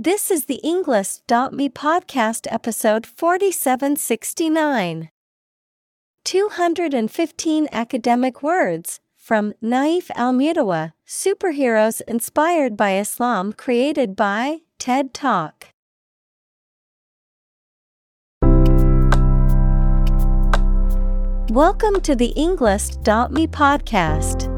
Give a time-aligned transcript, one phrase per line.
[0.00, 5.10] This is the Englist.me podcast episode 4769.
[6.22, 15.74] 215 academic words from Naif Al Mutawa, Superheroes Inspired by Islam created by TED Talk.
[21.50, 24.57] Welcome to the Englist.me podcast.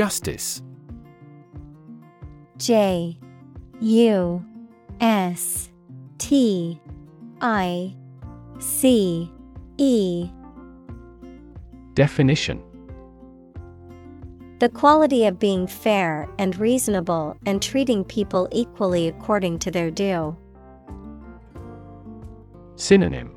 [0.00, 0.62] Justice.
[2.56, 3.18] J
[3.82, 4.42] U
[4.98, 5.68] S
[6.16, 6.80] T
[7.42, 7.94] I
[8.58, 9.30] C
[9.76, 10.30] E.
[11.92, 12.62] Definition.
[14.60, 20.34] The quality of being fair and reasonable and treating people equally according to their due.
[22.76, 23.36] Synonym.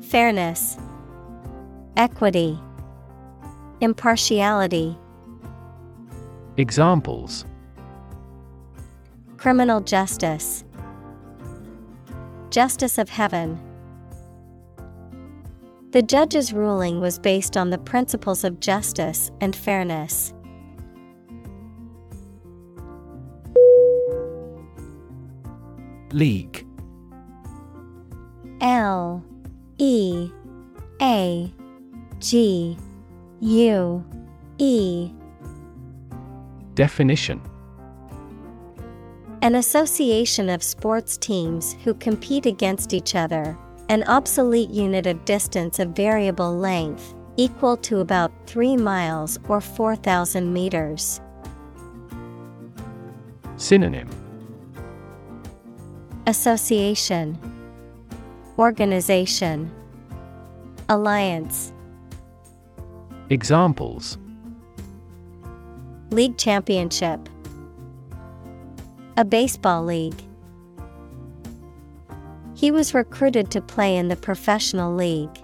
[0.00, 0.78] Fairness,
[1.98, 2.58] Equity,
[3.80, 4.96] Impartiality.
[6.56, 7.44] Examples
[9.36, 10.64] Criminal justice,
[12.48, 13.60] Justice of Heaven.
[15.90, 20.32] The judge's ruling was based on the principles of justice and fairness.
[26.12, 26.66] League
[28.62, 29.22] L
[29.76, 30.30] E
[31.02, 31.52] A
[32.20, 32.78] G
[33.40, 34.04] U
[34.58, 35.10] E.
[36.74, 37.42] Definition.
[39.42, 43.58] An association of sports teams who compete against each other,
[43.90, 50.50] an obsolete unit of distance of variable length, equal to about 3 miles or 4,000
[50.50, 51.20] meters.
[53.56, 54.08] Synonym.
[56.26, 57.38] Association,
[58.58, 59.70] Organization,
[60.88, 61.74] Alliance,
[63.28, 64.18] Examples.
[66.10, 67.28] League Championship,
[69.16, 70.22] a baseball league.
[72.54, 75.36] He was recruited to play in the professional league.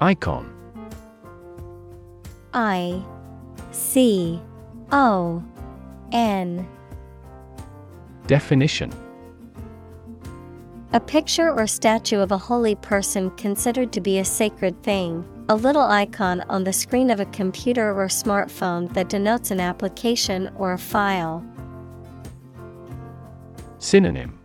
[0.00, 0.52] Icon.
[2.54, 3.04] I
[3.72, 4.40] C
[4.92, 5.42] O
[6.12, 6.68] N.
[8.28, 8.92] Definition
[10.96, 15.54] A picture or statue of a holy person considered to be a sacred thing, a
[15.54, 20.72] little icon on the screen of a computer or smartphone that denotes an application or
[20.72, 21.44] a file.
[23.76, 24.38] Synonym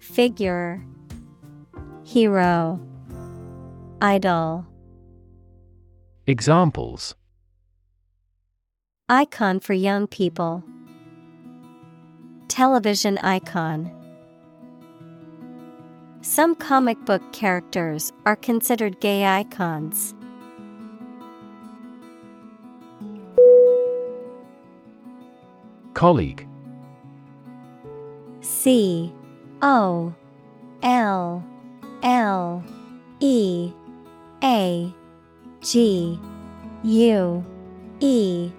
[0.00, 0.82] Figure
[2.04, 2.80] Hero
[4.00, 4.66] Idol
[6.26, 7.14] Examples
[9.10, 10.64] Icon for young people.
[12.48, 13.97] Television icon.
[16.30, 20.14] Some comic book characters are considered gay icons.
[25.94, 26.46] Colleague.
[28.42, 29.10] C.
[29.62, 30.14] O.
[30.82, 31.42] L.
[32.02, 32.62] L.
[33.20, 33.72] E.
[34.44, 34.94] A.
[35.62, 36.20] G.
[36.84, 37.44] U.
[38.00, 38.52] E.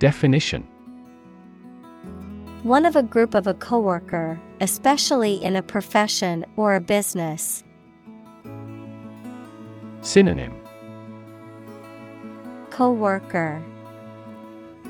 [0.00, 0.66] Definition
[2.62, 7.64] One of a group of a coworker, especially in a profession or a business.
[10.02, 10.54] Synonym
[12.68, 13.62] Coworker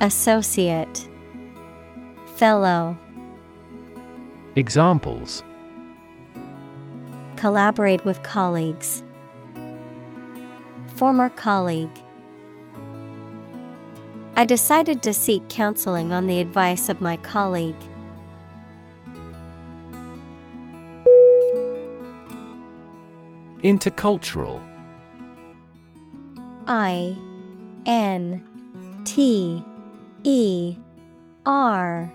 [0.01, 1.09] Associate
[2.35, 2.99] Fellow
[4.57, 5.45] Examples
[7.37, 9.05] Collaborate with colleagues.
[10.97, 11.89] Former colleague.
[14.37, 17.77] I decided to seek counseling on the advice of my colleague.
[23.63, 24.63] Intercultural.
[26.67, 27.17] I
[27.85, 29.63] N T
[30.23, 30.77] E
[31.45, 32.13] R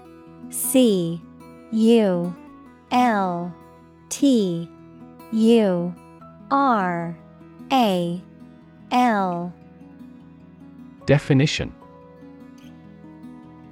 [0.50, 1.21] C
[1.71, 2.35] U
[2.91, 3.53] L
[4.09, 4.69] T
[5.31, 5.95] U
[6.50, 7.18] R
[7.71, 8.21] A
[8.91, 9.53] L.
[11.06, 11.73] Definition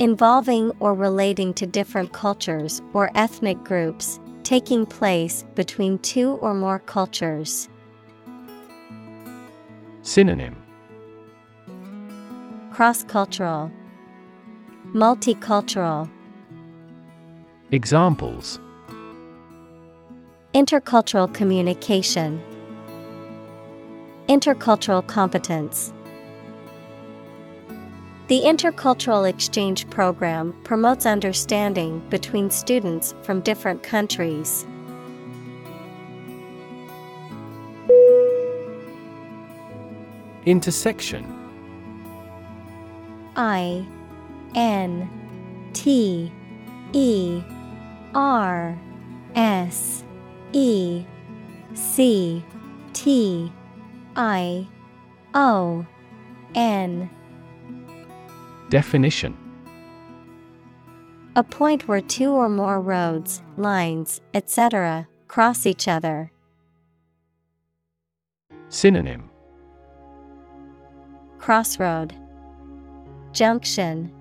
[0.03, 6.79] Involving or relating to different cultures or ethnic groups, taking place between two or more
[6.79, 7.69] cultures.
[10.01, 10.61] Synonym.
[12.73, 13.71] Cross cultural,
[14.87, 16.09] Multicultural,
[17.71, 18.59] Examples.
[20.53, 22.43] Intercultural communication,
[24.27, 25.92] Intercultural competence.
[28.33, 34.65] The Intercultural Exchange Program promotes understanding between students from different countries.
[40.47, 41.23] Intersection
[43.35, 43.85] I
[44.55, 45.07] N
[45.73, 46.31] T
[46.93, 47.43] E
[48.15, 48.75] R
[49.35, 50.03] S
[50.53, 51.05] E
[51.75, 52.43] C
[52.93, 53.51] T
[54.15, 54.67] I
[55.35, 55.85] O
[56.55, 57.11] N
[58.73, 59.37] Definition
[61.35, 66.31] A point where two or more roads, lines, etc., cross each other.
[68.69, 69.29] Synonym
[71.37, 72.15] Crossroad,
[73.31, 74.11] Junction,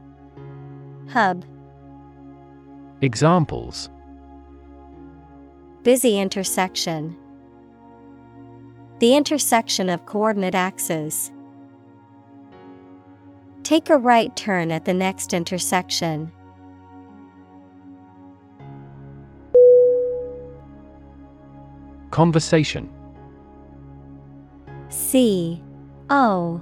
[1.08, 1.46] Hub.
[3.00, 3.88] Examples
[5.82, 7.16] Busy intersection.
[8.98, 11.32] The intersection of coordinate axes.
[13.62, 16.32] Take a right turn at the next intersection.
[22.10, 22.90] Conversation.
[24.88, 25.62] C
[26.10, 26.60] O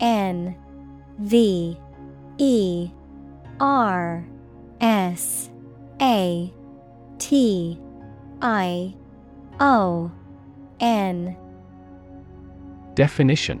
[0.00, 0.56] N
[1.18, 1.78] V
[2.38, 2.90] E
[3.60, 4.26] R
[4.80, 5.50] S
[6.00, 6.52] A
[7.18, 7.78] T
[8.40, 8.94] I
[9.60, 10.10] O
[10.80, 11.36] N.
[12.94, 13.60] Definition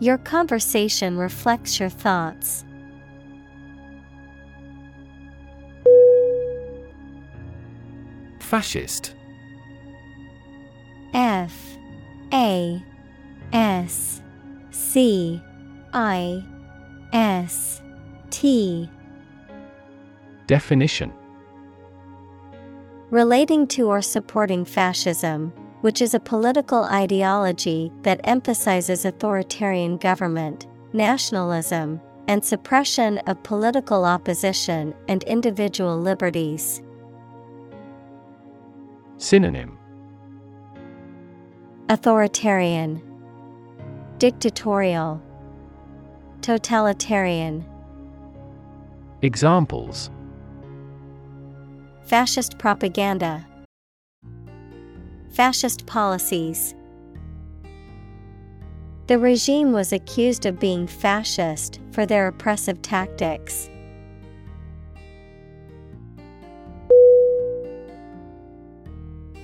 [0.00, 2.64] Your conversation reflects your thoughts.
[8.40, 9.14] Fascist.
[11.12, 11.54] F
[12.32, 12.82] A
[13.52, 14.22] S
[14.70, 15.40] C
[15.92, 16.44] I
[17.12, 17.82] S
[18.30, 18.88] T.
[20.46, 21.12] Definition.
[23.10, 32.00] Relating to or supporting fascism, which is a political ideology that emphasizes authoritarian government, nationalism,
[32.28, 36.82] and suppression of political opposition and individual liberties.
[39.16, 39.78] Synonym.
[41.88, 43.02] Authoritarian,
[44.18, 45.20] Dictatorial,
[46.40, 47.64] Totalitarian.
[49.22, 50.10] Examples.
[52.04, 53.46] Fascist propaganda,
[55.30, 56.74] Fascist policies.
[59.06, 63.68] The regime was accused of being fascist for their oppressive tactics.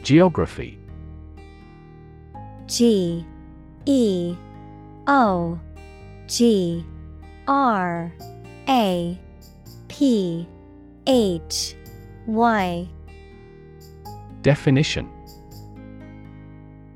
[0.03, 0.79] Geography
[2.67, 3.27] G
[3.87, 4.37] E
[5.07, 5.59] O
[6.27, 6.85] G
[7.49, 8.13] R
[8.69, 9.21] A
[9.89, 10.49] P
[11.07, 11.75] H
[12.27, 12.89] Y
[14.43, 15.16] Definition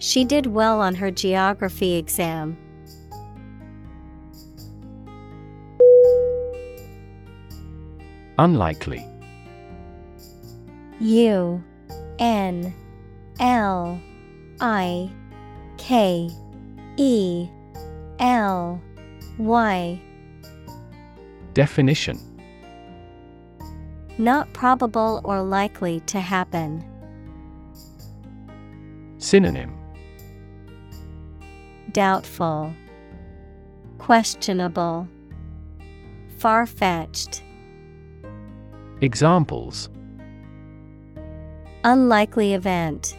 [0.00, 2.56] She did well on her geography exam.
[8.38, 9.06] Unlikely
[11.00, 11.62] U
[12.18, 12.74] N
[13.40, 14.00] L
[14.58, 15.10] I
[15.76, 16.30] K
[16.96, 17.46] E
[18.18, 18.80] L
[19.36, 20.00] Y
[21.52, 22.18] Definition
[24.16, 26.82] Not probable or likely to happen.
[29.18, 29.79] Synonym
[31.92, 32.72] Doubtful,
[33.98, 35.08] Questionable,
[36.38, 37.42] Far fetched.
[39.00, 39.88] Examples
[41.84, 43.16] Unlikely event.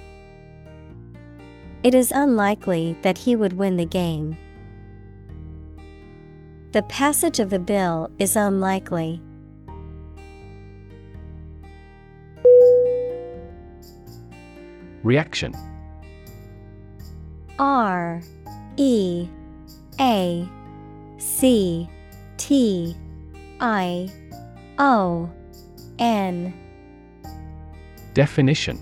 [1.83, 4.37] It is unlikely that he would win the game.
[6.71, 9.21] The passage of the bill is unlikely.
[15.03, 15.55] Reaction
[17.57, 18.21] R
[18.77, 19.27] E
[19.99, 20.47] A
[21.17, 21.89] C
[22.37, 22.95] T
[23.59, 24.09] I
[24.77, 25.29] O
[25.99, 26.53] N.
[28.13, 28.79] Definition.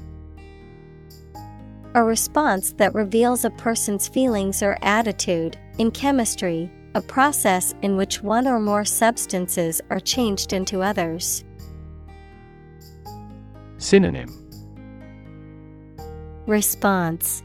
[1.96, 5.58] A response that reveals a person's feelings or attitude.
[5.79, 11.43] In chemistry, a process in which one or more substances are changed into others.
[13.77, 14.29] Synonym.
[16.46, 17.43] Response.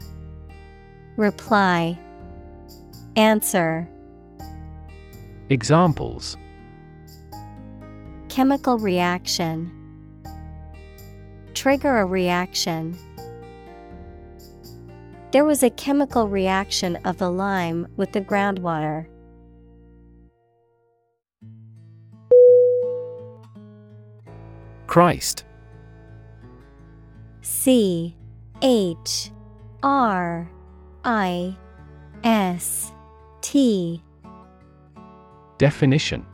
[1.17, 1.97] Reply
[3.15, 3.87] Answer.
[5.49, 6.35] Examples.
[8.27, 9.71] Chemical reaction.
[11.53, 12.97] Trigger a reaction.
[15.31, 19.07] There was a chemical reaction of the lime with the groundwater.
[24.87, 25.45] Christ.
[27.41, 28.15] C
[28.61, 29.31] H
[29.83, 30.49] R
[31.03, 31.57] I
[32.23, 32.91] S
[33.45, 34.01] T
[35.59, 36.25] Definition.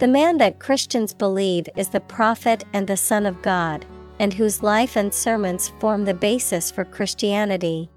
[0.00, 3.86] The man that Christians believe is the prophet and the Son of God,
[4.18, 7.88] and whose life and sermons form the basis for Christianity.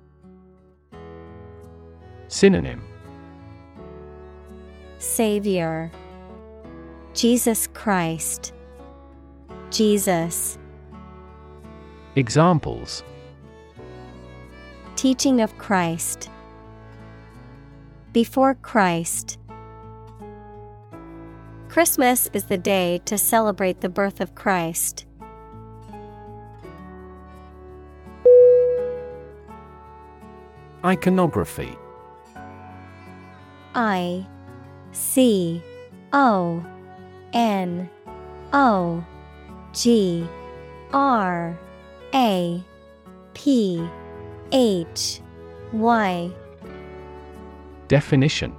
[2.28, 2.84] Synonym.
[5.00, 5.92] Savior.
[7.16, 8.54] Jesus Christ.
[9.72, 10.60] Jesus.
[12.16, 13.04] Examples.
[14.96, 16.30] Teaching of Christ
[18.16, 19.38] Before Christ
[21.68, 25.06] Christmas is the day to celebrate the birth of Christ.
[30.86, 31.76] Iconography
[33.76, 34.26] I
[34.94, 35.62] C
[36.14, 36.66] O
[37.34, 37.90] N
[38.54, 39.06] O
[39.74, 40.26] G
[40.94, 41.60] R
[42.14, 42.64] A
[43.34, 43.86] P
[44.54, 45.20] H
[45.74, 46.32] Y
[47.88, 48.56] Definition.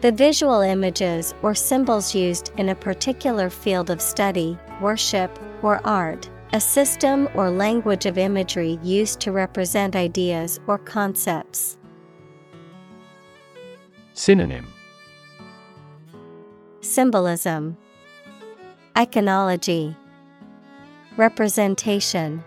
[0.00, 6.28] The visual images or symbols used in a particular field of study, worship, or art,
[6.52, 11.78] a system or language of imagery used to represent ideas or concepts.
[14.12, 14.66] Synonym.
[16.82, 17.76] Symbolism,
[18.94, 19.96] Iconology,
[21.16, 22.44] Representation,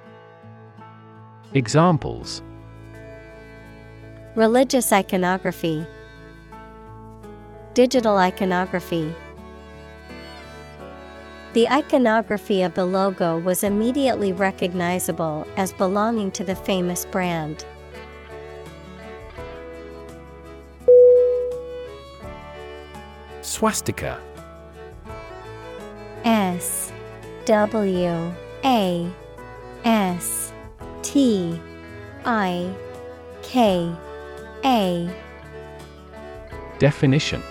[1.53, 2.43] Examples
[4.37, 5.83] Religious iconography,
[7.73, 9.11] Digital iconography.
[11.53, 17.65] The iconography of the logo was immediately recognizable as belonging to the famous brand.
[23.41, 24.21] Swastika
[26.25, 26.93] S
[27.45, 28.31] W
[28.63, 29.11] A
[29.83, 30.53] S
[31.01, 31.59] T
[32.23, 32.71] I
[33.41, 33.97] K
[34.67, 35.09] A.
[36.77, 37.41] Definition.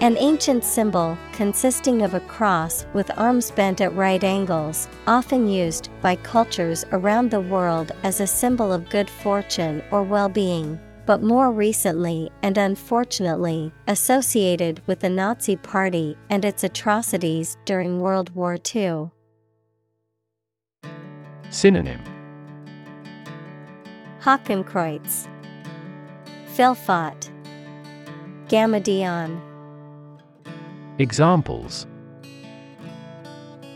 [0.00, 5.90] An ancient symbol consisting of a cross with arms bent at right angles, often used
[6.00, 10.76] by cultures around the world as a symbol of good fortune or well being,
[11.06, 18.34] but more recently and unfortunately associated with the Nazi Party and its atrocities during World
[18.34, 19.12] War II.
[21.48, 22.11] Synonym
[24.22, 25.26] Hakenkreuz,
[26.54, 27.28] Fylfot,
[28.46, 29.40] Gammadion.
[31.00, 31.88] Examples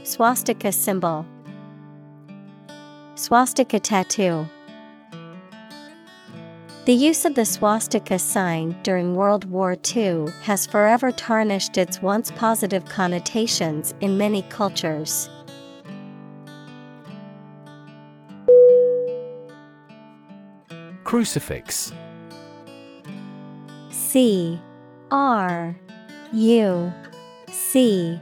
[0.04, 1.26] Swastika symbol.
[3.16, 4.46] Swastika tattoo.
[6.84, 12.30] The use of the swastika sign during World War II has forever tarnished its once
[12.30, 15.28] positive connotations in many cultures.
[21.06, 21.92] Crucifix
[23.90, 24.60] C
[25.12, 25.76] R
[26.32, 26.92] U
[27.48, 28.20] C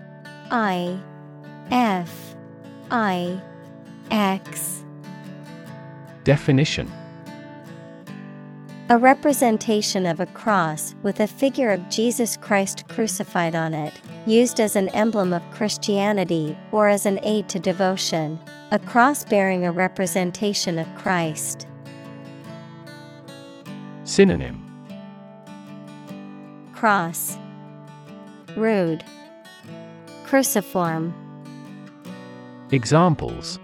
[0.50, 1.00] I
[1.70, 2.36] F
[2.90, 3.40] I
[4.10, 4.84] X
[6.24, 6.92] Definition
[8.90, 13.94] A representation of a cross with a figure of Jesus Christ crucified on it,
[14.26, 18.38] used as an emblem of Christianity or as an aid to devotion.
[18.72, 21.66] A cross bearing a representation of Christ.
[24.04, 24.62] Synonym.
[26.75, 27.38] Cross.
[28.54, 29.02] Rood.
[30.26, 31.14] Cruciform.
[32.70, 33.58] Examples.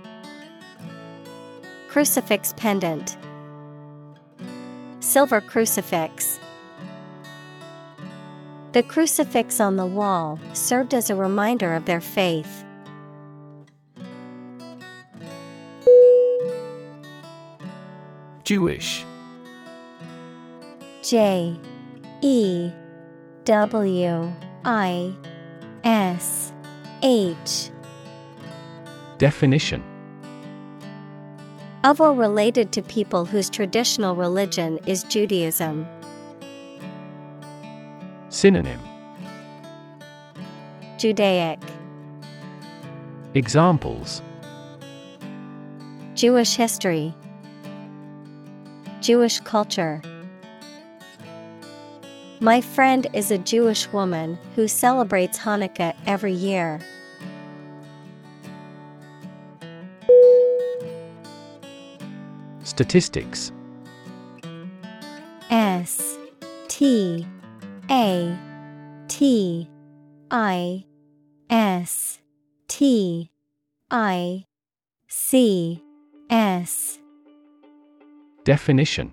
[1.88, 3.18] Crucifix pendant.
[5.00, 6.40] Silver crucifix.
[8.72, 12.64] The crucifix on the wall served as a reminder of their faith.
[18.44, 19.04] Jewish
[21.10, 21.58] J
[22.22, 22.70] E
[23.42, 24.32] W
[24.64, 25.12] I
[25.82, 26.52] S
[27.02, 27.70] H.
[29.18, 29.82] Definition.
[31.82, 35.84] Of or related to people whose traditional religion is Judaism.
[38.28, 38.78] Synonym.
[40.96, 41.58] Judaic.
[43.34, 44.22] Examples.
[46.14, 47.12] Jewish history.
[49.00, 50.00] Jewish culture
[52.42, 56.80] My friend is a Jewish woman who celebrates Hanukkah every year.
[62.62, 63.52] Statistics.
[65.50, 66.16] S
[66.68, 67.26] T
[67.90, 68.38] A
[69.08, 69.68] T
[70.30, 70.86] I
[71.50, 72.20] S
[72.68, 73.30] T
[73.90, 74.46] I
[75.08, 75.82] C
[76.30, 76.98] S.
[78.44, 79.12] Definition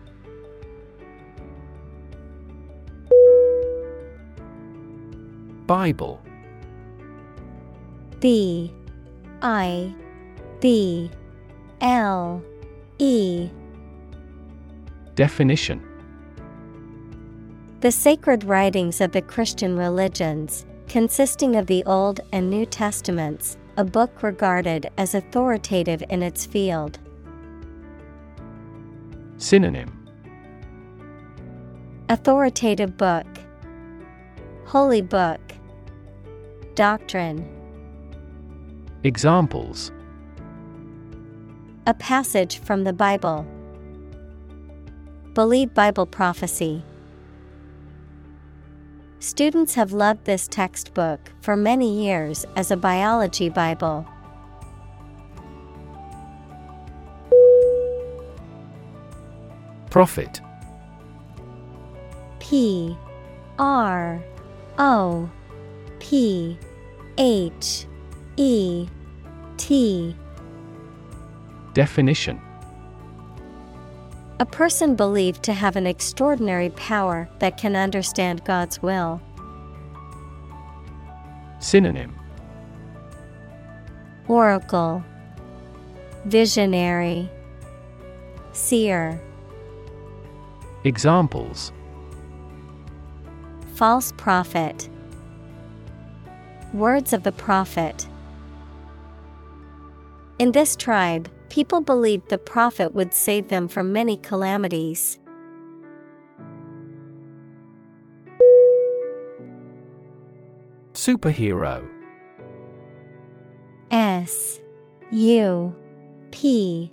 [5.71, 6.19] Bible.
[8.19, 8.73] B
[9.41, 9.95] I
[10.59, 11.09] B
[11.79, 12.43] L
[12.99, 13.49] E.
[15.15, 15.81] Definition.
[17.79, 23.85] The sacred writings of the Christian religions, consisting of the Old and New Testaments, a
[23.85, 26.99] book regarded as authoritative in its field.
[29.37, 30.05] Synonym.
[32.09, 33.25] Authoritative book,
[34.65, 35.39] Holy book,
[36.75, 37.45] Doctrine.
[39.03, 39.91] Examples
[41.85, 43.45] A passage from the Bible.
[45.33, 46.81] Believe Bible prophecy.
[49.19, 54.07] Students have loved this textbook for many years as a biology Bible.
[59.89, 60.39] Prophet
[62.39, 62.95] P
[63.59, 64.23] R
[64.79, 65.29] O
[66.11, 66.57] P
[67.17, 67.85] H
[68.35, 68.85] E
[69.55, 70.13] T.
[71.73, 72.41] Definition.
[74.41, 79.21] A person believed to have an extraordinary power that can understand God's will.
[81.59, 82.13] Synonym.
[84.27, 85.05] Oracle.
[86.25, 87.29] Visionary.
[88.51, 89.17] Seer.
[90.83, 91.71] Examples.
[93.75, 94.89] False prophet
[96.73, 98.07] Words of the prophet.
[100.39, 105.19] In this tribe, people believed the prophet would save them from many calamities.
[110.93, 111.85] Superhero.
[113.91, 114.61] S
[115.11, 115.75] U
[116.31, 116.91] P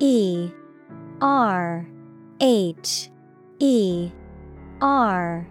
[0.00, 0.50] E
[1.20, 1.86] R
[2.40, 3.10] H
[3.60, 4.10] E
[4.80, 5.46] R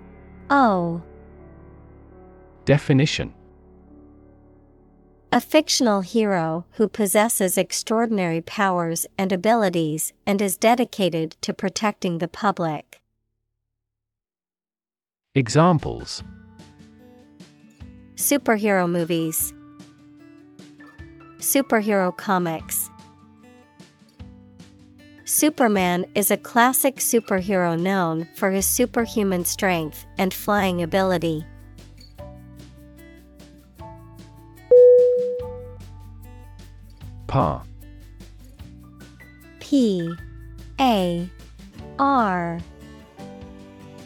[0.50, 1.02] O.
[2.66, 3.34] Definition
[5.34, 12.28] A fictional hero who possesses extraordinary powers and abilities and is dedicated to protecting the
[12.28, 13.00] public.
[15.34, 16.22] Examples
[18.16, 19.54] Superhero movies,
[21.38, 22.90] Superhero comics.
[25.24, 31.46] Superman is a classic superhero known for his superhuman strength and flying ability.
[37.32, 37.64] Par
[39.62, 40.14] P.
[40.82, 41.30] A.
[41.98, 42.60] R.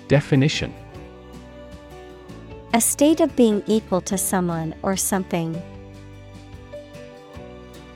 [0.08, 0.72] Definition.
[2.76, 5.60] A state of being equal to someone or something.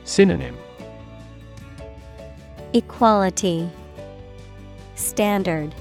[0.02, 0.56] Synonym.
[2.72, 3.70] Equality,
[4.96, 5.72] Standard,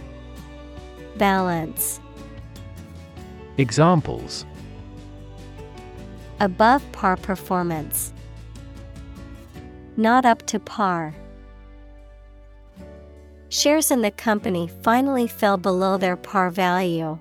[1.17, 1.99] Balance.
[3.57, 4.45] Examples.
[6.39, 8.13] Above par performance.
[9.99, 11.13] Not up to par.
[13.49, 17.19] Shares in the company finally fell below their par value.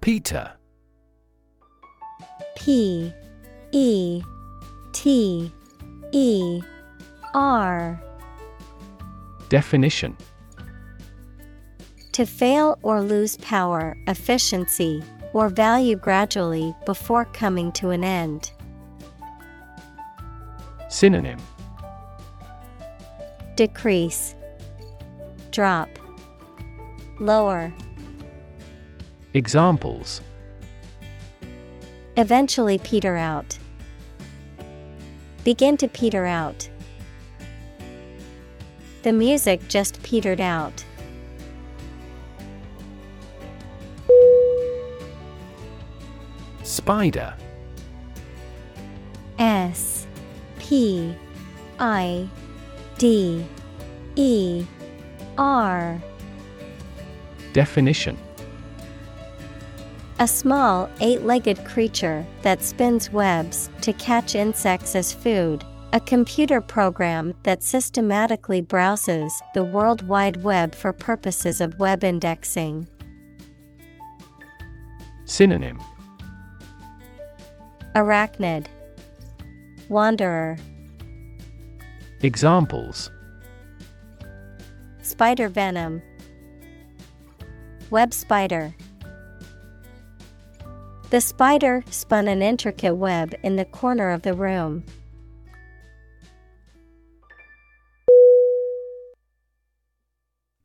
[0.00, 0.52] Peter
[2.54, 3.12] P
[3.72, 4.22] E
[4.92, 5.50] T
[6.12, 6.62] E
[7.34, 8.00] R
[9.48, 10.16] Definition
[12.12, 18.52] To fail or lose power, efficiency, or value gradually before coming to an end.
[20.88, 21.38] Synonym
[23.56, 24.34] Decrease,
[25.50, 25.88] Drop,
[27.20, 27.72] Lower.
[29.34, 30.20] Examples
[32.16, 33.58] Eventually peter out.
[35.44, 36.68] Begin to peter out.
[39.02, 40.84] The music just petered out.
[46.72, 47.34] Spider.
[49.38, 50.06] S
[50.58, 51.14] P
[51.78, 52.26] I
[52.96, 53.44] D
[54.16, 54.64] E
[55.36, 56.02] R.
[57.52, 58.16] Definition.
[60.18, 66.62] A small, eight legged creature that spins webs to catch insects as food, a computer
[66.62, 72.88] program that systematically browses the World Wide Web for purposes of web indexing.
[75.26, 75.78] Synonym
[77.94, 78.66] Arachnid,
[79.88, 80.56] Wanderer,
[82.22, 83.10] Examples.
[85.02, 86.00] Spider venom,
[87.90, 88.74] Web spider.
[91.10, 94.84] The spider spun an intricate web in the corner of the room.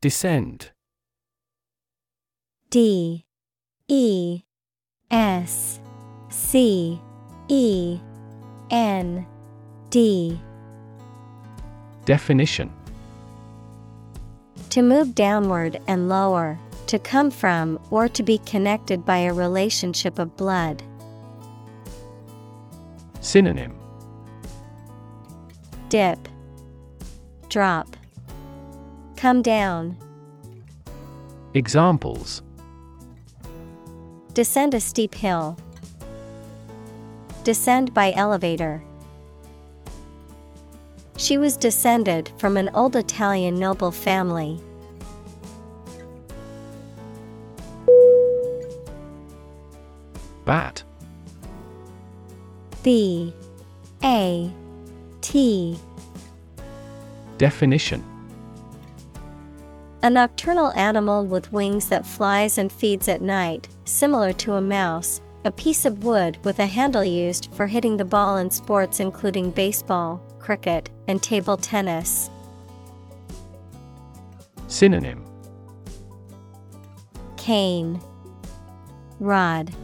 [0.00, 0.70] Descend
[2.70, 3.26] D
[3.88, 4.42] E
[5.10, 5.80] S
[6.30, 7.02] C
[7.48, 7.98] E
[8.70, 9.26] N
[9.90, 10.38] D.
[12.04, 12.72] Definition.
[14.70, 20.18] To move downward and lower, to come from or to be connected by a relationship
[20.18, 20.82] of blood.
[23.20, 23.78] Synonym.
[25.88, 26.18] Dip,
[27.48, 27.96] Drop,
[29.16, 29.96] Come down,
[31.54, 32.42] Examples.
[34.34, 35.56] Descend a steep hill.
[37.48, 38.82] Descend by elevator.
[41.16, 44.60] She was descended from an old Italian noble family.
[50.44, 50.82] Bat
[52.82, 53.32] B
[54.04, 54.52] A
[55.22, 55.78] T
[57.38, 58.04] Definition
[60.02, 65.22] A nocturnal animal with wings that flies and feeds at night, similar to a mouse,
[65.48, 69.50] a piece of wood with a handle used for hitting the ball in sports including
[69.50, 72.28] baseball, cricket, and table tennis.
[74.66, 75.24] Synonym
[77.38, 77.98] Cane,
[79.20, 79.74] Rod,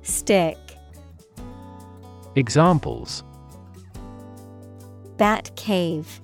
[0.00, 0.56] Stick,
[2.34, 3.22] Examples
[5.18, 6.22] Bat Cave,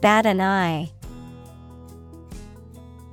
[0.00, 0.90] Bat an Eye.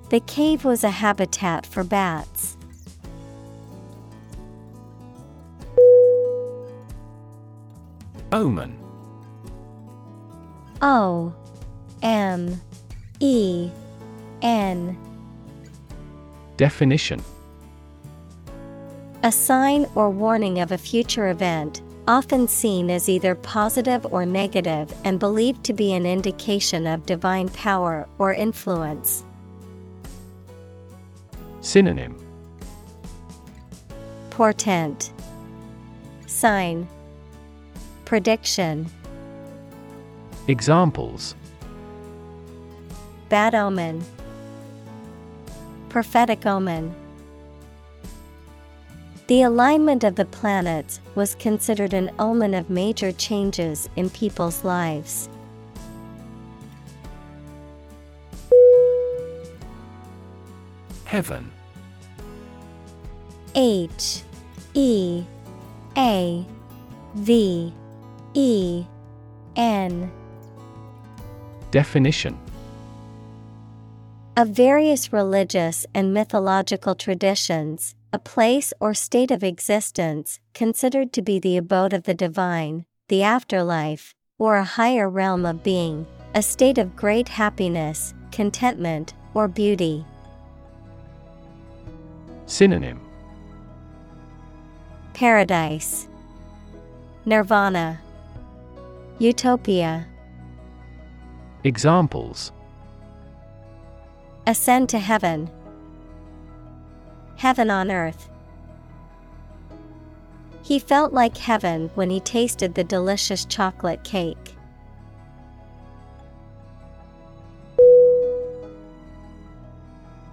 [0.10, 2.57] The cave was a habitat for bats.
[8.32, 8.78] Omen.
[10.82, 11.34] O
[12.02, 12.62] M
[13.20, 13.70] E
[14.42, 14.98] N.
[16.58, 17.24] Definition.
[19.24, 24.94] A sign or warning of a future event, often seen as either positive or negative
[25.04, 29.24] and believed to be an indication of divine power or influence.
[31.62, 32.16] Synonym.
[34.30, 35.12] Portent.
[36.28, 36.88] Sign
[38.08, 38.90] Prediction.
[40.48, 41.36] Examples.
[43.28, 44.02] Bad omen.
[45.90, 46.96] Prophetic omen.
[49.28, 55.28] The alignment of the planets was considered an omen of major changes in people's lives.
[61.04, 61.52] Heaven.
[63.54, 64.22] H
[64.74, 65.26] E
[65.98, 66.46] A
[67.16, 67.74] V
[68.38, 68.86] E
[69.56, 70.12] N.
[71.72, 72.38] Definition.
[74.38, 81.40] Of various religious and mythological traditions, a place or state of existence considered to be
[81.40, 86.78] the abode of the divine, the afterlife, or a higher realm of being, a state
[86.78, 90.06] of great happiness, contentment, or beauty.
[92.46, 93.02] Synonym.
[95.16, 96.08] Paradise,
[97.26, 98.00] Nirvana,
[99.20, 100.06] Utopia.
[101.64, 102.52] Examples
[104.46, 105.50] Ascend to heaven.
[107.36, 108.30] Heaven on earth.
[110.62, 114.56] He felt like heaven when he tasted the delicious chocolate cake.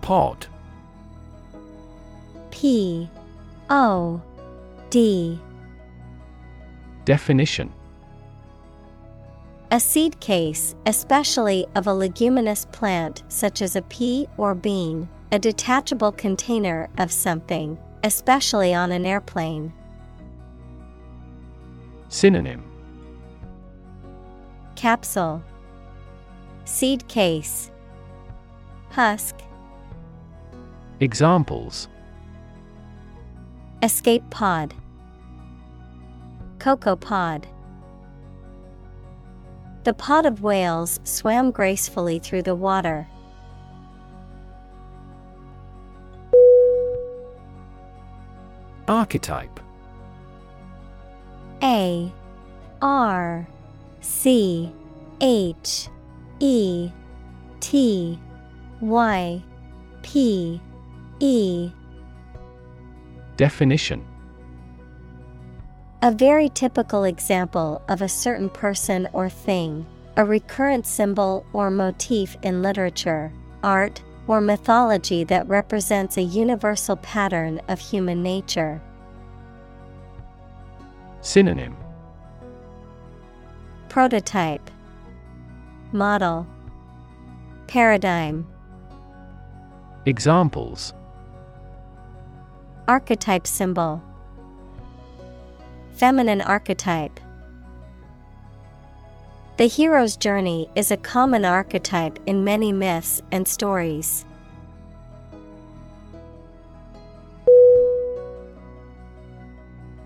[0.02, 0.46] Pod
[2.50, 3.08] P
[3.70, 4.20] O
[4.90, 5.40] D
[7.06, 7.72] Definition
[9.74, 15.38] A seed case, especially of a leguminous plant such as a pea or bean, a
[15.40, 19.72] detachable container of something, especially on an airplane.
[22.08, 22.62] Synonym.
[24.76, 25.42] Capsule.
[26.64, 27.72] Seed case.
[28.90, 29.34] Husk.
[31.00, 31.88] Examples.
[33.82, 34.72] Escape pod.
[36.60, 37.48] Cocoa pod
[39.84, 43.06] The pod of whales swam gracefully through the water.
[48.88, 49.60] Archetype.
[51.62, 52.10] A
[52.80, 53.46] R
[54.00, 54.72] C
[55.20, 55.88] H
[56.40, 56.90] E
[57.60, 58.18] T
[58.80, 59.42] Y
[60.02, 60.60] P
[61.20, 61.70] E.
[63.36, 64.02] Definition
[66.04, 69.86] A very typical example of a certain person or thing,
[70.18, 77.58] a recurrent symbol or motif in literature, art, or mythology that represents a universal pattern
[77.68, 78.82] of human nature.
[81.22, 81.74] Synonym.
[83.88, 84.70] Prototype.
[85.90, 86.46] Model.
[87.66, 88.46] Paradigm.
[90.04, 90.92] Examples.
[92.88, 94.02] Archetype symbol
[95.94, 97.20] Feminine archetype.
[99.58, 104.24] The hero's journey is a common archetype in many myths and stories.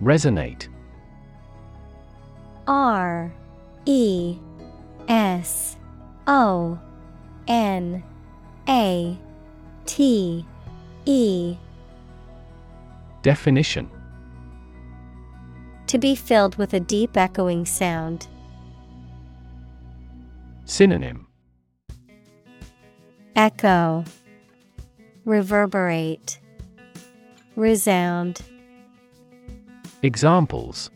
[0.03, 0.69] Resonate.
[2.67, 3.33] R
[3.87, 4.37] E
[5.09, 5.79] S
[6.27, 6.79] O
[7.49, 8.03] N
[8.69, 9.19] A
[9.87, 10.45] T
[11.07, 11.57] E.
[13.23, 13.91] Definition
[15.89, 18.27] To be filled with a deep echoing sound.
[20.67, 21.27] Synonym
[23.35, 24.05] Echo
[25.25, 26.41] Reverberate
[27.57, 28.43] Resound
[30.03, 30.91] Examples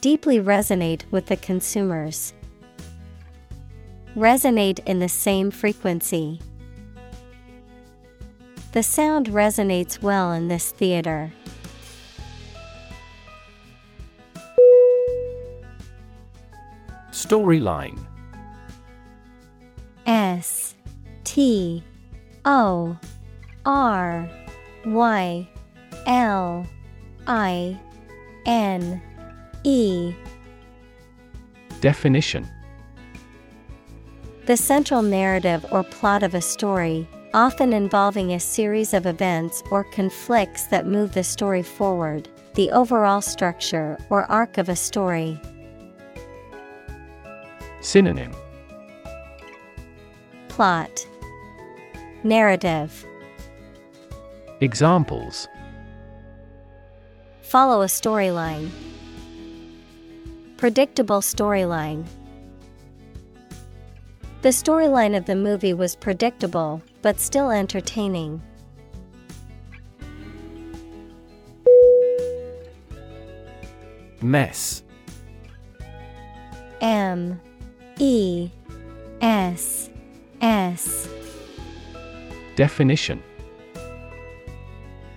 [0.00, 2.32] Deeply resonate with the consumers.
[4.16, 6.40] Resonate in the same frequency.
[8.72, 11.30] The sound resonates well in this theater.
[17.14, 17.96] Storyline.
[20.04, 20.74] S
[21.22, 21.80] T
[22.44, 22.98] O
[23.64, 24.28] R
[24.84, 25.48] Y
[26.06, 26.66] L
[27.28, 27.80] I
[28.46, 29.00] N
[29.62, 30.12] E.
[31.80, 32.48] Definition.
[34.46, 39.84] The central narrative or plot of a story, often involving a series of events or
[39.84, 45.40] conflicts that move the story forward, the overall structure or arc of a story.
[47.84, 48.32] Synonym
[50.48, 51.06] Plot
[52.22, 53.04] Narrative
[54.62, 55.46] Examples
[57.42, 58.70] Follow a storyline.
[60.56, 62.06] Predictable storyline.
[64.40, 68.40] The storyline of the movie was predictable, but still entertaining.
[74.22, 74.82] Mess
[76.80, 77.38] M
[77.98, 78.50] E
[79.20, 79.90] S
[80.40, 81.08] S
[82.56, 83.22] Definition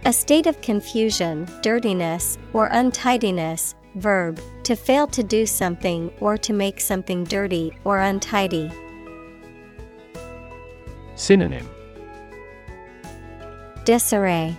[0.06, 3.76] A state of confusion, dirtiness, or untidiness.
[3.96, 8.72] Verb, to fail to do something or to make something dirty or untidy.
[11.16, 11.68] Synonym
[13.86, 14.56] Disarray,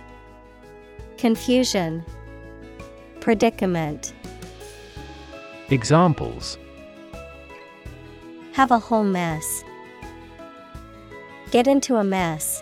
[1.17, 2.03] Confusion,
[3.21, 4.13] Predicament.
[5.69, 6.57] Examples
[8.59, 9.63] Have a whole mess.
[11.49, 12.61] Get into a mess.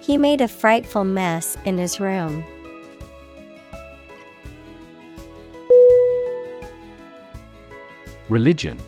[0.00, 2.42] He made a frightful mess in his room.
[8.28, 8.80] Religion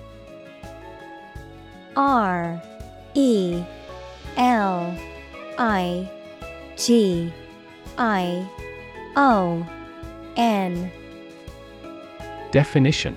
[1.94, 2.60] R
[3.14, 3.62] E
[4.36, 4.98] L
[5.56, 6.10] I
[6.76, 7.32] G
[7.96, 8.44] I
[9.14, 9.64] O
[10.36, 10.90] N
[12.50, 13.16] Definition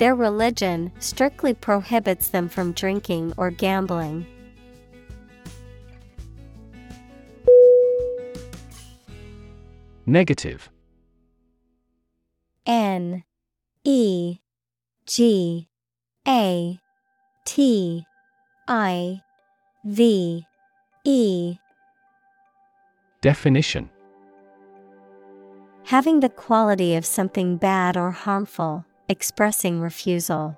[0.00, 4.24] Their religion strictly prohibits them from drinking or gambling.
[10.06, 10.70] Negative.
[12.64, 13.24] N
[13.84, 14.38] E
[15.04, 15.68] G
[16.26, 16.80] A
[17.44, 18.06] T
[18.66, 19.20] I
[19.84, 20.46] V
[21.04, 21.58] E.
[23.20, 23.90] Definition.
[25.84, 30.56] Having the quality of something bad or harmful, expressing refusal.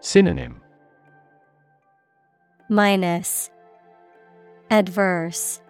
[0.00, 0.62] Synonym
[2.70, 3.50] Minus
[4.70, 5.60] Adverse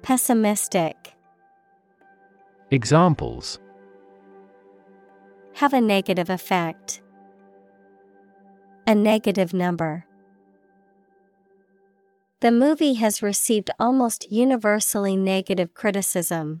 [0.00, 1.14] Pessimistic
[2.70, 3.58] Examples
[5.54, 7.02] Have a negative effect.
[8.86, 10.06] A negative number.
[12.38, 16.60] The movie has received almost universally negative criticism.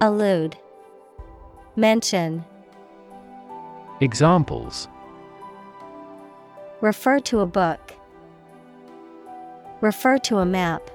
[0.00, 0.58] Allude
[1.74, 2.44] Mention
[4.02, 4.88] Examples
[6.82, 7.94] Refer to a book.
[9.80, 10.90] Refer to a map.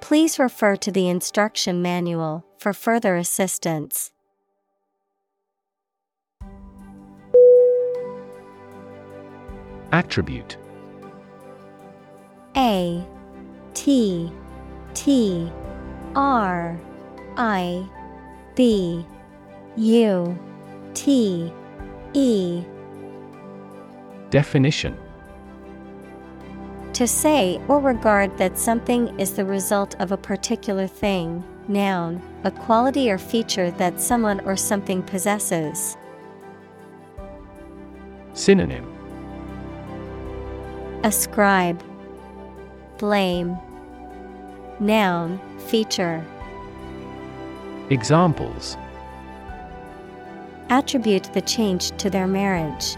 [0.00, 4.10] Please refer to the instruction manual for further assistance.
[9.92, 10.56] Attribute
[12.56, 13.06] A
[13.74, 14.32] T
[14.94, 15.52] T
[16.14, 16.78] R
[17.36, 17.88] I
[18.54, 19.06] B
[19.76, 20.38] U
[20.94, 21.52] T
[22.12, 22.64] E.
[24.30, 24.96] Definition.
[26.94, 32.50] To say or regard that something is the result of a particular thing, noun, a
[32.50, 35.96] quality or feature that someone or something possesses.
[38.34, 38.86] Synonym.
[41.02, 41.82] Ascribe,
[42.98, 43.58] Blame,
[44.80, 46.24] Noun, feature.
[47.90, 48.76] Examples
[50.68, 52.96] Attribute the change to their marriage.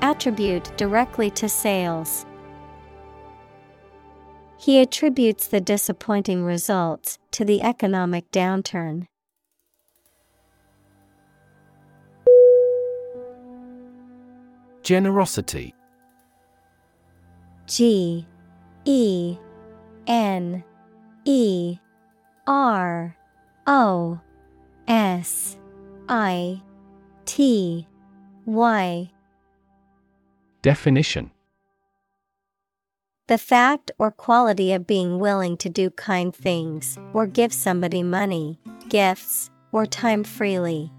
[0.00, 2.24] Attribute directly to sales.
[4.58, 9.06] He attributes the disappointing results to the economic downturn.
[14.82, 15.74] Generosity
[17.66, 18.26] G
[18.84, 19.36] E
[20.06, 20.64] N
[21.24, 21.78] E
[22.46, 23.16] R
[23.66, 24.20] O
[24.88, 25.56] S
[26.08, 26.60] I
[27.24, 27.86] T
[28.44, 29.10] Y.
[30.62, 31.30] Definition.
[33.28, 38.58] The fact or quality of being willing to do kind things or give somebody money,
[38.88, 40.92] gifts, or time freely.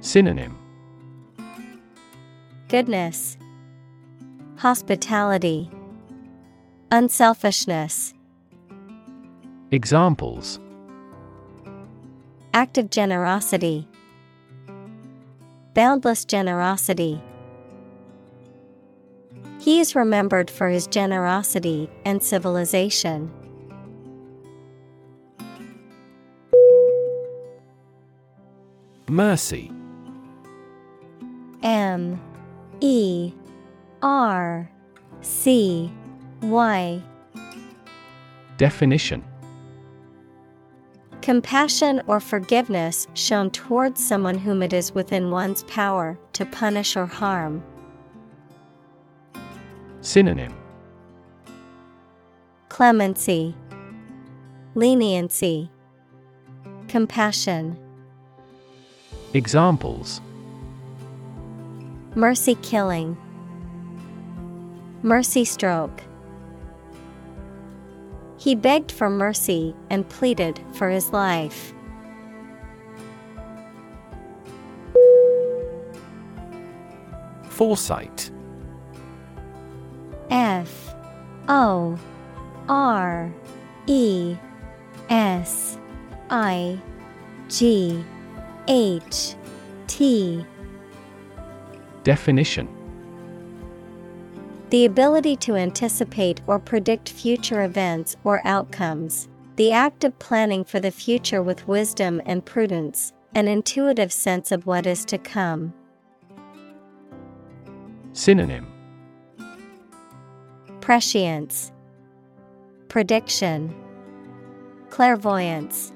[0.00, 0.58] Synonym.
[2.68, 3.36] Goodness,
[4.56, 5.68] Hospitality,
[6.92, 8.12] Unselfishness,
[9.70, 10.60] Examples.
[12.52, 13.88] Active generosity,
[15.72, 17.18] Boundless generosity.
[19.58, 23.32] He is remembered for his generosity and civilization.
[29.08, 29.72] Mercy.
[31.62, 32.20] M
[32.82, 33.32] E
[34.02, 34.70] R
[35.22, 35.90] C
[36.42, 37.02] Y
[38.56, 39.24] Definition.
[41.20, 47.06] Compassion or forgiveness shown towards someone whom it is within one's power to punish or
[47.06, 47.62] harm.
[50.00, 50.52] Synonym.
[52.68, 53.54] Clemency,
[54.74, 55.70] Leniency,
[56.88, 57.78] Compassion.
[59.34, 60.20] Examples.
[62.14, 63.16] Mercy killing,
[65.02, 66.02] Mercy stroke.
[68.42, 71.72] He begged for mercy and pleaded for his life.
[77.44, 78.32] Foresight.
[80.28, 80.92] F
[81.48, 81.96] O
[82.68, 83.32] R
[83.86, 84.36] E
[85.08, 85.78] S
[86.28, 86.80] I
[87.48, 88.04] G
[88.66, 89.36] H
[89.86, 90.44] T.
[92.02, 92.66] Definition
[94.72, 99.28] The ability to anticipate or predict future events or outcomes.
[99.56, 104.64] The act of planning for the future with wisdom and prudence, an intuitive sense of
[104.64, 105.74] what is to come.
[108.14, 108.66] Synonym
[110.80, 111.70] Prescience,
[112.88, 113.74] Prediction,
[114.88, 115.92] Clairvoyance.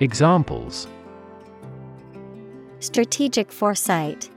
[0.00, 0.88] Examples
[2.80, 4.28] Strategic foresight,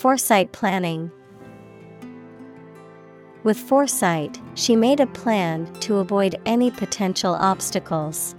[0.00, 1.10] Foresight planning.
[3.44, 8.34] With foresight, she made a plan to avoid any potential obstacles.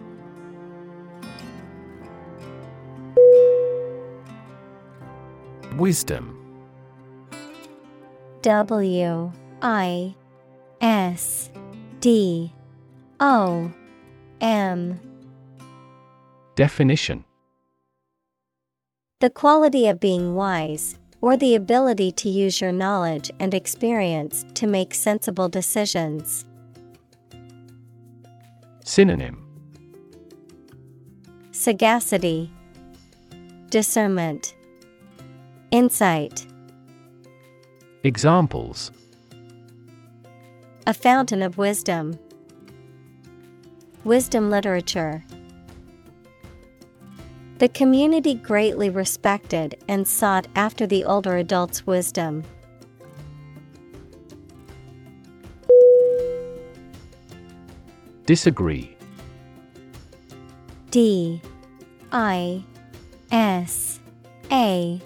[5.78, 6.36] Wisdom
[8.42, 9.32] W
[9.62, 10.16] I
[10.82, 11.52] S
[12.00, 12.52] D
[13.20, 13.72] O
[14.42, 15.00] M
[16.56, 17.24] Definition
[19.20, 24.68] The quality of being wise, or the ability to use your knowledge and experience to
[24.68, 26.46] make sensible decisions.
[28.84, 29.46] Synonym
[31.52, 32.52] Sagacity,
[33.70, 34.56] Discernment,
[35.70, 36.48] Insight.
[38.04, 38.92] Examples
[40.88, 42.18] A fountain of wisdom.
[44.04, 45.24] Wisdom literature.
[47.62, 52.44] The community greatly respected and sought after the older adult's wisdom.
[58.26, 58.98] Disagree.
[60.90, 61.40] D.
[62.12, 62.64] I.
[63.32, 64.00] S.
[64.52, 65.00] A.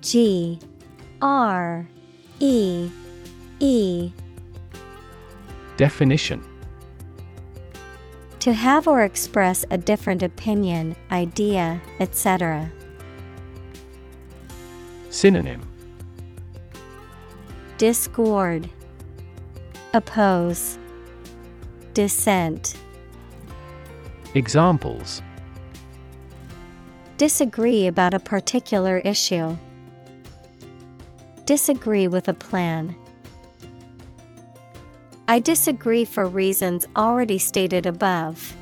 [0.00, 0.58] G.
[1.20, 1.86] R.
[2.40, 2.90] E.
[3.60, 4.12] E.
[5.76, 6.42] Definition
[8.42, 12.72] To have or express a different opinion, idea, etc.
[15.10, 15.60] Synonym
[17.78, 18.68] Discord,
[19.94, 20.76] Oppose,
[21.94, 22.74] Dissent.
[24.34, 25.22] Examples
[27.18, 29.56] Disagree about a particular issue.
[31.44, 32.96] Disagree with a plan.
[35.28, 38.56] I disagree for reasons already stated above.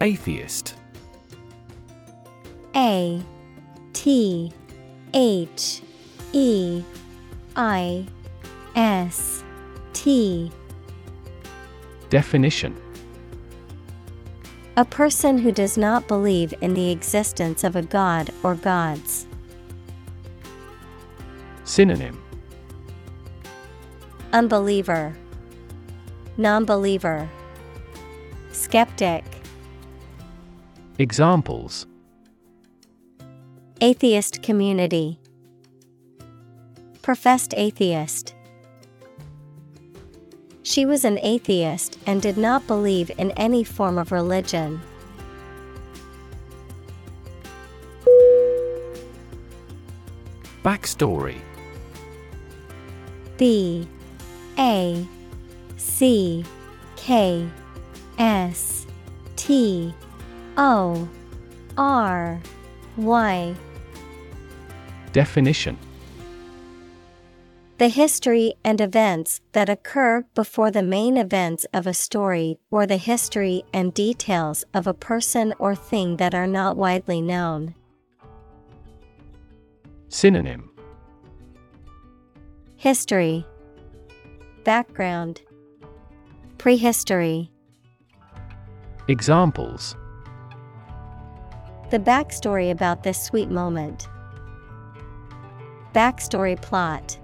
[0.00, 0.74] Atheist
[2.74, 3.22] A
[3.92, 4.52] T
[5.14, 5.82] H
[6.32, 6.82] E
[7.56, 8.06] I
[8.74, 9.44] S
[9.92, 10.50] T
[12.10, 12.76] Definition
[14.76, 19.26] A person who does not believe in the existence of a god or gods.
[21.72, 22.22] Synonym.
[24.34, 25.16] Unbeliever,
[26.36, 27.30] Non-believer,
[28.52, 29.24] Skeptic,
[30.98, 31.86] Examples.
[33.80, 35.18] Atheist community,
[37.00, 38.34] Professed atheist.
[40.62, 44.78] She was an atheist and did not believe in any form of religion.
[50.62, 51.40] Backstory
[53.36, 53.86] B
[54.58, 55.06] A
[55.76, 56.44] C
[56.96, 57.48] K
[58.18, 58.86] S
[59.36, 59.94] T
[60.56, 61.08] O
[61.76, 62.40] R
[62.96, 63.54] Y.
[65.12, 65.78] Definition.
[67.78, 72.96] The history and events that occur before the main events of a story or the
[72.96, 77.74] history and details of a person or thing that are not widely known.
[80.08, 80.71] Synonym
[82.82, 83.46] History
[84.64, 85.42] Background
[86.58, 87.48] Prehistory
[89.06, 89.94] Examples
[91.92, 94.08] The backstory about this sweet moment.
[95.94, 97.20] Backstory plot.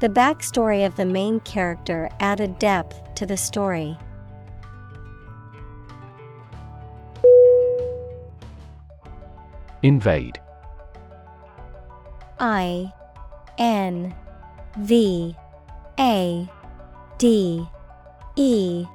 [0.00, 3.96] The backstory of the main character added depth to the story.
[9.84, 10.40] Invade.
[12.40, 12.92] I
[13.60, 14.14] N
[14.78, 15.36] V
[15.98, 16.50] A
[17.18, 17.66] D
[18.36, 18.86] E.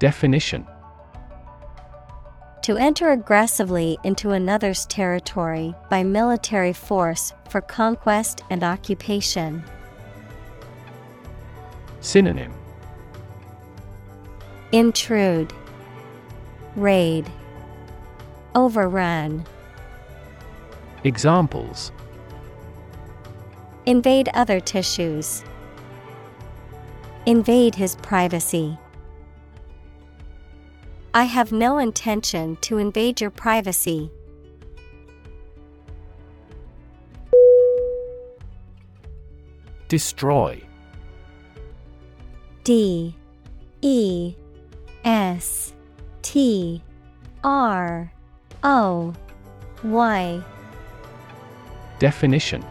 [0.00, 0.66] Definition.
[2.62, 9.62] To enter aggressively into another's territory by military force for conquest and occupation.
[12.00, 12.52] Synonym.
[14.72, 15.52] Intrude,
[16.74, 17.30] Raid,
[18.56, 19.46] Overrun.
[21.04, 21.92] Examples
[23.86, 25.44] Invade other tissues.
[27.24, 28.76] Invade his privacy.
[31.14, 34.10] I have no intention to invade your privacy.
[39.86, 40.60] Destroy.
[42.64, 43.14] D
[43.82, 44.34] E
[45.04, 45.72] S
[46.22, 46.82] T
[47.44, 48.12] R
[48.64, 49.14] O
[49.84, 50.42] Y
[52.00, 52.64] Definition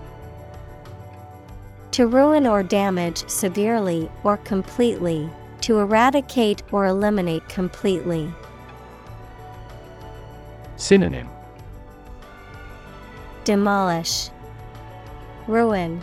[1.96, 5.30] To ruin or damage severely or completely,
[5.62, 8.30] to eradicate or eliminate completely.
[10.76, 11.30] Synonym
[13.46, 14.30] Demolish,
[15.48, 16.02] Ruin,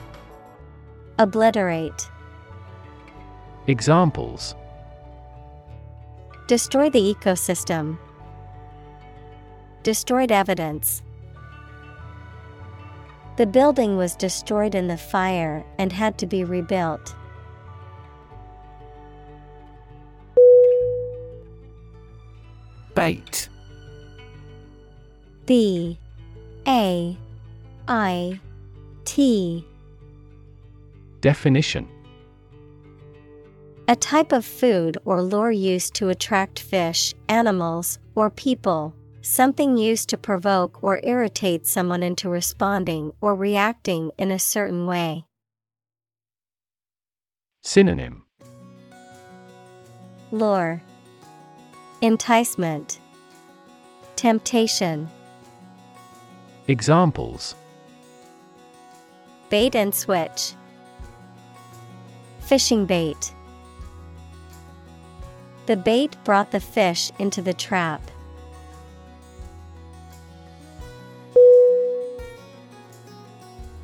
[1.19, 2.09] Obliterate.
[3.67, 4.55] Examples
[6.47, 7.99] Destroy the ecosystem.
[9.83, 11.03] Destroyed evidence.
[13.37, 17.15] The building was destroyed in the fire and had to be rebuilt.
[22.95, 23.49] Bait.
[25.47, 25.99] B
[26.69, 27.17] A
[27.89, 28.41] I
[29.05, 29.67] T
[31.21, 31.89] Definition
[33.89, 38.95] A type of food or lure used to attract fish, animals, or people.
[39.25, 45.27] Something used to provoke or irritate someone into responding or reacting in a certain way.
[47.63, 48.25] Synonym
[50.33, 50.83] Lure,
[52.01, 52.99] Enticement,
[54.17, 55.09] Temptation.
[56.67, 57.55] Examples
[59.51, 60.55] Bait and switch.
[62.41, 63.33] Fishing bait.
[65.67, 68.03] The bait brought the fish into the trap.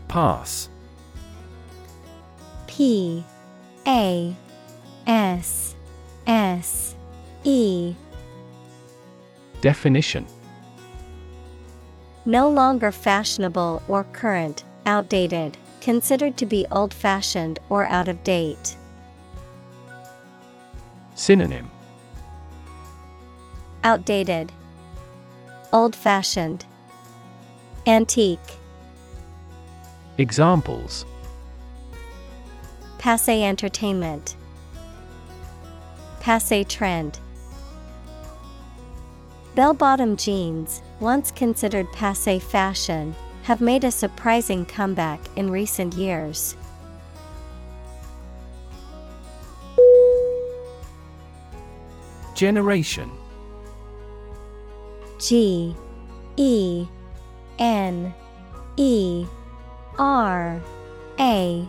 [0.09, 0.69] Pass.
[2.67, 3.25] P
[3.87, 4.35] A
[5.07, 5.75] S
[6.27, 6.95] S
[7.45, 7.95] E.
[9.61, 10.27] Definition.
[12.25, 18.77] No longer fashionable or current, outdated, considered to be old fashioned or out of date.
[21.15, 21.71] Synonym.
[23.83, 24.53] Outdated,
[25.73, 26.65] Old fashioned,
[27.87, 28.58] Antique,
[30.21, 31.07] Examples
[32.99, 34.35] Passe entertainment,
[36.19, 37.21] Passe trend.
[39.55, 43.15] Bell bottom jeans, once considered passe fashion,
[43.45, 46.57] have made a surprising comeback in recent years.
[52.35, 53.09] Generation
[55.21, 55.77] G
[56.37, 56.89] E
[57.61, 58.13] N
[58.77, 59.25] E
[59.99, 60.61] R
[61.19, 61.69] A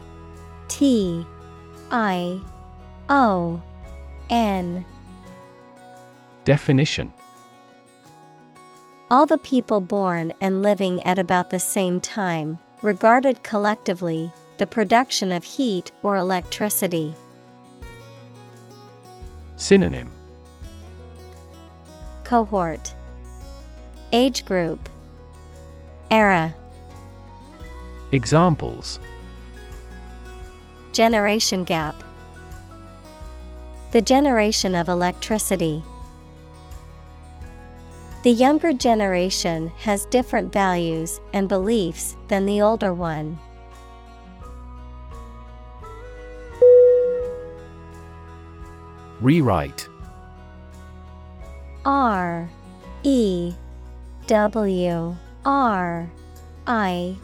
[0.68, 1.26] T
[1.92, 2.40] I
[3.10, 3.62] O
[4.30, 4.86] N
[6.46, 7.14] Definition.
[9.12, 15.32] All the people born and living at about the same time, regarded collectively, the production
[15.32, 17.16] of heat or electricity.
[19.56, 20.12] Synonym.
[22.24, 22.94] Cohort.
[24.14, 24.88] Age group.
[26.12, 26.56] Era
[28.12, 29.00] Examples
[30.94, 31.96] Generation gap
[33.92, 35.84] The generation of electricity.
[38.24, 43.38] The younger generation has different values and beliefs than the older one.
[49.22, 49.88] Rewrite
[51.86, 52.50] R
[53.04, 53.54] E
[54.26, 56.10] W R
[56.66, 57.16] I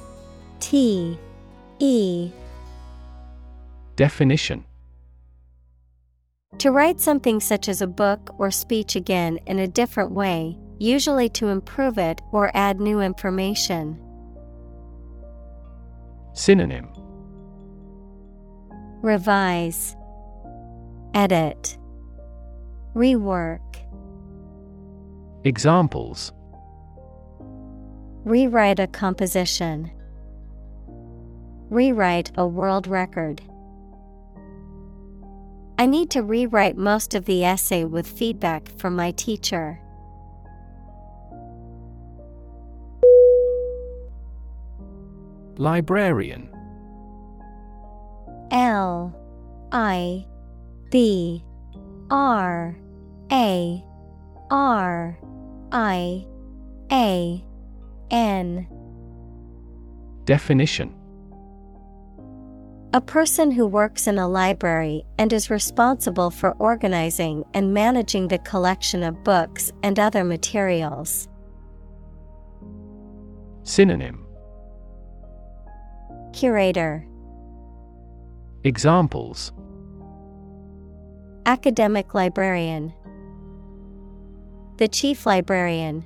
[0.59, 1.17] T
[1.79, 2.31] E
[3.95, 4.63] Definition
[6.59, 11.29] To write something such as a book or speech again in a different way, usually
[11.29, 13.99] to improve it or add new information.
[16.33, 16.89] Synonym
[19.01, 19.95] Revise,
[21.13, 21.77] Edit,
[22.95, 23.61] Rework.
[25.43, 26.33] Examples
[28.23, 29.91] Rewrite a composition.
[31.75, 33.41] Rewrite a world record.
[35.77, 39.81] I need to rewrite most of the essay with feedback from my teacher.
[45.57, 46.49] Librarian
[48.51, 49.13] L
[49.73, 50.25] I
[50.91, 51.43] B
[52.09, 52.77] R
[53.33, 53.83] A
[54.49, 55.19] R
[55.73, 56.25] I
[56.89, 57.43] A
[58.11, 58.67] N
[60.23, 61.04] Definition
[62.93, 68.37] A person who works in a library and is responsible for organizing and managing the
[68.39, 71.27] collection of books and other materials.
[73.63, 74.25] Synonym.
[76.31, 77.05] Curator.
[78.63, 79.51] Examples.
[81.45, 82.93] Academic librarian.
[84.77, 86.05] The chief librarian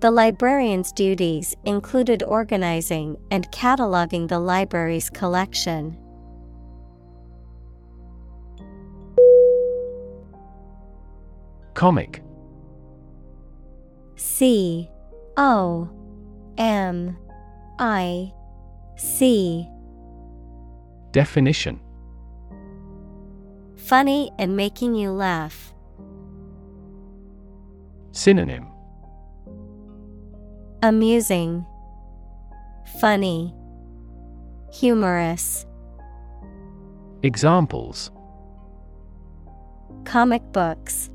[0.00, 5.98] the librarian's duties included organizing and cataloging the library's collection.
[11.74, 12.22] Comic
[14.16, 14.88] C
[15.36, 15.88] O
[16.58, 17.16] M
[17.78, 18.32] I
[18.96, 19.68] C
[21.12, 21.80] Definition
[23.76, 25.72] Funny and making you laugh.
[28.12, 28.66] Synonym
[30.80, 31.66] Amusing,
[33.00, 33.52] Funny,
[34.70, 35.66] Humorous.
[37.24, 38.12] Examples
[40.04, 41.10] Comic books.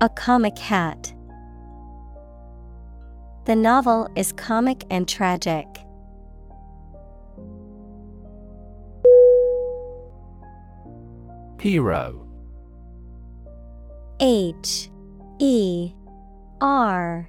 [0.00, 1.12] A comic hat.
[3.46, 5.66] The novel is comic and tragic.
[11.60, 12.28] Hero
[14.20, 14.88] H
[15.40, 15.92] E
[16.60, 17.28] R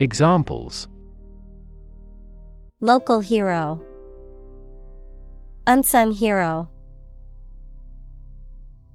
[0.00, 0.86] Examples
[2.80, 3.82] Local hero,
[5.66, 6.70] Unsung hero.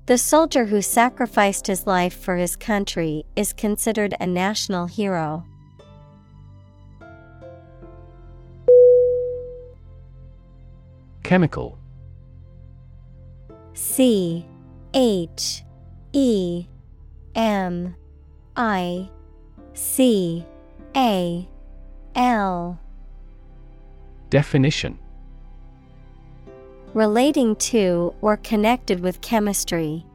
[0.05, 5.45] The soldier who sacrificed his life for his country is considered a national hero.
[11.23, 11.77] Chemical
[13.73, 14.45] C
[14.93, 15.63] H
[16.13, 16.65] E
[17.35, 17.93] M
[18.55, 19.09] I
[19.73, 20.45] C
[20.95, 21.47] A
[22.15, 22.79] L
[24.29, 24.99] Definition
[26.93, 30.05] Relating to or connected with chemistry.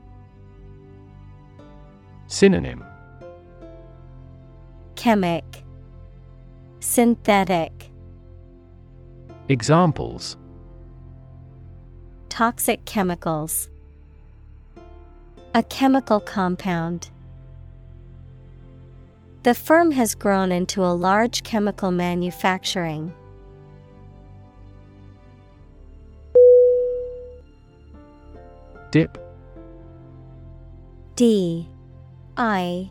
[2.29, 2.85] Synonym
[4.95, 5.65] Chemic
[6.79, 7.91] Synthetic
[9.49, 10.37] Examples
[12.29, 13.69] Toxic chemicals.
[15.55, 17.11] A chemical compound.
[19.49, 23.15] The firm has grown into a large chemical manufacturing.
[28.91, 29.17] Dip.
[31.17, 31.67] D.
[32.37, 32.91] I.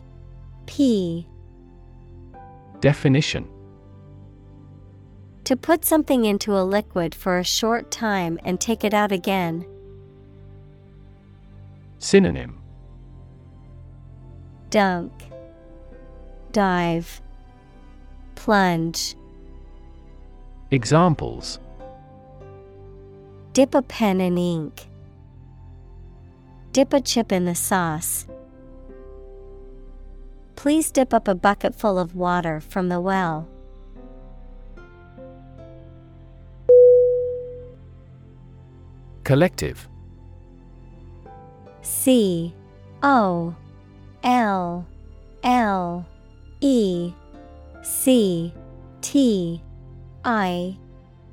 [0.66, 1.28] P.
[2.80, 3.48] Definition.
[5.44, 9.64] To put something into a liquid for a short time and take it out again.
[12.00, 12.60] Synonym.
[14.70, 15.12] Dunk,
[16.52, 17.20] Dive,
[18.34, 19.14] Plunge.
[20.70, 21.58] Examples
[23.52, 24.88] Dip a pen in ink.
[26.72, 28.26] Dip a chip in the sauce.
[30.56, 33.48] Please dip up a bucket full of water from the well.
[39.24, 39.88] Collective
[41.82, 42.54] C
[43.02, 43.54] O
[44.22, 44.86] L
[45.42, 46.06] L
[46.60, 47.12] E
[47.82, 48.52] C
[49.00, 49.62] T
[50.24, 50.76] I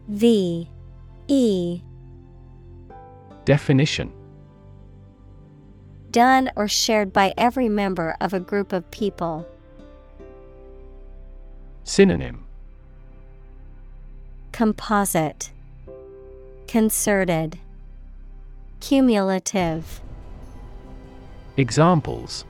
[0.08, 0.70] V
[1.28, 1.82] E.
[3.46, 4.12] Definition.
[6.12, 9.48] Done or shared by every member of a group of people.
[11.84, 12.46] Synonym.
[14.52, 15.52] Composite.
[16.68, 17.60] Concerted,
[18.80, 20.02] Cumulative.
[21.58, 22.44] Examples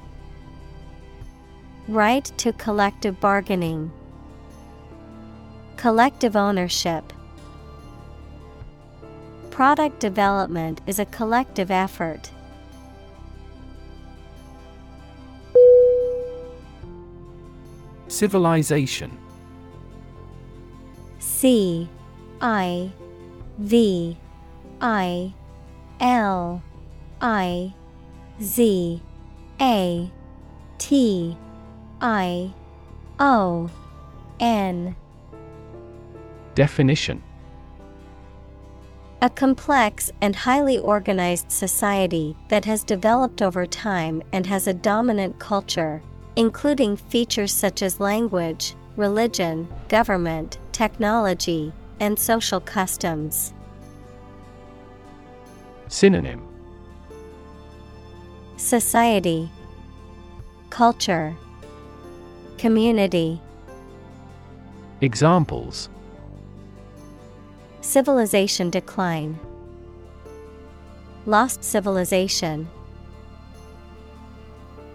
[1.88, 3.92] Right to collective bargaining,
[5.78, 7.14] Collective ownership.
[9.52, 12.32] Product development is a collective effort.
[18.08, 19.16] Civilization
[21.20, 21.88] C
[22.42, 22.92] I
[23.60, 24.18] V
[24.82, 25.34] I
[26.00, 26.64] L
[27.22, 27.74] I
[28.42, 29.02] Z
[29.62, 30.12] A
[30.80, 31.38] T
[32.02, 32.54] I
[33.20, 33.70] O
[34.40, 34.96] N.
[36.56, 37.24] Definition.
[39.22, 45.40] A complex and highly organized society that has developed over time and has a dominant
[45.40, 46.02] culture,
[46.36, 53.54] including features such as language, religion, government, technology, and social customs.
[55.88, 56.46] Synonym.
[58.58, 59.50] Society,
[60.70, 61.36] Culture,
[62.58, 63.42] Community.
[65.02, 65.90] Examples
[67.82, 69.38] Civilization decline,
[71.28, 72.68] Lost civilization.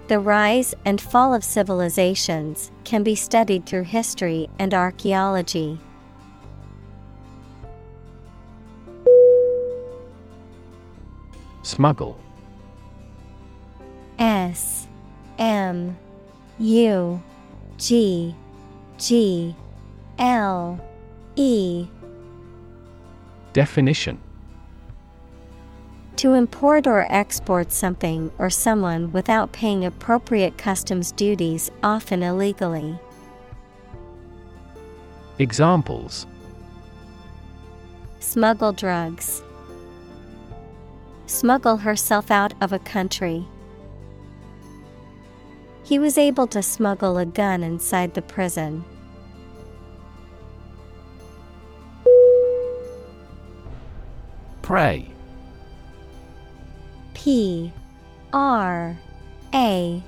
[0.08, 5.78] The rise and fall of civilizations can be studied through history and archaeology.
[11.62, 12.18] Smuggle
[14.18, 14.88] S
[15.38, 15.96] M
[16.58, 17.22] U
[17.80, 18.34] G
[18.98, 19.56] G
[20.18, 20.78] L
[21.34, 21.86] E
[23.54, 24.18] Definition
[26.16, 32.98] To import or export something or someone without paying appropriate customs duties, often illegally.
[35.38, 36.26] Examples
[38.18, 39.42] Smuggle drugs.
[41.24, 43.46] Smuggle herself out of a country.
[45.90, 48.84] He was able to smuggle a gun inside the prison.
[54.62, 55.10] Pray
[57.12, 57.72] P
[58.32, 58.96] R
[59.52, 60.00] A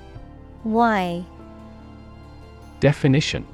[0.62, 1.24] Y
[2.78, 3.44] Definition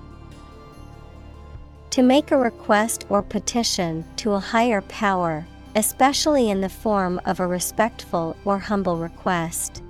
[1.89, 7.41] To make a request or petition to a higher power, especially in the form of
[7.41, 9.83] a respectful or humble request.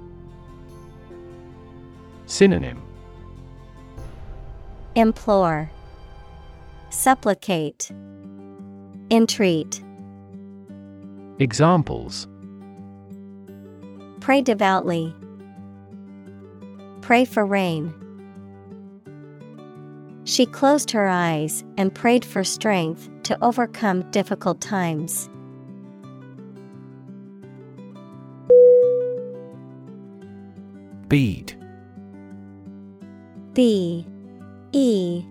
[2.28, 2.82] Synonym
[4.94, 5.70] Implore,
[6.90, 7.90] Supplicate,
[9.10, 9.82] Entreat.
[11.38, 12.28] Examples
[14.20, 15.14] Pray devoutly.
[17.00, 17.94] Pray for rain.
[20.24, 25.30] She closed her eyes and prayed for strength to overcome difficult times.
[31.08, 31.57] Bead
[33.58, 34.06] B
[34.70, 35.24] E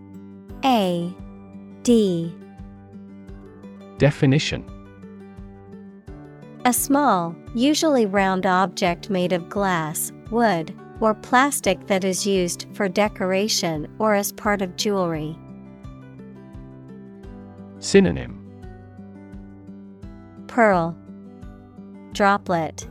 [0.66, 1.16] A
[1.84, 2.36] D.
[3.98, 4.66] Definition.
[6.66, 12.90] A small, usually round object made of glass, wood, or plastic that is used for
[12.90, 15.40] decoration or as part of jewelry.
[17.80, 18.44] Synonym.
[20.48, 20.98] Pearl,
[22.12, 22.90] Droplet,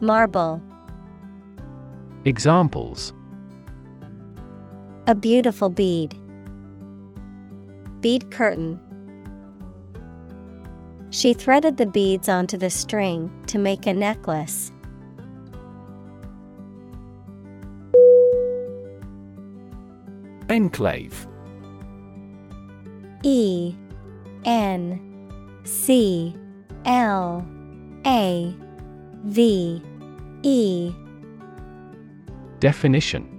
[0.00, 0.62] Marble.
[2.24, 3.12] Examples
[5.06, 6.18] A beautiful bead.
[8.00, 8.80] Bead curtain.
[11.10, 14.72] She threaded the beads onto the string to make a necklace.
[20.48, 21.26] Enclave
[23.22, 23.74] E
[24.46, 26.34] N C
[26.86, 27.46] L
[28.06, 28.56] A
[29.24, 29.82] V
[30.42, 30.92] E
[32.60, 33.33] Definition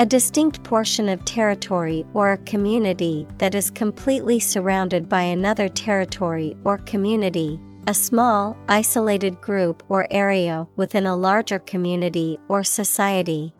[0.00, 6.56] A distinct portion of territory or a community that is completely surrounded by another territory
[6.62, 13.52] or community, a small, isolated group or area within a larger community or society.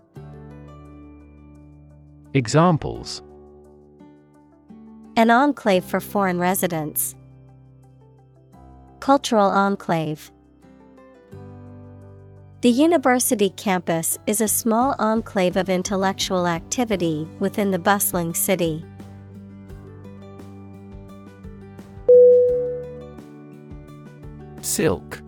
[2.34, 3.20] Examples
[5.16, 7.16] An enclave for foreign residents.
[9.00, 10.30] Cultural enclave.
[12.60, 18.84] The university campus is a small enclave of intellectual activity within the bustling city.
[24.60, 25.22] Silk.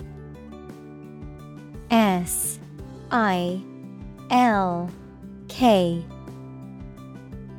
[1.92, 2.58] S
[3.12, 3.62] I
[4.30, 4.90] L
[5.46, 6.04] K.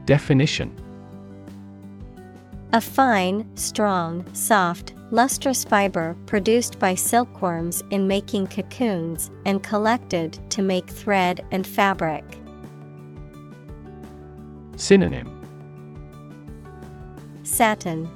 [0.04, 0.76] Definition
[2.74, 10.62] A fine, strong, soft, lustrous fiber produced by silkworms in making cocoons and collected to
[10.62, 12.24] make thread and fabric.
[14.78, 15.38] Synonym
[17.44, 18.10] Satin,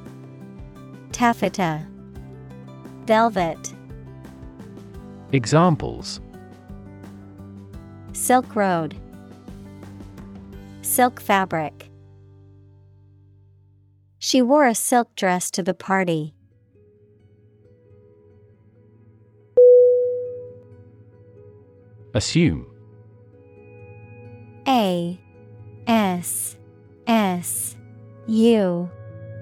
[1.12, 1.86] Taffeta,
[3.06, 3.74] Velvet.
[5.34, 6.22] Examples
[8.14, 8.95] Silk Road,
[10.82, 11.89] Silk fabric.
[14.28, 16.34] She wore a silk dress to the party.
[22.15, 22.65] Assume.
[24.67, 25.21] A
[25.86, 26.57] S
[27.05, 27.78] S
[28.26, 28.89] U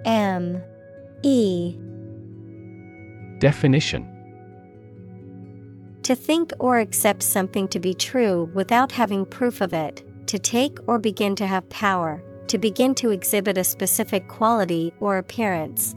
[0.04, 0.62] M
[1.24, 1.78] E.
[3.40, 4.04] Definition.
[6.04, 10.78] To think or accept something to be true without having proof of it, to take
[10.88, 15.96] or begin to have power, to begin to exhibit a specific quality or appearance.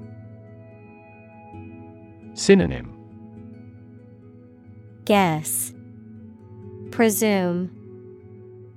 [2.34, 2.92] Synonym
[5.04, 5.72] Guess,
[6.90, 7.70] Presume,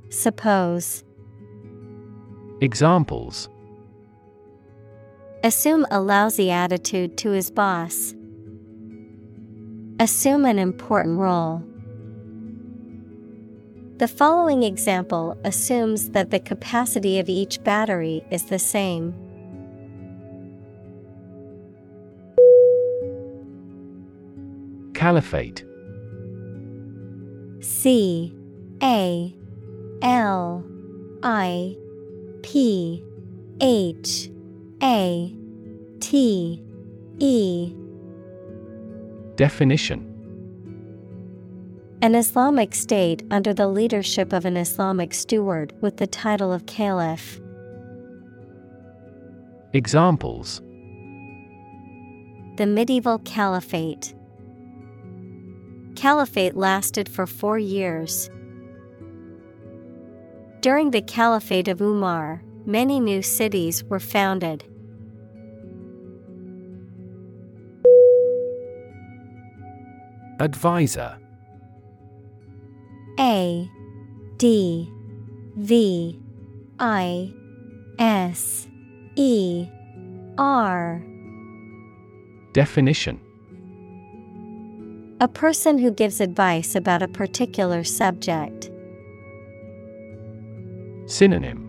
[0.10, 1.04] Suppose.
[2.62, 3.50] Examples
[5.44, 8.14] Assume a lousy attitude to his boss.
[10.00, 11.64] Assume an important role.
[14.00, 19.14] The following example assumes that the capacity of each battery is the same.
[24.93, 25.66] Caliphate.
[27.60, 28.34] C.
[28.82, 29.36] A.
[30.02, 30.64] L.
[31.22, 31.76] I.
[32.41, 33.04] P.
[33.60, 34.32] H.
[34.82, 35.36] A.
[36.00, 36.64] T.
[37.18, 37.74] E.
[39.36, 40.09] Definition
[42.02, 47.41] An Islamic state under the leadership of an Islamic steward with the title of caliph.
[49.74, 50.62] Examples
[52.56, 54.14] The medieval caliphate.
[55.97, 58.30] Caliphate lasted for four years.
[60.62, 64.64] During the Caliphate of Umar, many new cities were founded.
[70.39, 71.18] Adviser
[73.20, 73.70] A
[74.38, 74.90] D
[75.58, 76.18] V
[76.80, 77.34] I
[78.00, 78.68] S
[79.18, 79.68] E
[80.38, 81.04] R.
[82.54, 83.20] Definition.
[85.20, 88.72] A person who gives advice about a particular subject.
[91.06, 91.66] Synonym.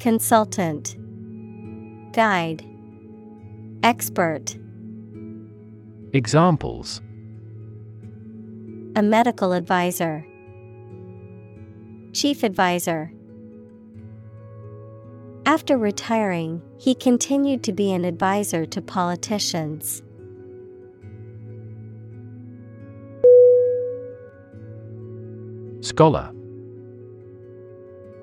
[0.00, 0.96] Consultant.
[2.14, 2.64] Guide.
[3.82, 4.56] Expert.
[6.14, 7.02] Examples
[8.96, 10.24] A medical advisor.
[12.12, 13.12] Chief advisor.
[15.46, 20.00] After retiring, he continued to be an advisor to politicians.
[25.80, 26.32] Scholar.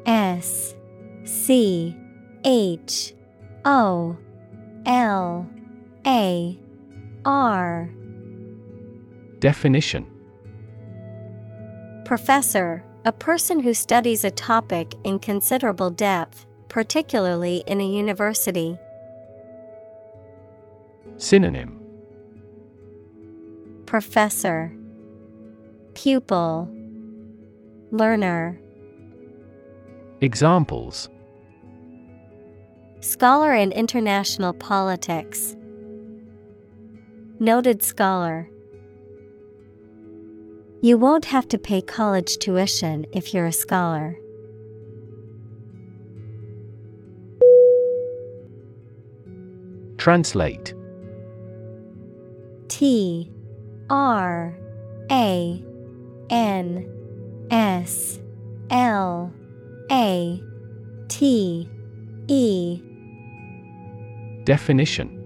[0.06, 0.74] S.
[1.26, 1.96] C.
[2.46, 3.14] H.
[3.66, 4.18] O.
[4.86, 5.50] L.
[6.08, 6.60] A.
[7.26, 7.90] R.
[9.40, 10.11] Definition
[12.12, 18.78] Professor, a person who studies a topic in considerable depth, particularly in a university.
[21.16, 21.80] Synonym
[23.86, 24.76] Professor
[25.94, 26.70] Pupil
[27.92, 28.60] Learner
[30.20, 31.08] Examples
[33.00, 35.56] Scholar in international politics.
[37.40, 38.51] Noted scholar.
[40.84, 44.18] You won't have to pay college tuition if you're a scholar.
[49.98, 50.74] Translate
[52.68, 53.32] T
[53.92, 54.58] R
[55.12, 55.64] A
[56.32, 58.20] N S
[58.72, 59.32] L
[59.92, 60.42] A
[61.10, 61.70] T
[62.28, 62.82] E
[64.46, 65.20] Definition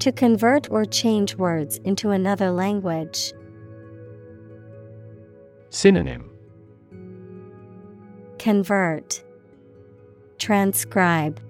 [0.00, 3.32] To convert or change words into another language.
[5.74, 6.30] Synonym
[8.38, 9.24] Convert
[10.38, 11.40] Transcribe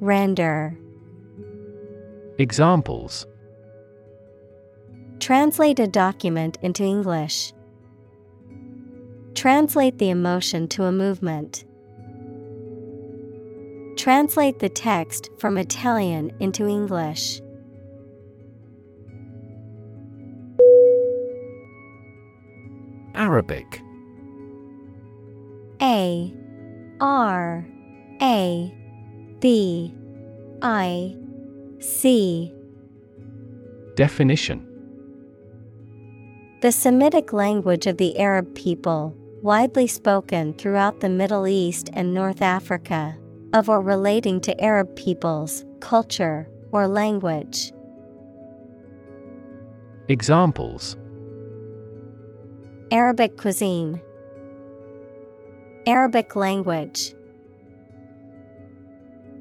[0.00, 0.74] Render
[2.38, 3.26] Examples
[5.18, 7.52] Translate a document into English.
[9.34, 11.66] Translate the emotion to a movement.
[13.98, 17.42] Translate the text from Italian into English.
[23.20, 23.82] Arabic.
[25.82, 26.32] A
[27.02, 27.66] R
[28.22, 28.74] A
[29.40, 29.94] B
[30.62, 31.14] I
[31.80, 32.50] C.
[33.94, 34.66] Definition.
[36.62, 42.40] The Semitic language of the Arab people, widely spoken throughout the Middle East and North
[42.40, 43.18] Africa,
[43.52, 47.70] of or relating to Arab peoples, culture, or language.
[50.08, 50.96] Examples
[52.92, 54.00] Arabic cuisine,
[55.86, 57.14] Arabic language.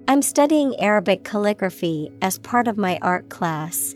[0.08, 3.96] I'm studying Arabic calligraphy as part of my art class.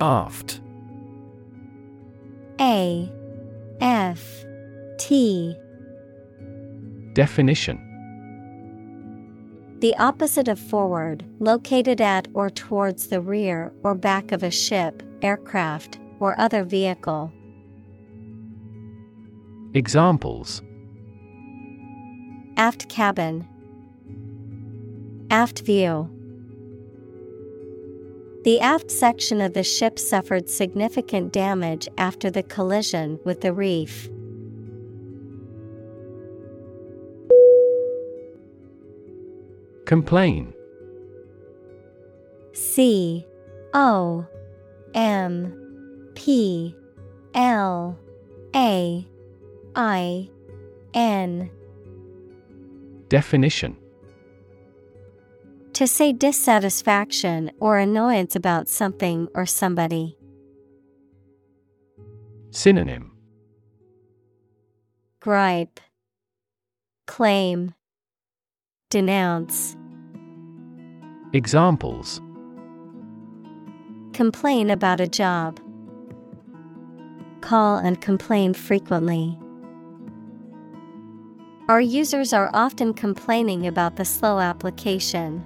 [0.00, 0.62] Aft.
[2.58, 3.12] A.
[3.82, 4.44] F.
[4.98, 5.54] T.
[7.12, 7.85] Definition
[9.86, 15.00] The opposite of forward, located at or towards the rear or back of a ship,
[15.22, 17.30] aircraft, or other vehicle.
[19.74, 20.60] Examples
[22.56, 23.46] Aft cabin,
[25.30, 26.10] Aft view.
[28.42, 34.10] The aft section of the ship suffered significant damage after the collision with the reef.
[39.86, 40.52] Complain.
[42.52, 43.24] C
[43.72, 44.26] O
[44.94, 46.74] M P
[47.34, 47.98] L
[48.54, 49.06] A
[49.76, 50.30] I
[50.92, 51.50] N.
[53.08, 53.76] Definition.
[55.74, 60.18] To say dissatisfaction or annoyance about something or somebody.
[62.50, 63.12] Synonym.
[65.20, 65.80] Gripe,
[67.06, 67.74] Claim,
[68.88, 69.75] Denounce,
[71.36, 72.22] Examples
[74.14, 75.60] Complain about a job.
[77.42, 79.38] Call and complain frequently.
[81.68, 85.44] Our users are often complaining about the slow application.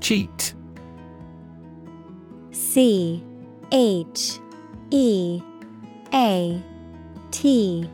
[0.00, 0.54] Cheat
[2.52, 3.20] C
[3.72, 4.38] H
[4.92, 5.42] E
[6.12, 6.62] A
[7.32, 7.90] T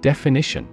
[0.00, 0.68] Definition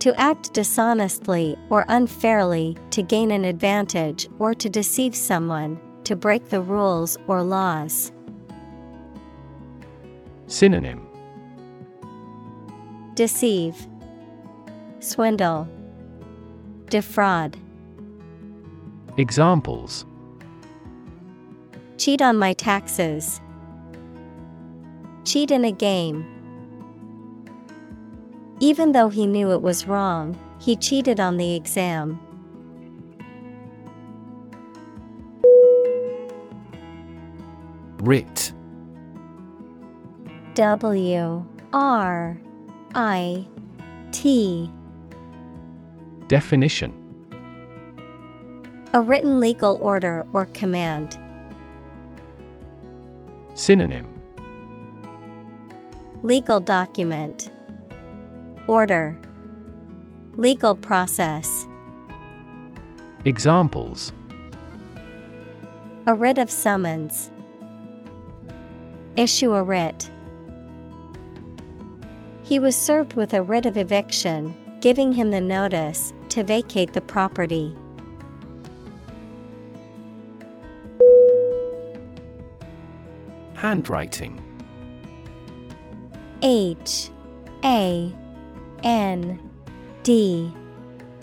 [0.00, 6.50] To act dishonestly or unfairly to gain an advantage or to deceive someone, to break
[6.50, 8.12] the rules or laws.
[10.46, 11.06] Synonym
[13.14, 13.86] Deceive,
[15.00, 15.68] Swindle,
[16.90, 17.56] Defraud.
[19.16, 20.04] Examples
[21.96, 23.40] Cheat on my taxes.
[25.24, 26.41] Cheat in a game.
[28.62, 32.20] Even though he knew it was wrong, he cheated on the exam.
[37.98, 38.52] Writ
[40.54, 42.40] W R
[42.94, 43.48] I
[44.12, 44.70] T
[46.28, 46.92] Definition
[48.92, 51.18] A written legal order or command.
[53.54, 54.06] Synonym
[56.22, 57.50] Legal document.
[58.68, 59.18] Order.
[60.36, 61.66] Legal process.
[63.24, 64.12] Examples
[66.06, 67.30] A writ of summons.
[69.16, 70.08] Issue a writ.
[72.42, 77.00] He was served with a writ of eviction, giving him the notice to vacate the
[77.00, 77.76] property.
[83.54, 84.40] Handwriting
[86.42, 87.10] H
[87.64, 88.12] A
[88.82, 89.38] N
[90.02, 90.52] D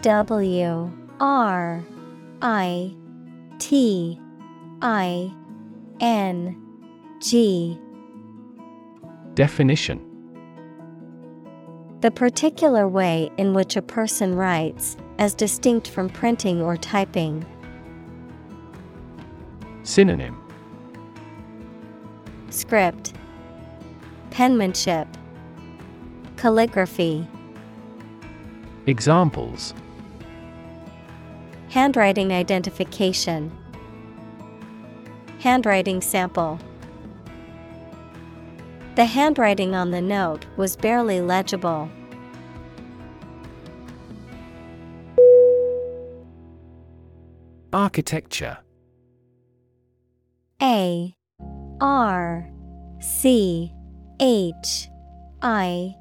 [0.01, 1.83] W R
[2.41, 2.95] I
[3.59, 4.19] T
[4.81, 5.33] I
[5.99, 6.55] N
[7.19, 7.77] G.
[9.33, 10.05] Definition.
[12.01, 17.45] The particular way in which a person writes, as distinct from printing or typing.
[19.83, 20.41] Synonym.
[22.49, 23.13] Script.
[24.31, 25.07] Penmanship.
[26.37, 27.27] Calligraphy
[28.85, 29.73] Examples.
[31.69, 33.51] Handwriting identification.
[35.39, 36.59] Handwriting sample.
[38.95, 41.89] The handwriting on the note was barely legible.
[47.71, 48.57] Architecture.
[50.61, 51.13] A.
[51.79, 52.49] R.
[52.99, 53.71] C.
[54.19, 54.89] H.
[55.41, 55.95] I.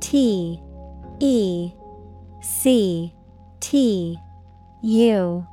[0.00, 0.62] T.
[1.18, 1.72] E
[2.40, 3.14] C
[3.60, 4.18] T
[4.82, 5.46] U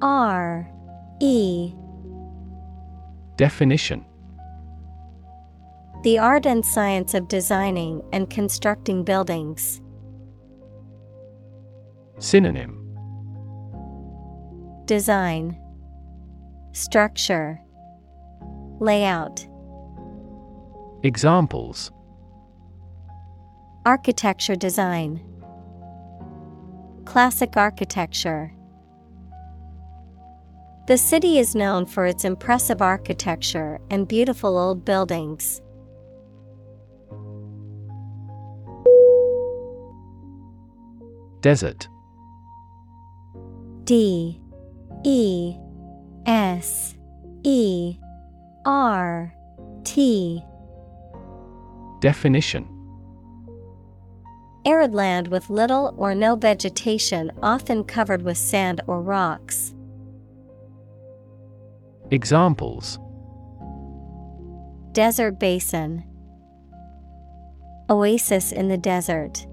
[0.00, 0.70] R
[1.20, 1.74] E.
[3.36, 4.04] Definition
[6.02, 9.80] The art and science of designing and constructing buildings.
[12.18, 12.76] Synonym
[14.86, 15.56] Design,
[16.72, 17.60] Structure,
[18.80, 19.46] Layout.
[21.02, 21.92] Examples
[23.86, 25.29] Architecture design.
[27.10, 28.52] Classic architecture.
[30.86, 35.60] The city is known for its impressive architecture and beautiful old buildings.
[41.40, 41.88] Desert.
[43.82, 44.40] D.
[45.02, 45.56] E.
[46.26, 46.94] S.
[47.42, 47.98] E.
[48.64, 49.34] R.
[49.82, 50.44] T.
[52.00, 52.68] Definition
[54.66, 59.74] Arid land with little or no vegetation, often covered with sand or rocks.
[62.10, 62.98] Examples
[64.92, 66.04] Desert basin,
[67.88, 69.46] Oasis in the desert.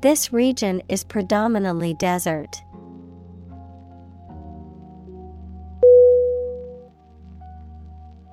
[0.00, 2.62] This region is predominantly desert.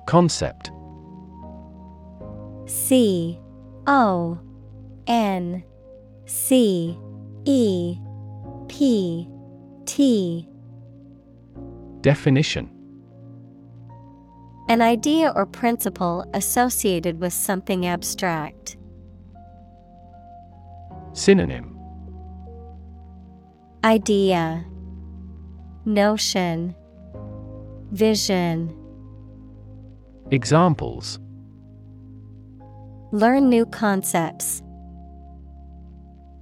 [0.06, 0.72] Concept
[2.66, 3.38] C
[3.86, 4.38] O
[5.06, 5.62] N
[6.26, 6.98] C
[7.44, 7.96] E
[8.68, 9.28] P
[9.86, 10.48] T.
[12.00, 12.70] Definition.
[14.68, 18.76] An idea or principle associated with something abstract.
[21.12, 21.76] Synonym.
[23.84, 24.64] Idea.
[25.84, 26.74] Notion.
[27.90, 28.76] Vision.
[30.30, 31.18] Examples
[33.12, 34.62] Learn new concepts.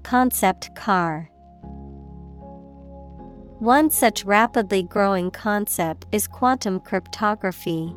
[0.02, 1.30] Concept car.
[3.58, 7.94] One such rapidly growing concept is quantum cryptography.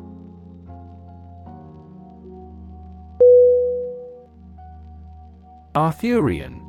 [5.76, 6.62] Arthurian.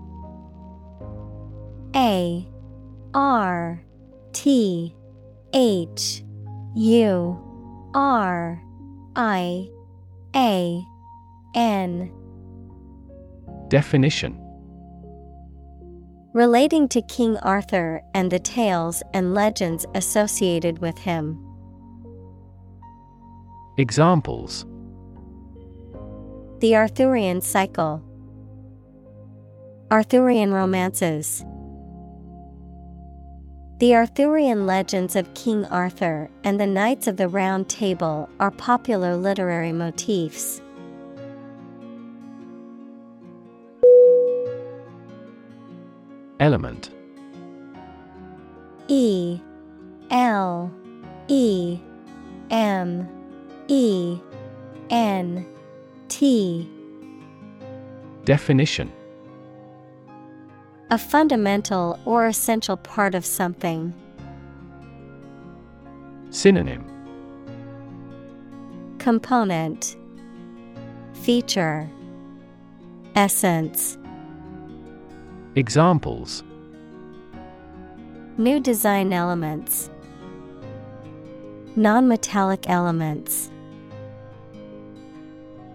[1.96, 2.46] A.
[3.14, 3.82] R.
[4.34, 4.94] T.
[5.54, 6.22] H.
[6.76, 7.92] U.
[7.94, 8.62] R.
[9.16, 9.70] I.
[10.36, 10.86] A
[11.56, 12.12] N
[13.68, 14.40] Definition
[16.34, 21.38] Relating to King Arthur and the tales and legends associated with him.
[23.78, 24.66] Examples
[26.60, 28.04] The Arthurian cycle.
[29.92, 31.46] Arthurian romances.
[33.78, 39.16] The Arthurian legends of King Arthur and the Knights of the Round Table are popular
[39.16, 40.63] literary motifs.
[46.40, 46.90] Element.
[48.88, 49.40] E
[50.10, 50.72] L
[51.28, 51.80] E
[52.50, 53.08] M
[53.68, 54.20] E
[54.90, 55.46] N
[56.10, 56.70] T.
[58.26, 58.92] Definition.
[60.90, 63.94] A fundamental or essential part of something.
[66.30, 66.86] Synonym.
[69.00, 69.96] Component.
[71.14, 71.90] Feature.
[73.16, 73.98] Essence
[75.56, 76.44] Examples.
[78.40, 79.92] New design elements.
[81.76, 83.52] Non-metallic elements.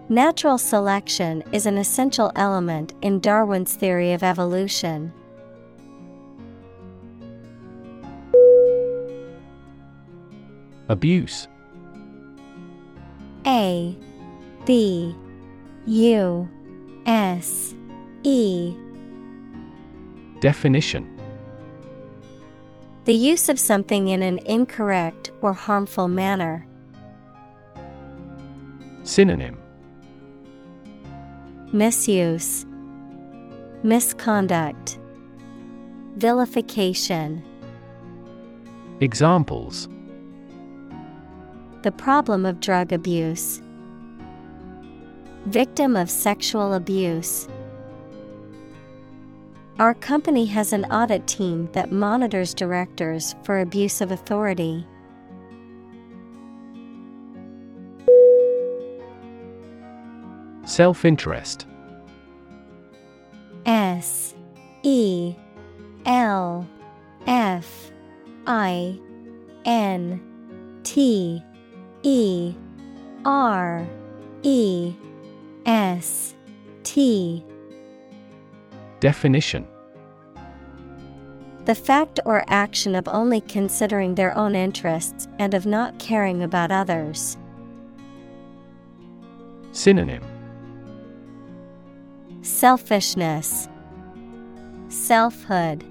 [0.09, 5.13] Natural selection is an essential element in Darwin's theory of evolution.
[10.89, 11.47] Abuse.
[13.45, 13.95] A
[14.65, 15.15] B
[15.85, 16.49] U
[17.05, 17.73] S
[18.23, 18.75] E
[20.41, 21.19] Definition
[23.03, 26.65] The use of something in an incorrect or harmful manner.
[29.03, 29.57] Synonym
[31.73, 32.65] Misuse,
[33.83, 34.97] Misconduct,
[36.15, 37.43] Vilification.
[39.01, 39.89] Examples
[41.83, 43.61] The problem of drug abuse.
[45.47, 47.47] Victim of sexual abuse.
[49.79, 54.85] Our company has an audit team that monitors directors for abuse of authority.
[60.65, 61.65] Self interest
[63.65, 64.35] S
[64.83, 65.33] E
[66.05, 66.67] L
[67.25, 67.91] F
[68.47, 68.99] I
[69.63, 70.21] N
[70.83, 71.41] T
[72.03, 72.53] E
[73.23, 73.87] R
[74.43, 74.93] E
[75.65, 76.35] S
[76.83, 77.45] T.
[78.99, 79.65] Definition
[81.69, 86.71] The fact or action of only considering their own interests and of not caring about
[86.71, 87.37] others.
[89.71, 90.23] Synonym
[92.41, 93.69] Selfishness,
[94.87, 95.83] Selfhood,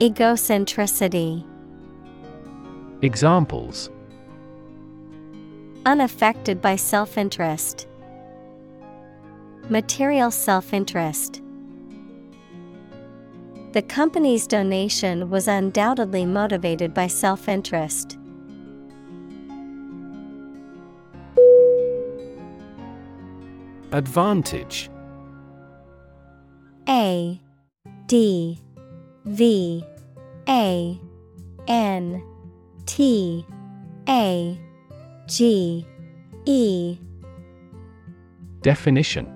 [0.00, 1.46] Egocentricity.
[3.02, 3.88] Examples
[5.84, 7.86] Unaffected by self interest,
[9.68, 11.40] Material self interest.
[13.76, 18.16] The company's donation was undoubtedly motivated by self interest.
[23.92, 24.88] Advantage.
[26.88, 27.38] A
[28.06, 28.58] D
[29.26, 29.84] V
[30.48, 30.98] A
[31.68, 32.22] N
[32.86, 33.44] T
[34.08, 34.58] A
[35.26, 35.86] G
[36.46, 36.98] E.
[38.62, 39.35] Definition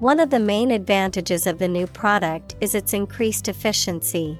[0.00, 4.38] One of the main advantages of the new product is its increased efficiency.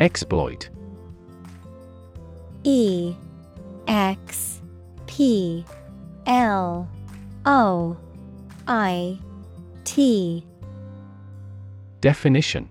[0.00, 0.68] Exploit.
[2.64, 3.14] E
[3.86, 4.60] X
[5.06, 5.64] P
[6.26, 6.88] L
[7.46, 7.96] O
[8.66, 9.16] I
[9.84, 10.44] T.
[12.00, 12.68] Definition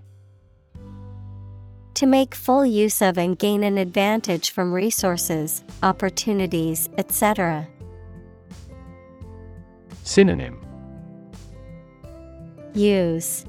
[1.98, 7.66] To make full use of and gain an advantage from resources, opportunities, etc.
[10.04, 10.64] Synonym
[12.72, 13.44] Use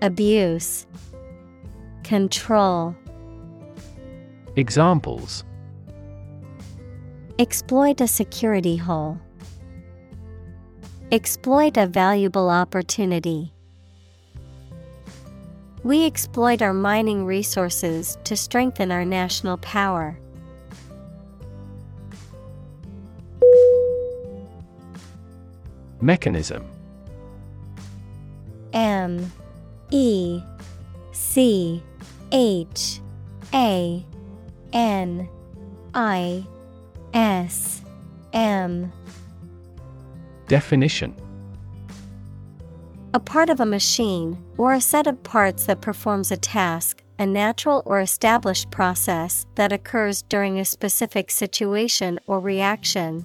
[0.00, 0.86] Abuse
[2.04, 2.96] Control
[4.56, 5.44] Examples
[7.38, 9.20] Exploit a security hole.
[11.12, 13.52] Exploit a valuable opportunity.
[15.82, 20.18] We exploit our mining resources to strengthen our national power.
[26.00, 26.64] Mechanism.
[28.72, 29.32] M
[29.90, 30.42] E
[31.12, 31.82] C
[32.32, 33.00] H
[33.54, 34.04] A
[34.72, 35.28] N
[35.94, 36.44] I
[37.14, 37.82] S
[38.32, 38.92] M.
[40.48, 41.14] Definition
[43.16, 47.24] A part of a machine, or a set of parts that performs a task, a
[47.24, 53.24] natural or established process that occurs during a specific situation or reaction.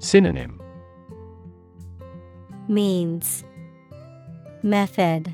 [0.00, 0.60] Synonym.
[2.66, 3.44] Means.
[4.64, 5.32] Method.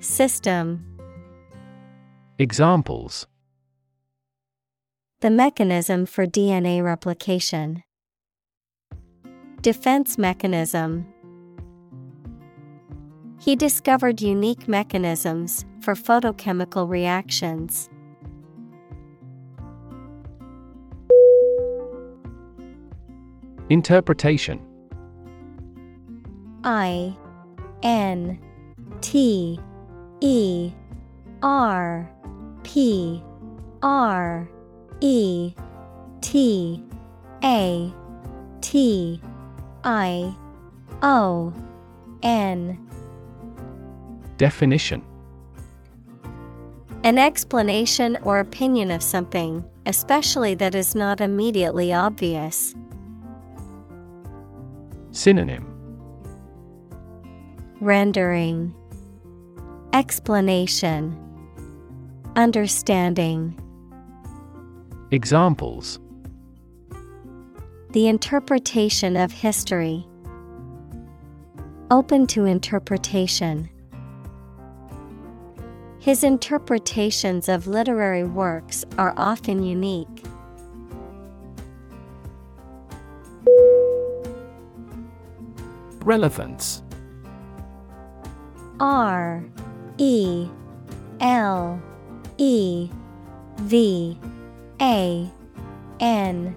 [0.00, 0.84] System.
[2.36, 3.28] Examples.
[5.20, 7.84] The mechanism for DNA replication.
[9.62, 11.06] Defense mechanism.
[13.38, 17.90] He discovered unique mechanisms for photochemical reactions.
[23.68, 24.60] Interpretation
[26.64, 27.14] I
[27.82, 28.40] N
[29.02, 29.60] T
[30.20, 30.72] E
[31.42, 32.10] R
[32.62, 33.22] P
[33.82, 34.48] R
[35.00, 35.54] E
[36.22, 36.82] T
[37.44, 37.92] A
[38.62, 39.20] T
[39.84, 40.34] I
[41.02, 41.52] O
[42.22, 42.78] N.
[44.36, 45.02] Definition.
[47.02, 52.74] An explanation or opinion of something, especially that is not immediately obvious.
[55.12, 55.66] Synonym.
[57.80, 58.74] Rendering.
[59.94, 61.18] Explanation.
[62.36, 63.58] Understanding.
[65.10, 65.98] Examples
[67.92, 70.06] The interpretation of history.
[71.90, 73.68] Open to interpretation.
[75.98, 80.06] His interpretations of literary works are often unique.
[86.04, 86.84] Relevance
[88.78, 89.44] R
[89.98, 90.48] E
[91.20, 91.82] L
[92.38, 92.88] E
[93.62, 94.16] V
[94.80, 95.28] A
[95.98, 96.56] N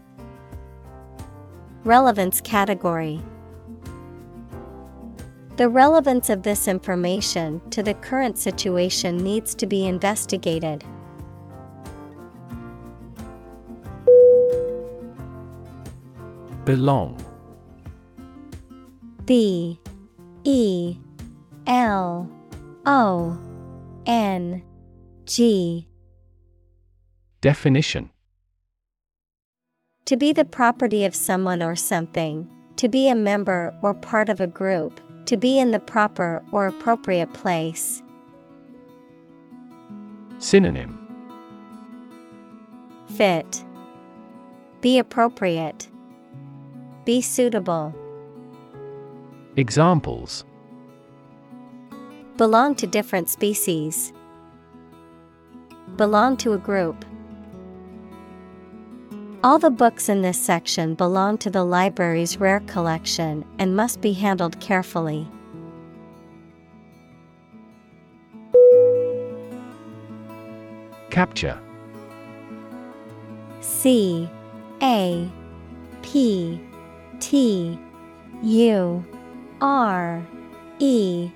[1.83, 3.19] Relevance category.
[5.57, 10.83] The relevance of this information to the current situation needs to be investigated.
[16.65, 17.17] Belong
[19.25, 19.79] B
[20.43, 20.97] E
[21.65, 22.29] L
[22.85, 23.39] O
[24.05, 24.63] N
[25.25, 25.87] G
[27.41, 28.11] Definition
[30.05, 34.41] To be the property of someone or something, to be a member or part of
[34.41, 38.01] a group, to be in the proper or appropriate place.
[40.39, 40.97] Synonym
[43.15, 43.63] Fit.
[44.81, 45.87] Be appropriate.
[47.05, 47.93] Be suitable.
[49.55, 50.43] Examples
[52.37, 54.11] Belong to different species.
[55.95, 57.05] Belong to a group.
[59.43, 64.13] All the books in this section belong to the library's rare collection and must be
[64.13, 65.27] handled carefully.
[71.09, 71.59] Capture
[73.61, 74.29] C
[74.83, 75.27] A
[76.03, 76.61] P
[77.19, 77.79] T
[78.43, 79.03] U
[79.59, 80.23] R
[80.77, 81.31] E.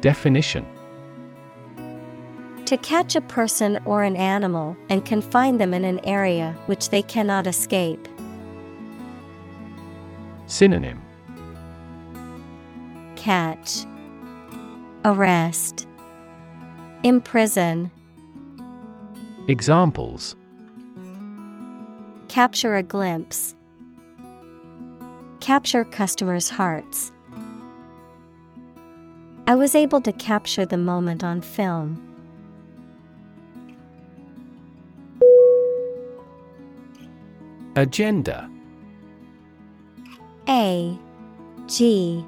[0.00, 0.64] Definition
[2.66, 7.00] To catch a person or an animal and confine them in an area which they
[7.00, 8.08] cannot escape.
[10.46, 11.00] Synonym
[13.14, 13.86] Catch,
[15.04, 15.86] Arrest,
[17.04, 17.92] Imprison,
[19.46, 20.34] Examples
[22.26, 23.54] Capture a glimpse,
[25.38, 27.12] Capture customers' hearts.
[29.46, 32.05] I was able to capture the moment on film.
[37.76, 38.50] Agenda.
[40.48, 40.98] A
[41.66, 42.24] G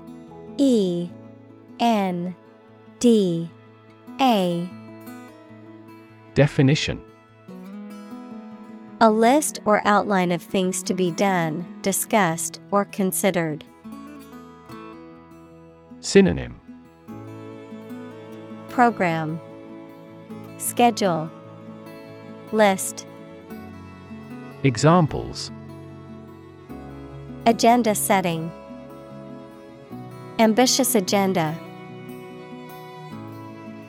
[0.58, 1.08] E
[1.80, 2.36] N
[3.00, 3.48] D
[4.20, 4.68] A.
[6.34, 7.02] Definition.
[9.00, 13.64] A list or outline of things to be done, discussed, or considered.
[16.00, 16.60] Synonym.
[18.68, 19.40] Program.
[20.58, 21.30] Schedule.
[22.52, 23.06] List
[24.64, 25.52] Examples
[27.46, 28.50] Agenda setting
[30.40, 31.56] Ambitious agenda.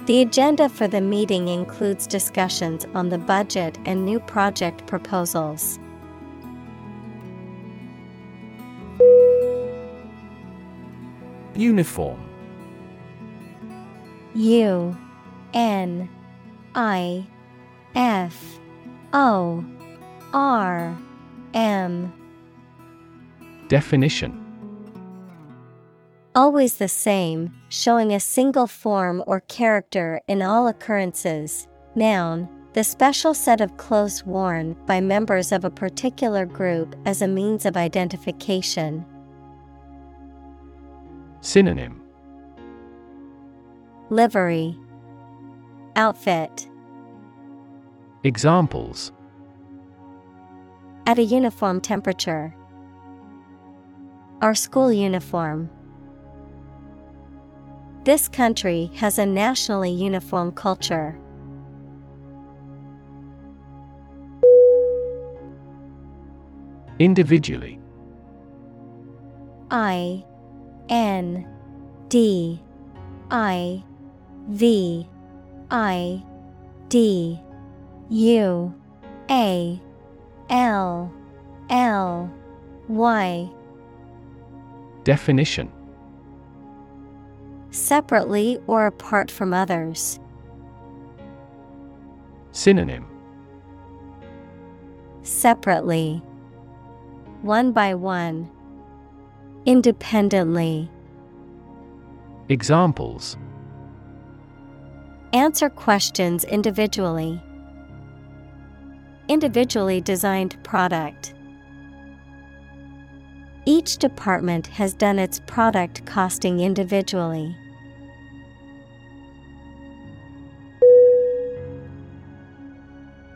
[0.06, 5.80] The agenda for the meeting includes discussions on the budget and new project proposals.
[11.56, 12.20] Uniform
[14.36, 14.96] U
[15.56, 16.10] N
[16.76, 17.26] I
[17.96, 18.60] F
[19.14, 19.66] O
[20.34, 20.95] R
[21.53, 22.14] M.
[23.68, 24.45] Definition.
[26.35, 31.68] Always the same, showing a single form or character in all occurrences.
[31.95, 37.27] Noun, the special set of clothes worn by members of a particular group as a
[37.27, 39.03] means of identification.
[41.41, 42.01] Synonym.
[44.11, 44.77] Livery,
[45.95, 46.68] Outfit,
[48.23, 49.11] Examples
[51.10, 52.53] at a uniform temperature.
[54.44, 55.72] Our school uniform.
[58.03, 61.19] This country has a nationally uniform culture.
[66.99, 67.80] Individually
[69.72, 70.23] I
[70.90, 71.48] N
[72.10, 72.61] D
[73.31, 73.84] I
[74.49, 75.10] V
[75.72, 76.23] I
[76.90, 77.41] D
[78.10, 78.76] U
[79.31, 79.81] A
[80.50, 81.12] L
[81.70, 82.32] L
[82.88, 83.50] Y
[85.04, 85.72] Definition
[87.72, 90.20] Separately or apart from others.
[92.52, 93.06] Synonym
[95.22, 96.22] Separately.
[97.44, 98.50] One by one.
[99.66, 100.90] Independently.
[102.50, 103.38] Examples
[105.32, 107.40] Answer questions individually.
[109.30, 111.35] Individually designed product.
[113.65, 117.56] Each department has done its product costing individually.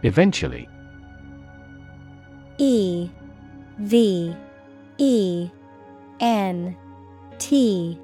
[0.02, 0.68] Eventually
[2.58, 3.12] E
[3.78, 4.36] V
[4.98, 5.50] E
[6.20, 6.76] N
[7.38, 8.00] T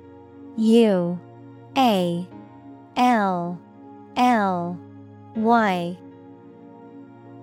[0.57, 1.19] U
[1.75, 2.27] A
[2.95, 3.59] L
[4.15, 4.79] L
[5.35, 5.97] Y.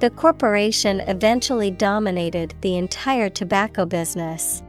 [0.00, 4.62] The corporation eventually dominated the entire tobacco business.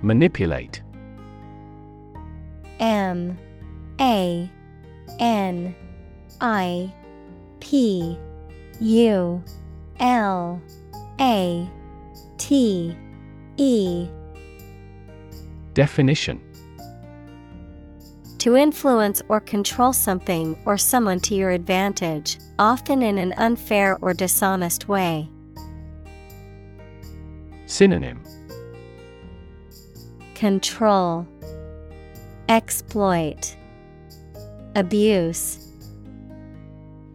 [0.00, 0.80] Manipulate.
[2.78, 3.36] M.
[4.00, 4.48] A.
[5.18, 5.74] N.
[6.40, 6.94] I.
[7.58, 8.16] P.
[8.80, 9.42] U.
[9.98, 10.62] L.
[11.20, 11.68] A.
[12.36, 12.96] T.
[13.56, 14.08] E.
[15.74, 16.40] Definition
[18.38, 24.14] To influence or control something or someone to your advantage, often in an unfair or
[24.14, 25.28] dishonest way.
[27.66, 28.22] Synonym
[30.34, 31.26] Control
[32.48, 33.56] Exploit
[34.76, 35.72] Abuse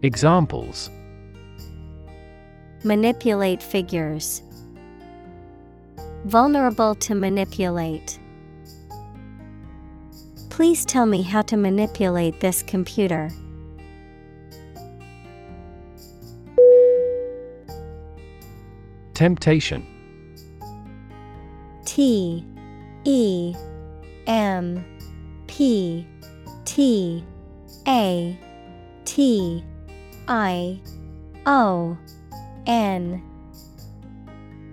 [0.02, 0.90] Examples
[2.84, 4.42] Manipulate figures.
[6.26, 8.20] Vulnerable to manipulate.
[10.54, 13.32] Please tell me how to manipulate this computer.
[19.16, 19.84] Temptation.
[21.86, 22.46] T
[23.04, 23.56] E
[24.28, 24.86] M
[25.48, 26.06] P
[26.66, 27.26] T
[27.88, 28.40] A
[29.06, 29.64] T
[30.28, 30.80] I
[31.48, 31.98] O
[32.68, 33.24] N.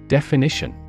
[0.08, 0.79] Definition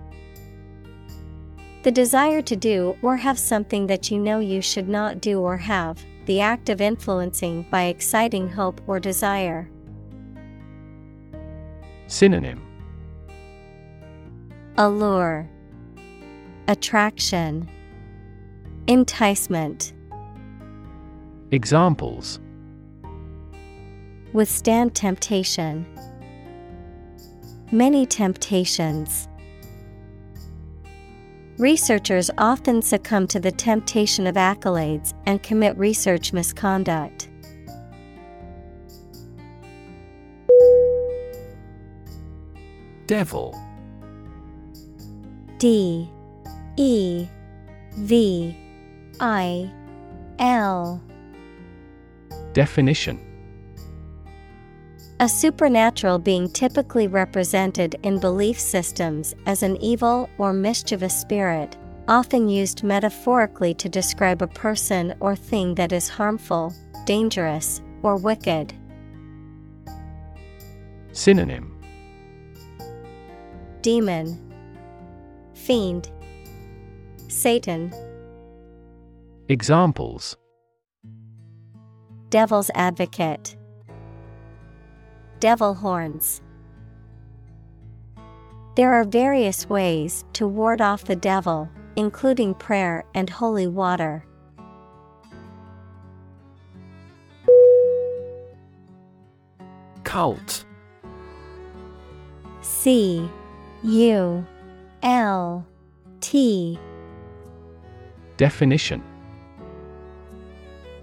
[1.83, 5.57] The desire to do or have something that you know you should not do or
[5.57, 9.69] have, the act of influencing by exciting hope or desire.
[12.05, 12.61] Synonym
[14.77, 15.49] Allure,
[16.67, 17.67] Attraction,
[18.87, 19.93] Enticement.
[21.49, 22.39] Examples
[24.33, 25.85] Withstand temptation.
[27.71, 29.27] Many temptations.
[31.61, 37.29] Researchers often succumb to the temptation of accolades and commit research misconduct.
[43.05, 43.55] Devil.
[45.59, 46.09] D.
[46.77, 47.27] E.
[47.91, 48.57] V.
[49.19, 49.71] I.
[50.39, 50.99] L.
[52.53, 53.19] Definition
[55.21, 61.77] A supernatural being typically represented in belief systems as an evil or mischievous spirit,
[62.07, 66.73] often used metaphorically to describe a person or thing that is harmful,
[67.05, 68.73] dangerous, or wicked.
[71.11, 71.79] Synonym.
[73.83, 74.51] Demon,
[75.53, 76.09] Fiend,
[77.27, 77.93] Satan,
[79.49, 80.35] Examples.
[82.29, 83.55] Devil's Advocate,
[85.41, 86.39] Devil Horns.
[88.75, 94.23] There are various ways to ward off the devil, including prayer and holy water.
[100.03, 100.63] Cult
[102.61, 103.27] C
[103.81, 104.45] U
[105.01, 105.65] L
[106.19, 106.79] T
[108.37, 109.03] Definition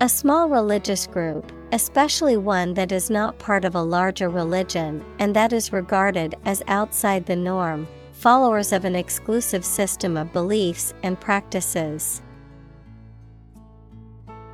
[0.00, 5.34] A small religious group, especially one that is not part of a larger religion and
[5.36, 11.20] that is regarded as outside the norm, followers of an exclusive system of beliefs and
[11.20, 12.22] practices.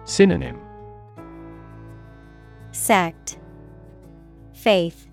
[0.04, 0.58] Synonym.
[2.72, 3.38] Sect,
[4.52, 5.08] Faith,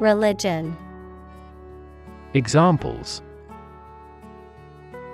[0.00, 0.76] Religion,
[2.34, 3.22] Examples.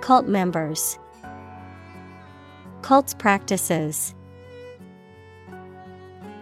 [0.01, 0.99] Cult members,
[2.83, 4.13] Cult's practices.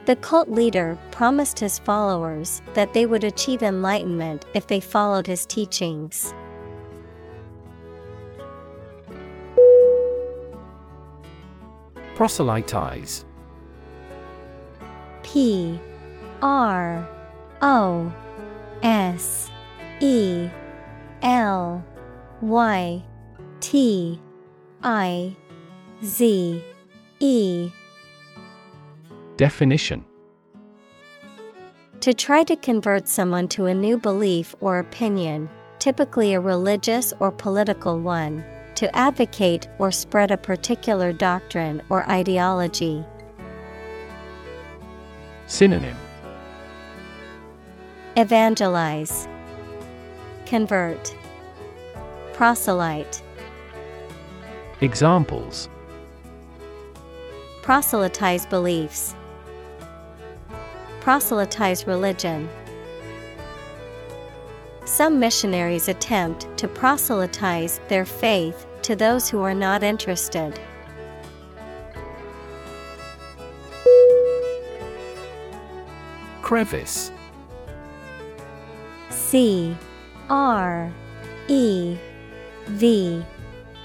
[0.06, 5.48] The cult leader promised his followers that they would achieve enlightenment if they followed his
[5.48, 6.32] teachings.
[12.14, 13.26] Proselytize
[15.24, 15.80] P
[16.44, 17.10] R
[17.64, 18.14] O
[18.84, 19.50] S
[20.00, 20.48] E
[21.24, 21.84] L
[22.42, 23.04] Y
[23.60, 24.22] T
[24.84, 25.36] I
[26.04, 26.64] Z
[27.20, 27.72] E
[29.38, 30.06] Definition.
[32.02, 35.50] To try to convert someone to a new belief or opinion,
[35.80, 38.44] typically a religious or political one,
[38.76, 43.04] to advocate or spread a particular doctrine or ideology.
[45.48, 45.98] Synonym.
[48.18, 49.28] Evangelize,
[50.46, 51.16] Convert,
[52.34, 53.22] Proselyte.
[54.82, 55.70] Examples.
[57.62, 59.16] Proselytize beliefs,
[61.06, 62.50] Proselytize religion.
[64.86, 70.60] Some missionaries attempt to proselytize their faith to those who are not interested.
[76.42, 77.12] Crevice
[79.12, 79.78] C
[80.28, 80.92] R
[81.48, 81.98] E
[82.66, 83.24] V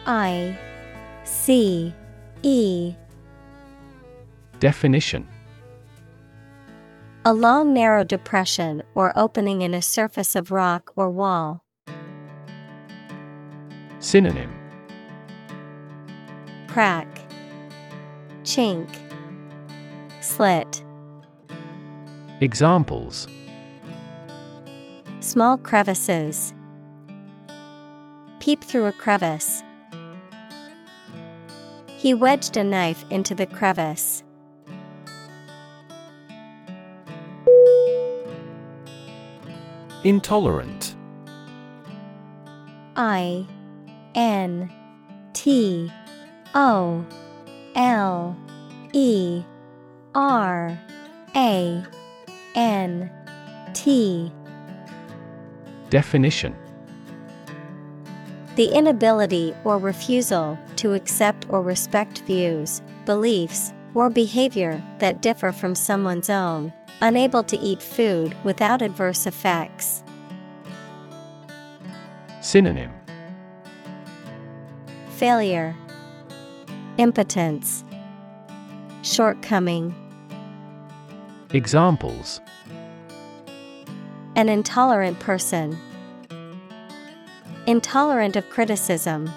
[0.07, 0.59] I
[1.25, 1.95] C
[2.43, 2.95] E
[4.59, 5.29] Definition
[7.27, 11.63] A long narrow depression or opening in a surface of rock or wall.
[13.99, 14.51] Synonym
[16.67, 17.07] Crack,
[18.43, 18.89] Chink,
[20.23, 20.83] Slit.
[22.41, 23.29] Examples
[25.21, 26.55] Small crevices.
[28.39, 29.63] Peep through a crevice.
[31.99, 34.23] He wedged a knife into the crevice.
[40.03, 40.97] Intolerant.
[42.97, 43.47] I
[44.15, 44.73] N
[45.35, 45.93] T
[46.55, 47.05] O
[47.75, 48.37] L
[48.93, 49.43] E
[50.15, 50.79] R
[51.37, 51.85] A
[52.55, 53.11] N
[53.75, 54.33] T.
[55.91, 56.57] Definition.
[58.57, 65.75] The inability or refusal to accept or respect views, beliefs, or behavior that differ from
[65.75, 70.03] someone's own, unable to eat food without adverse effects.
[72.41, 72.93] Synonym
[75.17, 75.77] Failure,
[76.99, 77.85] Impotence,
[79.03, 79.95] Shortcoming.
[81.53, 82.41] Examples
[84.37, 85.77] An intolerant person.
[87.67, 89.31] Intolerant of criticism.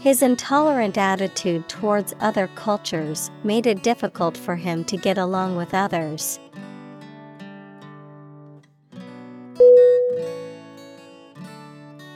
[0.00, 5.74] His intolerant attitude towards other cultures made it difficult for him to get along with
[5.74, 6.40] others.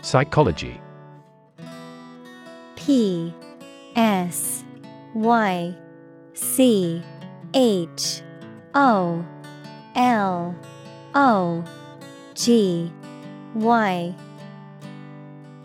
[0.00, 0.80] Psychology.
[2.76, 3.34] P
[3.96, 4.64] S
[5.14, 5.76] Y
[6.32, 7.02] C
[7.52, 8.22] H
[8.74, 9.22] O
[9.94, 10.56] L
[11.14, 11.64] O
[12.34, 12.90] G
[13.54, 14.14] Y.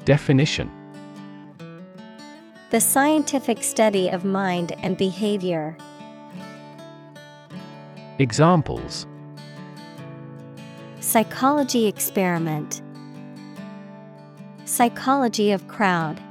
[0.03, 0.78] Definition
[2.71, 5.75] The scientific study of mind and behavior.
[8.19, 9.07] Examples
[10.99, 12.83] Psychology experiment.
[14.65, 16.21] Psychology of crowd.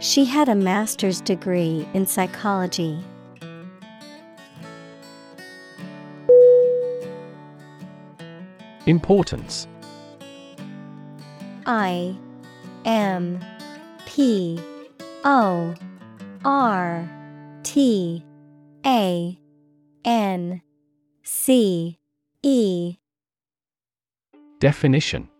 [0.00, 3.02] She had a master's degree in psychology.
[8.84, 9.66] Importance
[11.64, 12.14] I
[12.84, 13.40] M
[14.14, 14.60] P
[15.24, 15.74] O
[16.44, 17.08] R
[17.62, 18.22] T
[18.84, 19.38] A
[20.04, 20.60] N
[21.22, 21.98] C
[22.42, 22.96] E
[24.58, 25.30] Definition.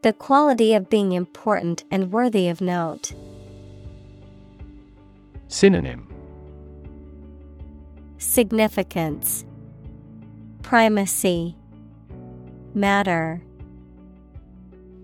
[0.00, 3.12] The quality of being important and worthy of note.
[5.48, 6.10] Synonym.
[8.16, 9.44] Significance.
[10.62, 11.54] Primacy.
[12.72, 13.42] Matter.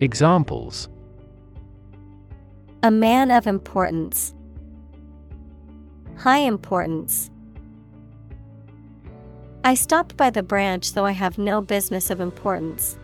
[0.00, 0.88] Examples
[2.84, 4.34] A man of importance.
[6.18, 7.30] High importance.
[9.64, 12.98] I stopped by the branch though I have no business of importance.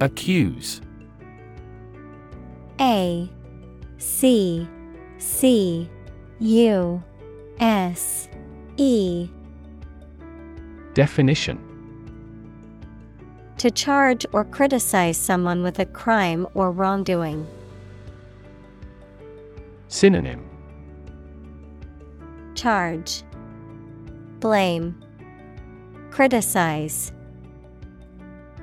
[0.00, 0.80] Accuse
[2.80, 3.30] A
[3.98, 4.68] C
[5.18, 5.88] C
[6.40, 7.00] U
[7.60, 8.28] S
[8.76, 9.28] E
[10.94, 11.69] Definition
[13.60, 17.46] To charge or criticize someone with a crime or wrongdoing.
[19.88, 20.48] Synonym
[22.54, 23.22] Charge
[24.38, 24.98] Blame
[26.08, 27.12] Criticize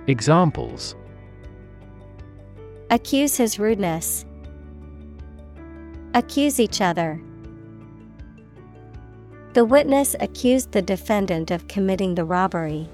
[0.07, 0.95] Examples
[2.89, 4.25] Accuse his rudeness.
[6.15, 7.21] Accuse each other.
[9.53, 12.89] The witness accused the defendant of committing the robbery.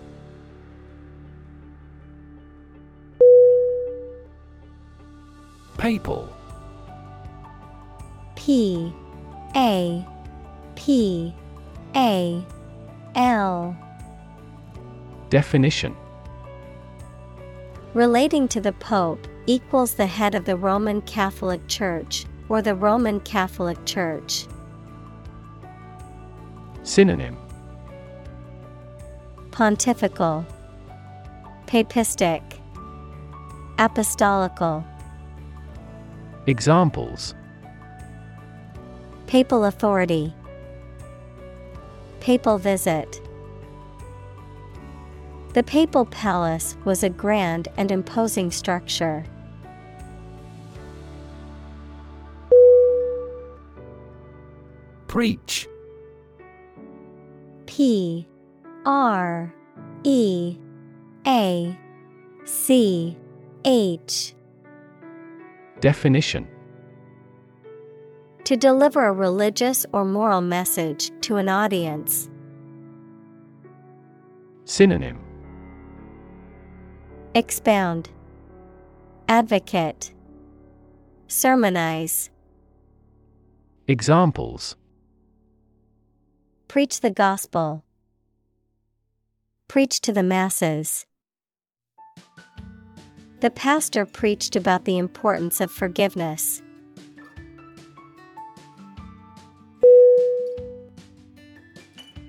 [5.77, 6.29] Papal
[8.35, 8.93] P
[9.55, 10.05] A
[10.75, 11.33] P
[11.95, 12.43] A
[13.15, 13.75] L.
[15.29, 15.95] Definition.
[17.93, 23.19] Relating to the Pope equals the head of the Roman Catholic Church or the Roman
[23.19, 24.45] Catholic Church.
[26.83, 27.37] Synonym.
[29.51, 30.45] Pontifical
[31.67, 32.41] Papistic
[33.77, 34.83] Apostolical
[36.45, 37.35] Examples.
[39.27, 40.33] Papal authority.
[42.19, 43.21] Papal visit.
[45.53, 49.23] The papal palace was a grand and imposing structure.
[55.07, 55.69] Preach.
[57.67, 58.27] P
[58.85, 59.53] R
[60.03, 60.57] E
[61.25, 61.77] A
[62.43, 63.17] C
[63.63, 64.35] H
[65.83, 66.47] Definition
[68.45, 72.29] To deliver a religious or moral message to an audience.
[74.63, 75.19] Synonym
[77.35, 78.09] Expound
[79.27, 80.13] Advocate
[81.27, 82.29] Sermonize
[83.85, 84.77] Examples
[86.69, 87.83] Preach the gospel.
[89.67, 91.05] Preach to the masses.
[93.43, 96.61] The pastor preached about the importance of forgiveness.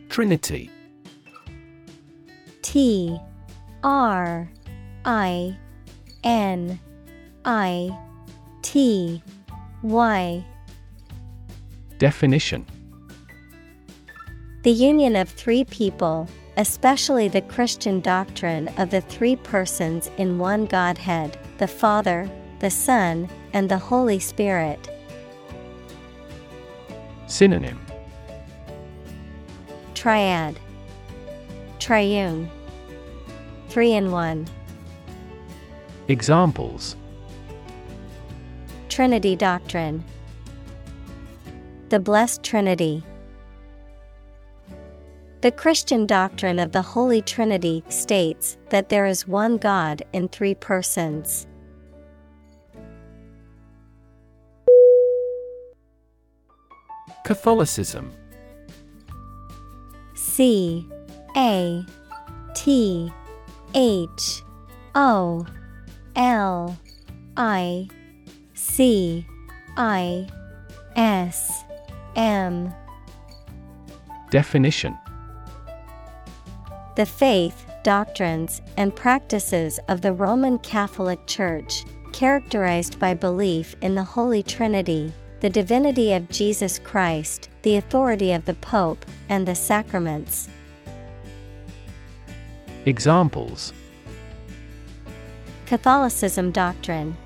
[0.08, 0.72] Trinity.
[2.62, 3.16] T
[3.84, 4.50] R
[5.04, 5.56] I
[6.24, 6.80] N
[7.44, 7.96] I
[8.62, 9.22] T
[9.84, 10.44] Y.
[11.98, 12.66] Definition.
[14.64, 20.66] The union of three people, especially the Christian doctrine of the three persons in one
[20.66, 24.90] Godhead, the Father, the Son, and the Holy Spirit.
[27.26, 27.80] Synonym
[29.94, 30.60] Triad
[31.78, 32.50] Triune
[33.68, 34.46] Three in one.
[36.06, 36.96] Examples
[38.88, 40.04] Trinity Doctrine
[41.88, 43.02] The Blessed Trinity.
[45.44, 50.54] The Christian doctrine of the Holy Trinity states that there is one God in three
[50.54, 51.46] persons.
[57.26, 58.10] Catholicism.
[60.14, 60.88] C
[61.36, 61.84] A
[62.54, 63.12] T
[63.74, 64.42] H
[64.94, 65.44] O
[66.16, 66.78] L
[67.36, 67.86] I
[68.54, 69.26] C
[69.76, 70.26] I
[70.96, 71.64] S
[72.16, 72.72] M.
[74.30, 74.96] Definition
[76.96, 84.04] The faith, doctrines, and practices of the Roman Catholic Church, characterized by belief in the
[84.04, 90.48] Holy Trinity, the divinity of Jesus Christ, the authority of the Pope, and the sacraments.
[92.86, 93.72] Examples.
[95.66, 97.16] Catholicism Doctrine.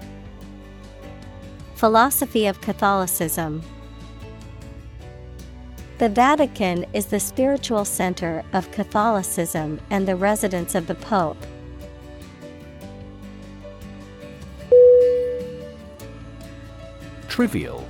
[1.75, 3.63] Philosophy of Catholicism
[5.99, 11.37] The Vatican is the spiritual center of Catholicism and the residence of the Pope.
[17.27, 17.85] Trivial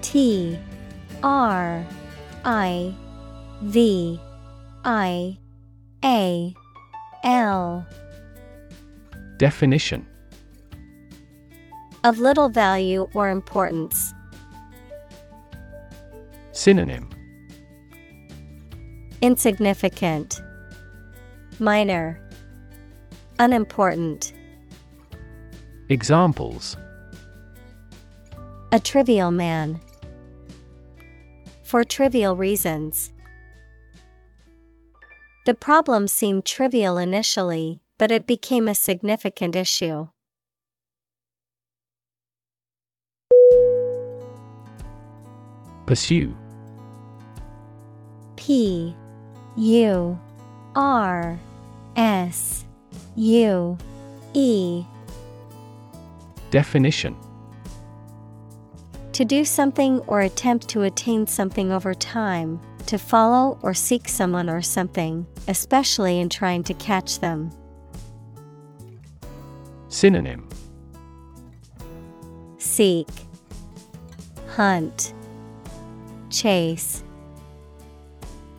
[0.00, 0.58] T
[1.22, 1.86] R
[2.42, 2.94] I
[3.62, 4.18] V
[4.86, 5.38] I
[6.02, 6.54] A
[7.22, 7.86] L
[9.36, 10.06] Definition
[12.02, 14.14] of little value or importance.
[16.58, 17.08] Synonym
[19.22, 20.42] Insignificant,
[21.60, 22.20] Minor,
[23.38, 24.32] Unimportant.
[25.88, 26.76] Examples
[28.72, 29.78] A trivial man.
[31.62, 33.12] For trivial reasons.
[35.46, 40.08] The problem seemed trivial initially, but it became a significant issue.
[45.86, 46.34] Pursue
[48.48, 48.96] P
[49.58, 50.18] U
[50.74, 51.38] R
[51.96, 52.64] S
[53.14, 53.76] U
[54.32, 54.84] E
[56.50, 57.14] Definition
[59.12, 64.48] To do something or attempt to attain something over time, to follow or seek someone
[64.48, 67.50] or something, especially in trying to catch them.
[69.88, 70.48] Synonym
[72.56, 73.08] Seek,
[74.46, 75.12] Hunt,
[76.30, 77.04] Chase.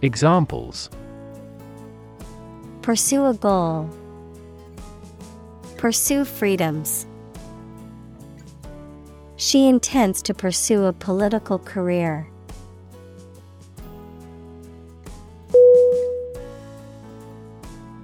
[0.02, 0.90] Examples
[2.82, 3.90] Pursue a goal.
[5.78, 7.06] Pursue freedoms.
[9.36, 12.28] She intends to pursue a political career.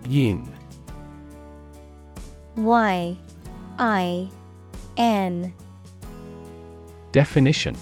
[0.07, 0.47] Yin.
[2.57, 3.17] Y
[3.79, 4.29] I
[4.97, 5.53] N
[7.11, 7.75] Definition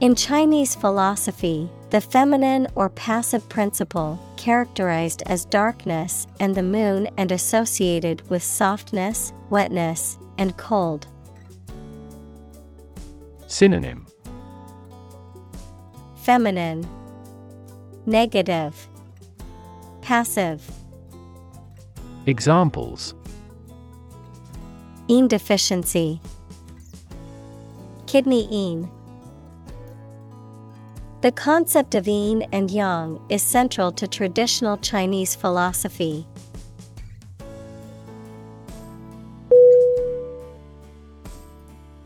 [0.00, 7.32] In Chinese philosophy, the feminine or passive principle, characterized as darkness and the moon and
[7.32, 11.06] associated with softness, wetness, and cold.
[13.46, 14.06] Synonym
[16.16, 16.86] Feminine,
[18.04, 18.88] Negative,
[20.02, 20.70] Passive.
[22.26, 23.14] Examples
[25.08, 26.20] Yin deficiency,
[28.06, 28.90] Kidney yin.
[31.20, 36.24] The concept of yin and yang is central to traditional Chinese philosophy.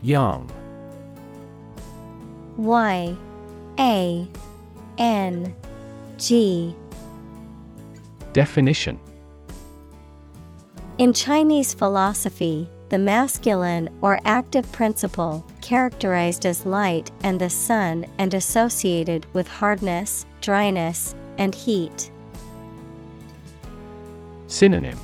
[0.01, 0.49] Yang.
[2.57, 3.15] Y
[3.77, 4.27] A
[4.97, 5.55] N
[6.17, 6.75] G
[8.33, 8.99] Definition
[10.97, 18.35] In Chinese philosophy, the masculine or active principle, characterized as light and the sun and
[18.35, 22.11] associated with hardness, dryness, and heat.
[24.45, 24.99] Synonym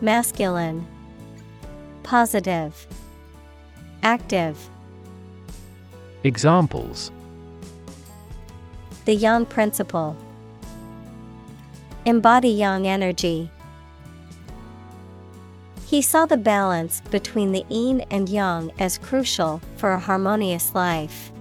[0.00, 0.84] Masculine,
[2.02, 2.88] Positive,
[4.02, 4.58] Active.
[6.24, 7.12] Examples
[9.04, 10.16] The Yang Principle.
[12.04, 13.50] Embody Yang energy.
[15.88, 21.32] He saw the balance between the yin and yang as crucial for a harmonious life.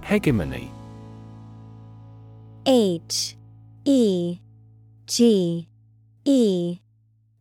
[0.00, 0.68] Hegemony.
[2.66, 3.36] H
[3.84, 4.40] E
[5.06, 5.68] G
[6.24, 6.78] E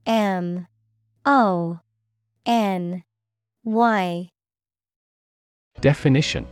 [0.05, 0.67] M
[1.25, 1.79] O
[2.45, 3.03] N
[3.63, 4.29] Y.
[5.79, 6.45] Definition.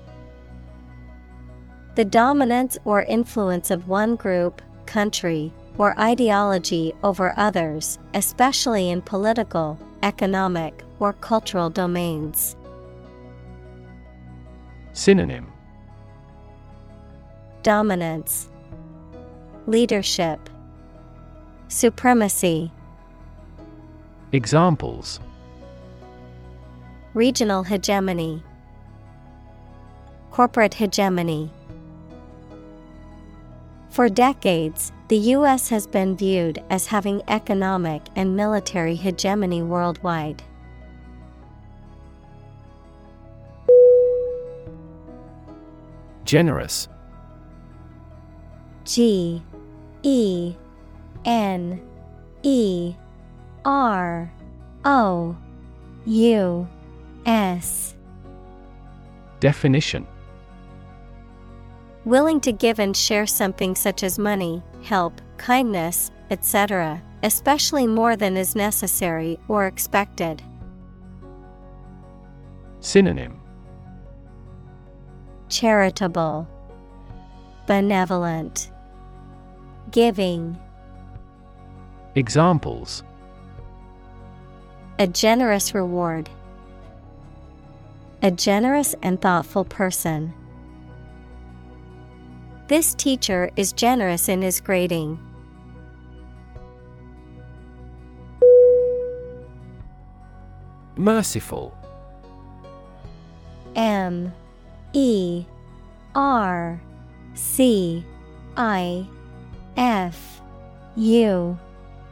[1.93, 9.77] The dominance or influence of one group, country, or ideology over others, especially in political,
[10.03, 12.57] economic, or cultural domains.
[14.93, 15.47] Synonym.
[17.61, 18.49] Dominance,
[19.67, 20.49] Leadership,
[21.67, 22.71] Supremacy,
[24.31, 25.19] Examples.
[27.13, 28.43] Regional hegemony,
[30.31, 31.51] Corporate hegemony.
[33.89, 35.69] For decades, the U.S.
[35.69, 40.43] has been viewed as having economic and military hegemony worldwide.
[46.23, 46.87] Generous
[48.85, 49.41] G
[50.03, 50.53] E
[51.25, 51.81] N
[52.43, 52.93] E
[53.65, 54.31] R
[54.85, 55.35] O
[56.05, 56.67] U
[57.25, 57.95] S
[59.39, 60.05] Definition
[62.09, 68.35] Willing to give and share something such as money, help, kindness, etc., especially more than
[68.35, 70.41] is necessary or expected.
[72.79, 73.39] Synonym
[75.49, 76.47] Charitable,
[77.67, 78.71] Benevolent,
[79.91, 80.57] Giving,
[82.15, 83.03] Examples
[84.97, 86.27] a generous reward.
[88.23, 90.33] A generous and thoughtful person.
[92.69, 95.17] This teacher is generous in his grading.
[100.95, 101.75] Merciful.
[103.75, 104.31] M.
[104.93, 105.45] E.
[106.13, 106.79] R.
[107.33, 108.05] C.
[108.55, 109.07] I.
[109.75, 110.39] F.
[110.95, 111.57] U.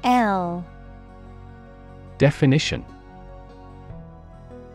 [0.03, 0.65] L.
[2.17, 2.83] Definition.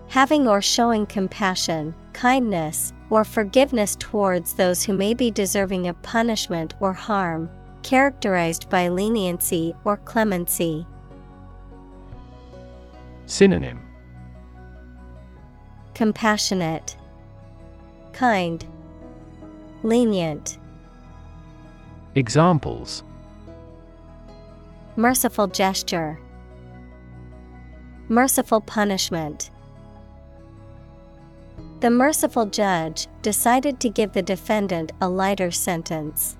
[0.07, 6.73] Having or showing compassion, kindness, or forgiveness towards those who may be deserving of punishment
[6.81, 7.51] or harm,
[7.83, 10.87] characterized by leniency or clemency.
[13.27, 13.79] Synonym.
[15.93, 16.97] Compassionate,
[18.15, 18.65] Kind,
[19.83, 20.57] Lenient,
[22.15, 23.05] Examples.
[24.97, 26.19] Merciful gesture,
[28.09, 29.52] Merciful punishment.
[31.83, 36.37] The merciful judge decided to give the defendant a lighter sentence.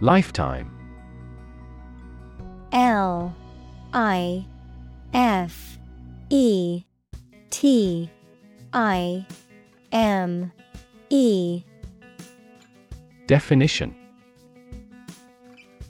[0.00, 0.70] Lifetime.
[2.70, 3.34] L
[3.92, 4.46] I
[5.12, 5.80] F
[6.30, 6.84] E
[7.50, 8.08] T
[8.72, 9.26] I
[9.90, 10.52] M
[11.10, 11.64] E.
[13.26, 13.96] Definition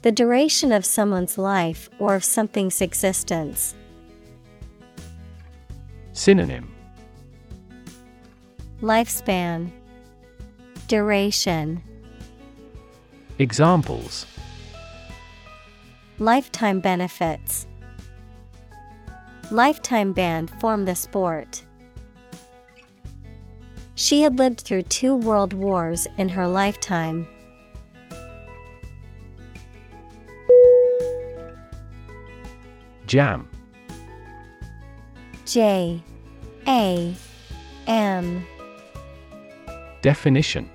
[0.07, 3.75] The duration of someone's life or of something's existence.
[6.13, 6.73] Synonym
[8.81, 9.69] Lifespan
[10.87, 11.83] Duration
[13.37, 14.25] Examples
[16.19, 17.67] Lifetime benefits.
[19.51, 21.65] Lifetime ban formed the sport.
[23.95, 27.27] She had lived through two world wars in her lifetime.
[33.07, 33.49] Jam.
[35.45, 36.03] J
[36.67, 37.15] A
[37.87, 38.45] M.
[40.01, 40.69] Definition.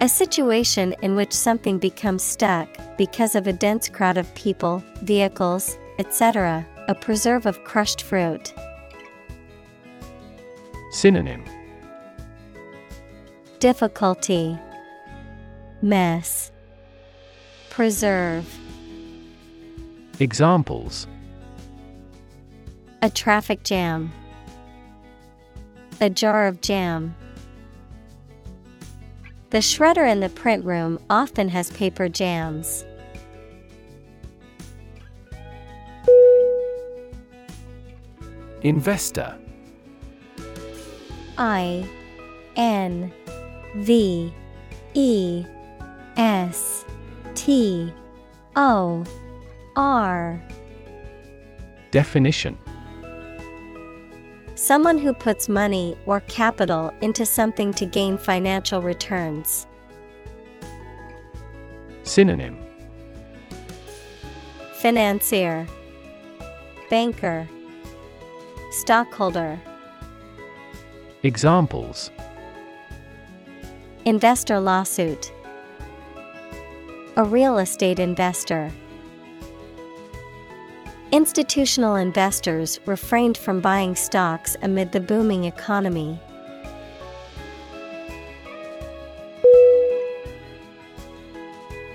[0.00, 5.76] A situation in which something becomes stuck because of a dense crowd of people, vehicles,
[5.98, 8.54] etc., a preserve of crushed fruit.
[10.90, 11.44] Synonym.
[13.58, 14.58] Difficulty.
[15.82, 16.50] Mess.
[17.68, 18.59] Preserve
[20.20, 21.06] Examples
[23.00, 24.12] A traffic jam.
[25.98, 27.16] A jar of jam.
[29.48, 32.84] The shredder in the print room often has paper jams.
[38.60, 39.34] Investor
[41.38, 41.88] I
[42.56, 43.10] N
[43.76, 44.34] V
[44.92, 45.46] E
[46.18, 46.84] S
[47.34, 47.90] T
[48.54, 49.02] O
[49.76, 50.40] R
[51.90, 52.56] Definition.
[54.54, 59.66] Someone who puts money or capital into something to gain financial returns.
[62.04, 62.58] Synonym.
[64.74, 65.66] Financier.
[66.90, 67.48] Banker.
[68.70, 69.58] Stockholder.
[71.22, 72.10] Examples.
[74.04, 75.32] Investor lawsuit.
[77.16, 78.70] A real estate investor
[81.12, 86.20] Institutional investors refrained from buying stocks amid the booming economy.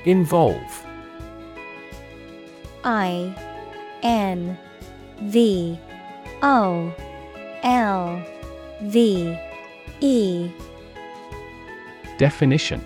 [0.04, 0.86] Involve.
[2.84, 3.34] I
[4.04, 4.58] N
[5.22, 5.80] V
[6.44, 6.94] O
[7.64, 8.22] L
[8.82, 9.38] V
[10.02, 10.52] E.
[12.18, 12.86] Definition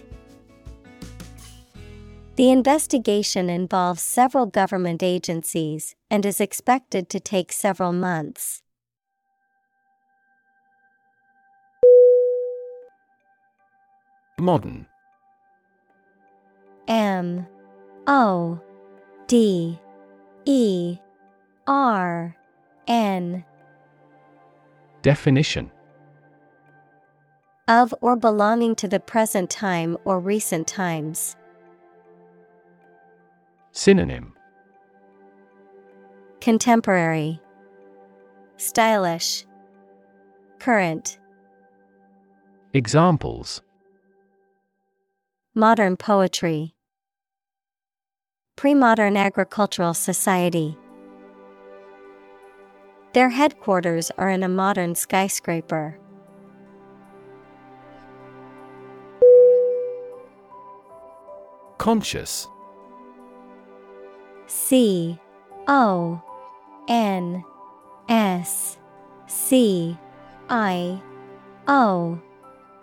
[2.41, 8.63] The investigation involves several government agencies and is expected to take several months.
[14.39, 14.87] Modern.
[16.87, 17.45] M.
[18.07, 18.59] O.
[19.27, 19.79] D.
[20.45, 20.97] E.
[21.67, 22.35] R.
[22.87, 23.45] N.
[25.03, 25.71] Definition.
[27.67, 31.35] Of or belonging to the present time or recent times.
[33.73, 34.33] Synonym.
[36.41, 37.39] Contemporary.
[38.57, 39.45] Stylish.
[40.59, 41.17] Current.
[42.73, 43.61] Examples.
[45.55, 46.75] Modern poetry.
[48.57, 50.77] Pre-modern agricultural society.
[53.13, 55.97] Their headquarters are in a modern skyscraper.
[61.77, 62.47] Conscious
[64.51, 65.17] C
[65.65, 66.21] O
[66.89, 67.41] N
[68.09, 68.77] S
[69.25, 69.97] C
[70.49, 71.01] I
[71.69, 72.19] O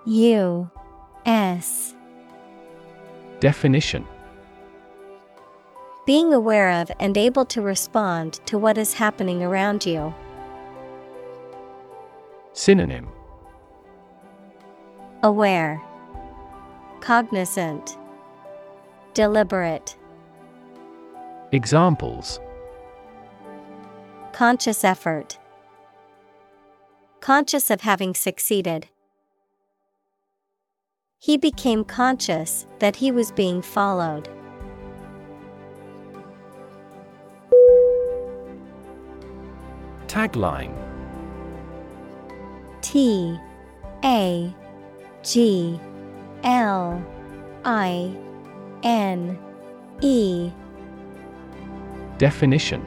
[0.07, 0.70] U
[1.27, 1.95] S
[3.40, 4.07] Definition.
[6.07, 10.15] Being aware of and able to respond to what is happening around you.
[12.55, 13.09] Synonym.
[15.23, 15.82] Aware.
[17.01, 17.99] Cognizant.
[19.12, 19.98] Deliberate
[21.51, 22.41] Examples
[24.33, 25.39] Conscious effort.
[27.20, 28.89] Conscious of having succeeded.
[31.19, 34.29] He became conscious that he was being followed.
[40.07, 40.77] Tagline
[42.83, 43.39] T
[44.05, 44.55] A
[45.23, 45.81] G
[46.45, 47.03] L
[47.65, 48.15] I
[48.83, 49.39] N
[50.03, 50.53] E.
[52.19, 52.82] Definition.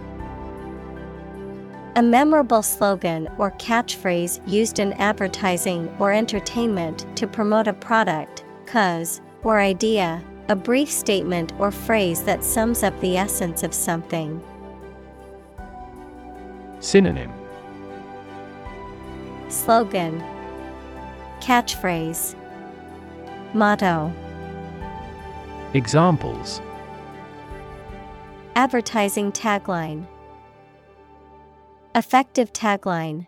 [1.96, 9.22] A memorable slogan or catchphrase used in advertising or entertainment to promote a product, cause,
[9.44, 14.42] or idea, a brief statement or phrase that sums up the essence of something.
[16.80, 17.32] Synonym.
[19.48, 20.22] Slogan.
[21.40, 22.36] Catchphrase.
[23.54, 24.14] Motto.
[25.74, 26.62] Examples
[28.56, 30.06] Advertising tagline.
[31.96, 33.28] Effective tagline.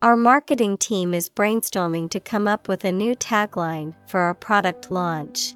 [0.00, 4.92] Our marketing team is brainstorming to come up with a new tagline for our product
[4.92, 5.54] launch.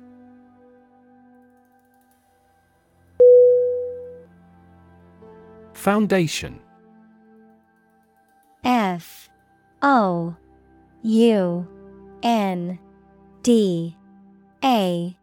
[5.75, 6.59] Foundation.
[8.65, 9.31] F
[9.81, 10.35] O
[11.03, 11.69] U
[12.25, 12.79] N
[13.45, 13.97] D
[14.65, 15.17] A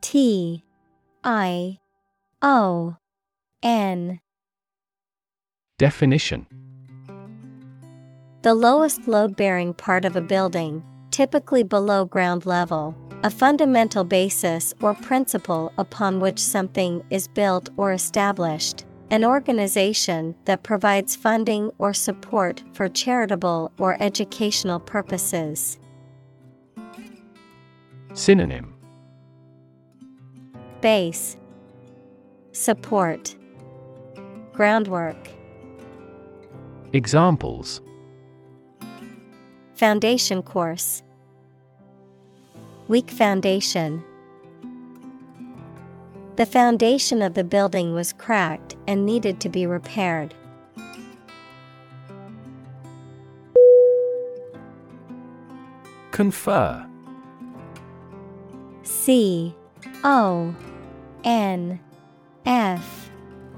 [0.00, 0.62] T
[1.30, 1.78] I
[2.40, 2.96] O
[3.62, 4.20] N.
[5.78, 6.46] Definition.
[8.40, 14.72] The lowest load bearing part of a building, typically below ground level, a fundamental basis
[14.80, 21.92] or principle upon which something is built or established, an organization that provides funding or
[21.92, 25.78] support for charitable or educational purposes.
[28.14, 28.77] Synonym
[30.80, 31.36] Base
[32.52, 33.34] Support
[34.52, 35.16] Groundwork
[36.92, 37.80] Examples
[39.74, 41.02] Foundation course
[42.86, 44.02] Weak foundation.
[46.36, 50.32] The foundation of the building was cracked and needed to be repaired.
[56.12, 56.88] Confer
[58.84, 59.54] C
[60.02, 60.54] O
[61.28, 61.78] N
[62.46, 63.10] F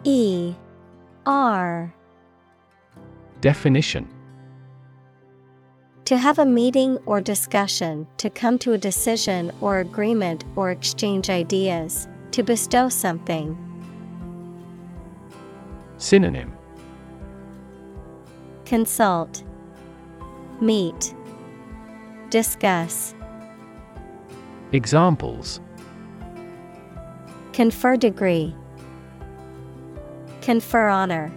[0.02, 0.54] E
[1.24, 1.94] R.
[3.40, 4.08] Definition.
[6.06, 11.30] To have a meeting or discussion, to come to a decision or agreement or exchange
[11.30, 13.56] ideas, to bestow something.
[15.96, 16.52] Synonym.
[18.64, 19.44] Consult,
[20.60, 21.14] Meet,
[22.30, 23.14] Discuss.
[24.72, 25.60] Examples
[27.52, 28.54] Confer degree.
[30.40, 31.32] Confer honor.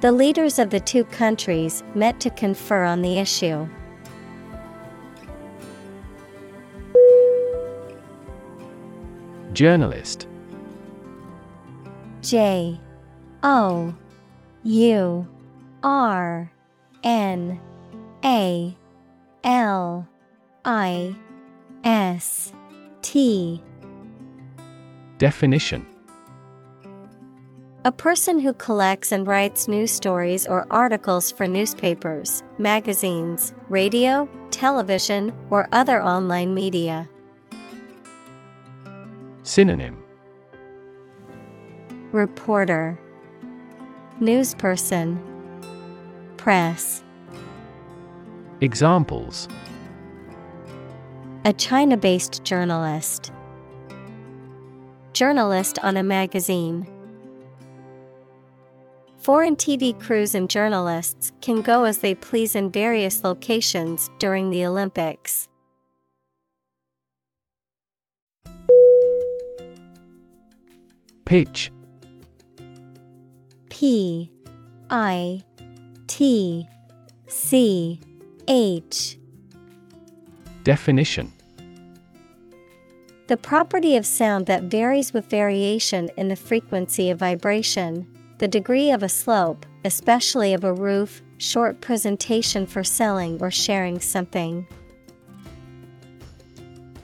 [0.00, 3.68] The leaders of the two countries met to confer on the issue.
[9.52, 10.26] Journalist
[12.22, 12.80] J
[13.42, 13.94] O
[14.64, 15.28] U
[15.82, 16.52] R
[17.04, 17.60] N
[18.24, 18.76] A
[19.44, 20.08] L
[20.64, 21.14] I
[21.84, 22.52] S
[23.02, 23.62] T
[25.22, 25.86] Definition
[27.84, 35.32] A person who collects and writes news stories or articles for newspapers, magazines, radio, television,
[35.48, 37.08] or other online media.
[39.44, 40.02] Synonym
[42.10, 42.98] Reporter,
[44.20, 45.20] Newsperson,
[46.36, 47.04] Press.
[48.60, 49.46] Examples
[51.44, 53.30] A China based journalist.
[55.22, 56.84] Journalist on a magazine.
[59.18, 64.66] Foreign TV crews and journalists can go as they please in various locations during the
[64.66, 65.48] Olympics.
[71.24, 71.70] Pitch
[73.70, 74.28] P
[74.90, 75.44] I
[76.08, 76.66] T
[77.28, 78.00] C
[78.48, 79.18] H
[80.64, 81.32] Definition
[83.28, 88.06] The property of sound that varies with variation in the frequency of vibration,
[88.38, 94.00] the degree of a slope, especially of a roof, short presentation for selling or sharing
[94.00, 94.66] something.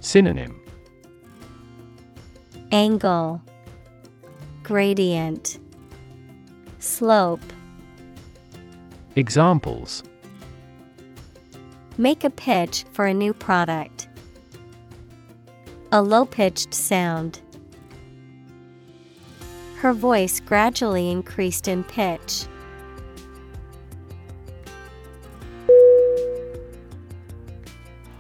[0.01, 0.61] Synonym
[2.73, 3.41] Angle,
[4.63, 5.59] Gradient,
[6.81, 7.41] Slope.
[9.17, 10.03] Examples
[11.97, 14.08] Make a pitch for a new product.
[15.91, 17.41] A low pitched sound.
[19.77, 22.45] Her voice gradually increased in pitch.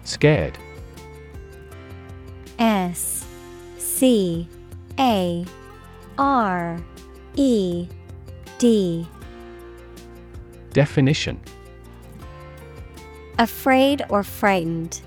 [0.04, 0.56] Scared
[2.58, 3.26] S
[3.76, 4.48] C
[4.98, 5.44] A
[6.16, 6.82] R
[7.36, 7.86] E
[8.56, 9.06] D
[10.72, 11.38] Definition
[13.38, 15.02] Afraid or frightened.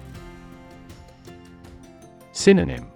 [2.32, 2.90] Synonym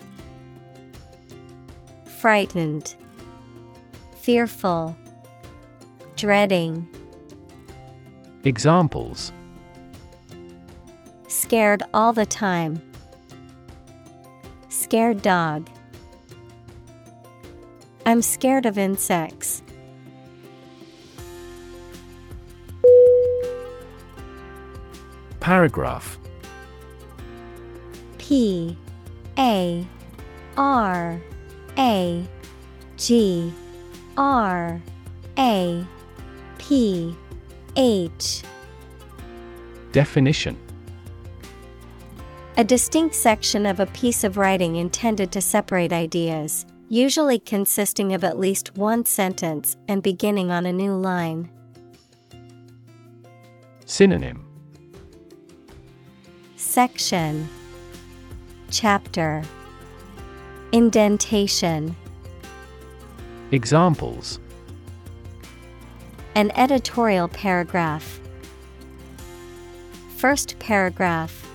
[2.19, 2.95] Frightened,
[4.21, 4.95] Fearful,
[6.15, 6.87] Dreading.
[8.43, 9.31] Examples
[11.27, 12.81] Scared all the time.
[14.69, 15.69] Scared dog.
[18.05, 19.61] I'm scared of insects.
[25.39, 26.17] Paragraph
[28.17, 28.75] P
[29.37, 29.85] A
[30.57, 31.21] R
[31.77, 32.25] A
[32.97, 33.53] G
[34.17, 34.81] R
[35.37, 35.87] A
[36.57, 37.15] P
[37.75, 38.43] H.
[39.91, 40.57] Definition.
[42.57, 48.23] A distinct section of a piece of writing intended to separate ideas, usually consisting of
[48.23, 51.49] at least one sentence and beginning on a new line.
[53.85, 54.45] Synonym.
[56.55, 57.49] Section
[58.71, 59.43] Chapter
[60.71, 61.95] Indentation
[63.51, 64.39] Examples
[66.33, 68.19] An editorial paragraph.
[70.17, 71.47] First paragraph.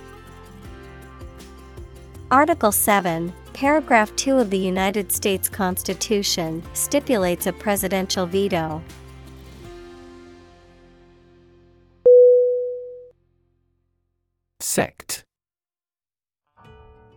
[2.31, 8.81] Article 7, paragraph 2 of the United States Constitution stipulates a presidential veto.
[14.61, 15.25] Sect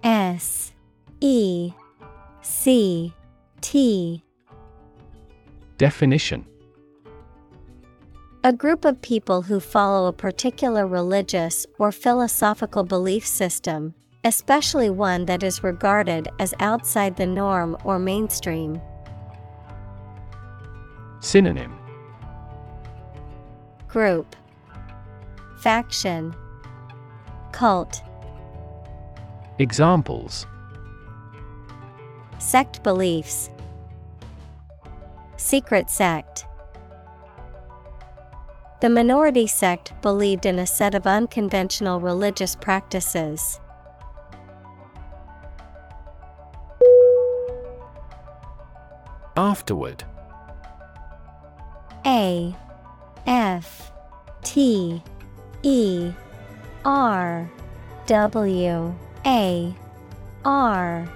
[0.04, 0.74] S
[1.22, 1.72] E
[2.42, 3.14] C
[3.62, 4.22] T.
[5.78, 6.44] Definition.
[8.44, 13.94] A group of people who follow a particular religious or philosophical belief system,
[14.24, 18.82] especially one that is regarded as outside the norm or mainstream.
[21.20, 21.74] Synonym.
[23.88, 24.36] Group.
[25.60, 26.36] Faction.
[27.52, 28.03] Cult
[29.60, 30.46] Examples.
[32.38, 33.50] Sect beliefs.
[35.36, 36.46] Secret sect.
[38.80, 43.60] The minority sect believed in a set of unconventional religious practices.
[49.36, 50.02] Afterward.
[52.04, 52.56] A
[53.26, 53.92] F
[54.42, 55.00] T
[55.62, 56.12] E
[56.84, 57.50] R
[58.06, 58.94] W
[59.26, 59.74] A
[60.44, 61.08] R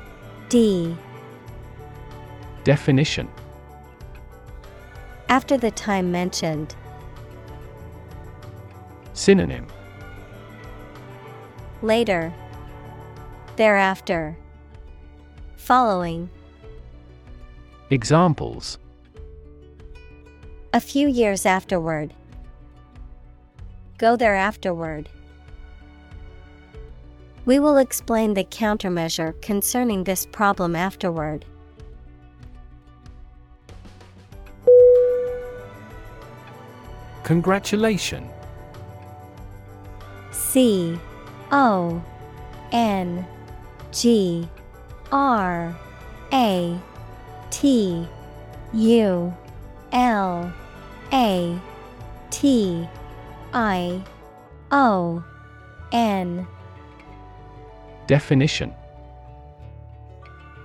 [0.49, 0.97] D.
[2.65, 3.29] Definition.
[5.29, 6.75] After the time mentioned,
[9.13, 9.67] Synonym.
[11.83, 12.33] Later,
[13.57, 14.37] thereafter,
[15.57, 16.31] following,
[17.91, 18.79] Examples.
[20.75, 22.13] A few years afterward.
[23.97, 25.09] Go there afterward.
[27.49, 31.47] We will explain the countermeasure concerning this problem afterward.
[37.23, 38.29] Congratulation
[40.31, 41.01] C
[41.51, 42.03] O
[42.71, 43.27] N
[43.93, 44.47] G
[45.11, 45.75] R
[46.31, 46.79] A
[47.49, 48.07] T
[48.75, 49.35] U
[49.93, 50.53] L
[51.15, 51.59] A
[52.29, 52.89] T
[53.55, 54.03] I
[54.71, 55.25] O
[55.93, 56.47] N
[58.09, 58.75] Definition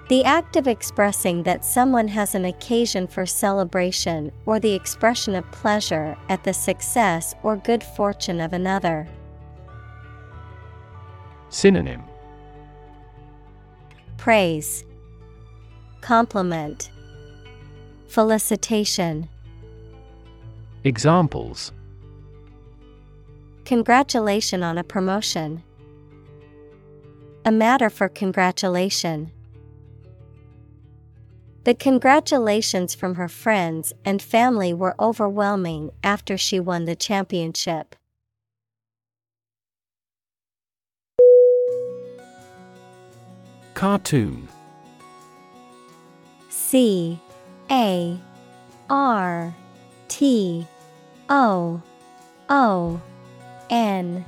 [0.08, 5.52] The act of expressing that someone has an occasion for celebration or the expression of
[5.52, 9.10] pleasure at the success or good fortune of another.
[11.50, 12.02] Synonym
[14.18, 14.86] Praise,
[16.00, 16.92] Compliment,
[18.08, 19.28] Felicitation.
[20.86, 21.74] Examples
[23.66, 25.62] Congratulation on a promotion.
[27.46, 29.30] A matter for congratulation.
[31.66, 37.96] The congratulations from her friends and family were overwhelming after she won the championship.
[43.74, 44.48] Cartoon
[46.48, 47.20] C
[47.70, 48.18] A
[48.90, 49.54] R
[50.08, 50.66] T
[51.28, 51.82] O
[52.50, 53.02] O
[53.70, 54.24] N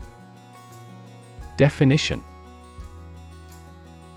[1.56, 2.22] Definition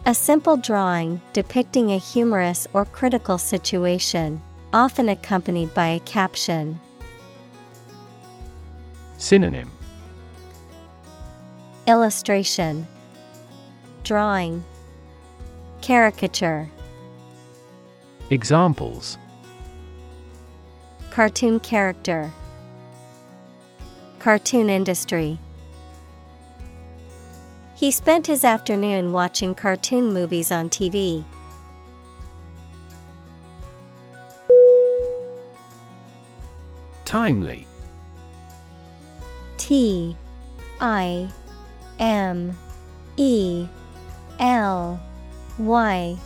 [0.08, 4.40] A simple drawing depicting a humorous or critical situation,
[4.72, 6.80] often accompanied by a caption.
[9.18, 9.70] Synonym.
[11.86, 12.86] Illustration.
[14.02, 14.64] Drawing.
[15.82, 16.70] Caricature.
[18.30, 19.18] Examples.
[21.10, 22.32] Cartoon character.
[24.20, 25.38] Cartoon industry
[27.78, 31.24] He spent his afternoon watching cartoon movies on TV.
[37.04, 37.68] Timely.
[39.58, 40.16] T
[40.80, 41.28] I
[42.00, 42.58] M
[43.16, 43.68] E
[44.40, 45.00] L
[45.60, 46.18] Y.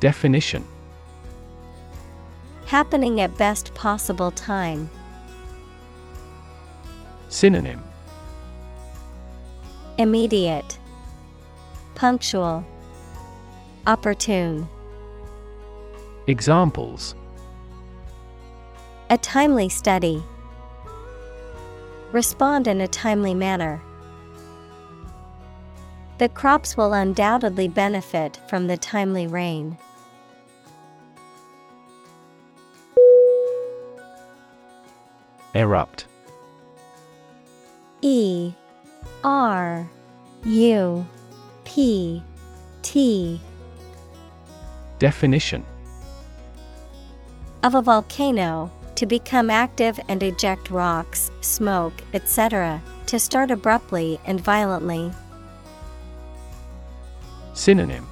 [0.00, 0.66] Definition
[2.66, 4.90] Happening at best possible time.
[7.30, 7.82] Synonym
[9.96, 10.76] Immediate,
[11.94, 12.64] Punctual,
[13.86, 14.66] Opportune.
[16.26, 17.14] Examples
[19.08, 20.20] A timely study.
[22.10, 23.80] Respond in a timely manner.
[26.18, 29.78] The crops will undoubtedly benefit from the timely rain.
[35.54, 36.06] Erupt
[38.02, 38.54] E
[39.24, 39.88] R
[40.44, 41.06] U
[41.64, 42.22] P
[42.82, 43.40] T
[44.98, 45.64] Definition
[47.62, 54.38] of a volcano to become active and eject rocks, smoke, etc., to start abruptly and
[54.38, 55.10] violently.
[57.54, 58.06] Synonym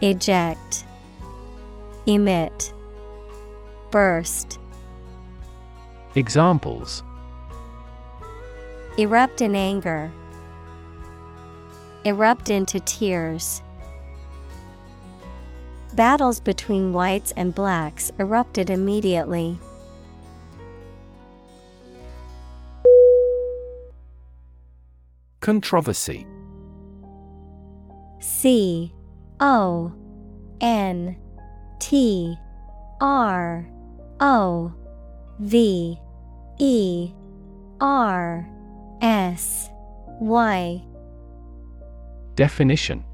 [0.00, 0.84] Eject,
[2.06, 2.72] Emit,
[3.90, 4.60] Burst.
[6.14, 7.02] Examples
[8.98, 10.12] Erupt in anger.
[12.04, 13.62] Erupt into tears.
[15.94, 19.58] Battles between whites and blacks erupted immediately.
[25.40, 26.26] Controversy
[28.20, 28.92] C
[29.40, 29.92] O
[30.60, 31.16] N
[31.80, 32.36] T
[33.00, 33.66] R
[34.20, 34.72] O
[35.40, 35.98] V
[36.58, 37.12] E
[37.80, 38.51] R
[39.02, 39.68] S.
[40.20, 40.80] Y.
[42.36, 43.04] Definition.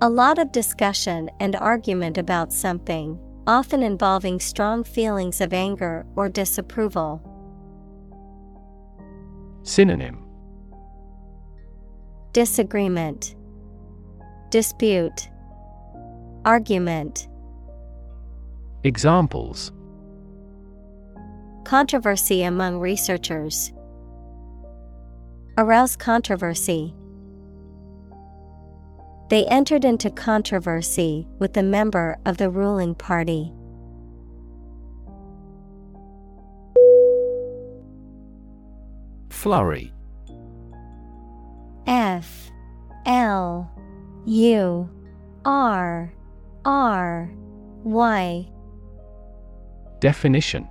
[0.00, 3.16] A lot of discussion and argument about something,
[3.46, 7.22] often involving strong feelings of anger or disapproval.
[9.62, 10.24] Synonym.
[12.32, 13.36] Disagreement,
[14.50, 15.28] Dispute,
[16.44, 17.28] Argument.
[18.82, 19.70] Examples.
[21.62, 23.72] Controversy among researchers.
[25.58, 26.94] Arouse controversy.
[29.28, 33.52] They entered into controversy with a member of the ruling party.
[39.28, 39.92] Flurry.
[41.86, 42.50] F.
[43.04, 43.70] L.
[44.24, 44.88] U.
[45.44, 46.14] R.
[46.64, 47.30] R.
[47.82, 48.48] Y.
[50.00, 50.66] Definition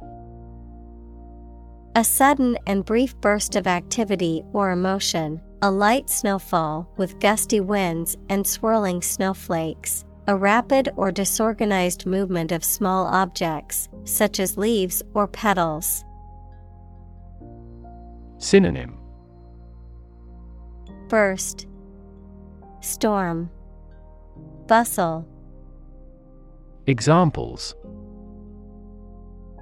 [1.94, 8.16] A sudden and brief burst of activity or emotion, a light snowfall with gusty winds
[8.30, 15.28] and swirling snowflakes, a rapid or disorganized movement of small objects, such as leaves or
[15.28, 16.06] petals.
[18.38, 18.98] Synonym
[21.10, 21.68] Burst,
[22.80, 23.50] Storm,
[24.66, 25.28] Bustle.
[26.88, 27.76] Examples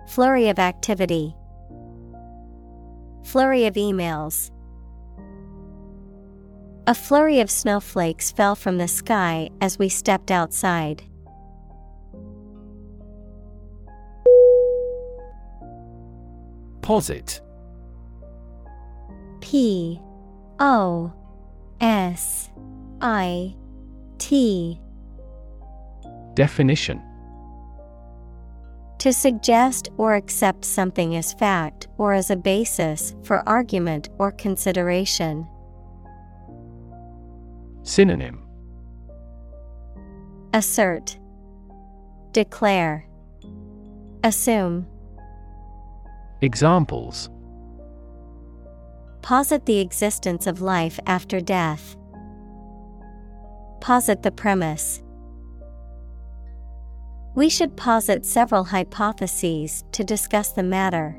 [0.07, 1.35] Flurry of activity.
[3.29, 4.49] Flurry of emails.
[6.87, 11.03] A flurry of snowflakes fell from the sky as we stepped outside.
[16.81, 17.39] Posit
[19.41, 20.01] P
[20.59, 21.13] O
[21.79, 22.49] S
[22.99, 23.55] I
[24.17, 24.81] T
[26.33, 26.99] Definition
[28.99, 35.47] To suggest or accept something as fact or as a basis for argument or consideration.
[37.83, 38.43] Synonym
[40.53, 41.17] Assert,
[42.33, 43.07] Declare,
[44.23, 44.85] Assume.
[46.41, 47.29] Examples
[49.21, 51.95] Posit the existence of life after death.
[53.79, 55.01] Posit the premise.
[57.39, 61.17] We should posit several hypotheses to discuss the matter.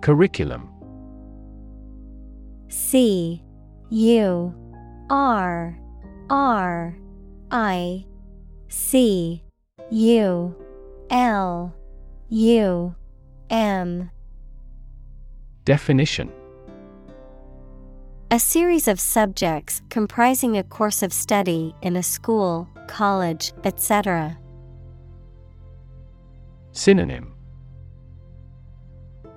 [0.00, 0.68] Curriculum.
[2.66, 3.40] C
[3.90, 4.52] U
[5.10, 5.78] R
[6.28, 6.98] R
[7.52, 8.04] I
[8.66, 9.44] C
[9.92, 10.56] U
[11.10, 11.72] L
[12.30, 12.94] U
[13.48, 14.10] M.
[15.64, 16.32] Definition
[18.32, 24.38] A series of subjects comprising a course of study in a school, college, etc.
[26.70, 27.34] Synonym.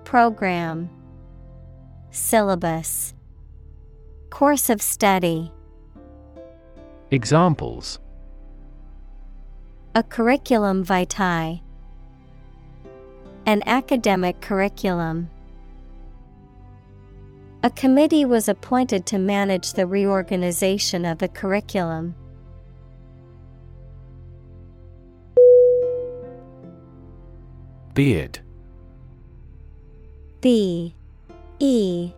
[0.05, 0.89] Program.
[2.11, 3.13] Syllabus.
[4.29, 5.51] Course of study.
[7.11, 7.99] Examples.
[9.93, 11.61] A curriculum vitae.
[13.45, 15.29] An academic curriculum
[17.65, 22.13] a committee was appointed to manage the reorganization of the curriculum.
[27.95, 28.37] Beard
[30.41, 30.93] B.
[31.57, 32.11] E.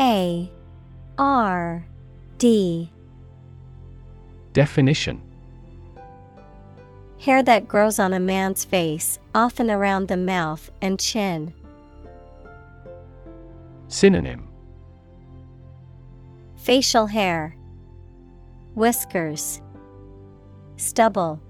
[0.00, 0.50] A.
[1.16, 1.86] R.
[2.38, 2.90] D.
[4.52, 5.22] Definition.
[7.20, 11.54] Hair that grows on a man's face, often around the mouth and chin.
[13.86, 14.51] Synonym
[16.62, 17.56] Facial hair,
[18.76, 19.60] Whiskers,
[20.76, 21.40] Stubble.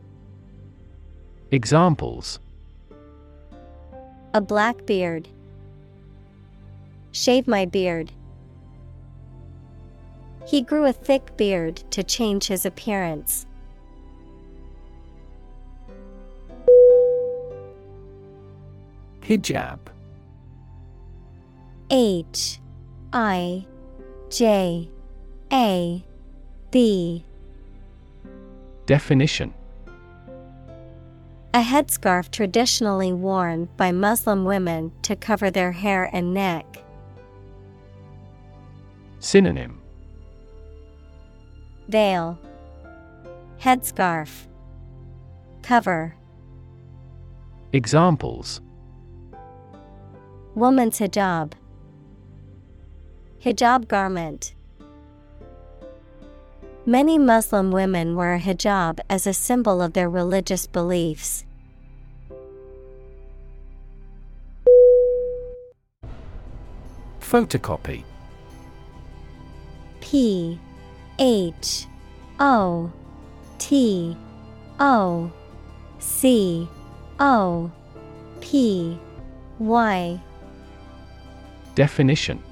[1.50, 2.38] Examples
[4.32, 5.28] A black beard.
[7.10, 8.10] Shave my beard.
[10.46, 13.44] He grew a thick beard to change his appearance.
[19.20, 19.78] Hijab
[21.90, 22.60] H
[23.12, 23.66] I
[24.30, 24.88] J
[25.52, 26.02] A
[26.70, 27.26] B.
[28.86, 29.52] Definition.
[31.52, 36.82] A headscarf traditionally worn by Muslim women to cover their hair and neck.
[39.18, 39.78] Synonym.
[41.88, 42.38] Veil.
[43.60, 44.46] Headscarf.
[45.60, 46.16] Cover.
[47.74, 48.62] Examples.
[50.54, 51.52] Woman's hijab.
[53.44, 54.54] Hijab garment
[56.84, 61.44] Many Muslim women wear a hijab as a symbol of their religious beliefs.
[67.20, 68.02] Photocopy.
[70.00, 70.58] P
[71.20, 71.86] H
[72.40, 72.90] O
[73.58, 74.16] T
[74.80, 75.30] O
[76.00, 76.68] C
[77.20, 77.70] O
[78.40, 78.98] P
[79.60, 80.20] Y.
[81.76, 82.42] Definition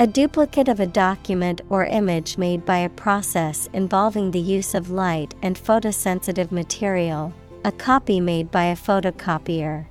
[0.00, 4.88] A duplicate of a document or image made by a process involving the use of
[4.88, 7.34] light and photosensitive material,
[7.66, 9.84] a copy made by a photocopier.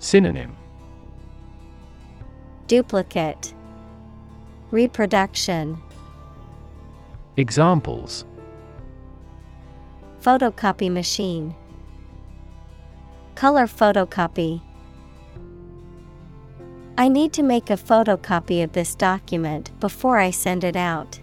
[0.00, 0.54] Synonym.
[2.66, 3.54] Duplicate.
[4.70, 5.80] Reproduction.
[7.38, 8.26] Examples.
[10.20, 11.54] Photocopy machine.
[13.34, 14.60] Color photocopy
[16.98, 21.18] I need to make a photocopy of this document before I send it out.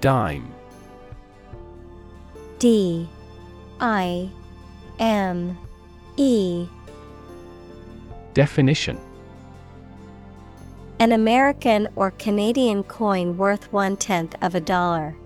[0.00, 0.52] Dime.
[2.58, 3.08] D.
[3.80, 4.28] I.
[4.98, 5.56] M.
[6.16, 6.66] E.
[8.34, 8.98] Definition.
[10.98, 15.16] An American or Canadian coin worth one tenth of a dollar.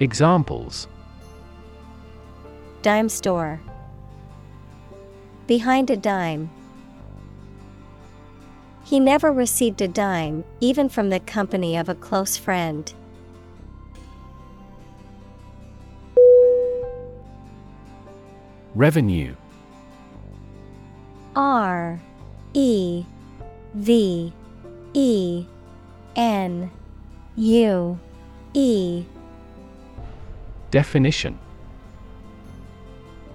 [0.00, 0.88] Examples
[2.86, 3.60] Dime store.
[5.48, 6.48] Behind a dime.
[8.84, 12.94] He never received a dime, even from the company of a close friend.
[18.76, 19.34] Revenue
[21.34, 22.00] R
[22.54, 23.04] E
[23.74, 24.32] V
[24.94, 25.44] E
[26.14, 26.70] N
[27.34, 27.98] U
[28.54, 29.04] E
[30.70, 31.36] Definition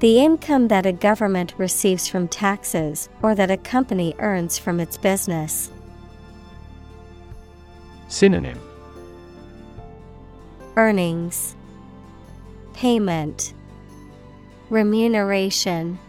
[0.02, 4.98] The income that a government receives from taxes or that a company earns from its
[4.98, 5.72] business.
[8.07, 8.60] Synonym.
[10.76, 11.56] Earnings.
[12.73, 13.53] Payment.
[14.72, 15.99] Remuneration.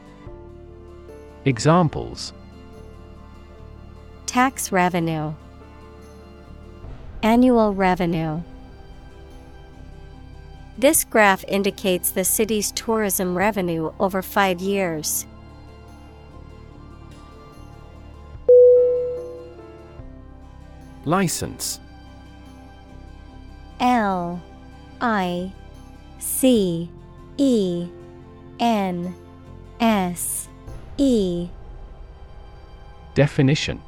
[1.45, 2.33] Examples.
[4.25, 5.35] Tax revenue.
[7.23, 8.41] Annual revenue
[10.83, 15.27] This graph indicates the city's tourism revenue over five years.
[21.05, 21.79] License.
[23.79, 24.43] L
[25.01, 25.53] I
[26.19, 26.91] C
[27.37, 27.87] E
[28.59, 29.15] N
[29.79, 30.49] S
[30.99, 31.49] E.
[33.15, 33.81] Definition.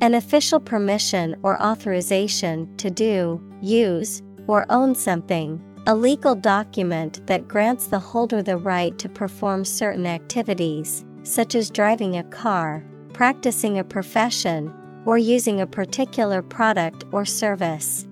[0.00, 4.22] An official permission or authorization to do, use,
[4.52, 10.04] or own something, a legal document that grants the holder the right to perform certain
[10.06, 12.84] activities, such as driving a car,
[13.14, 14.70] practicing a profession,
[15.06, 18.06] or using a particular product or service.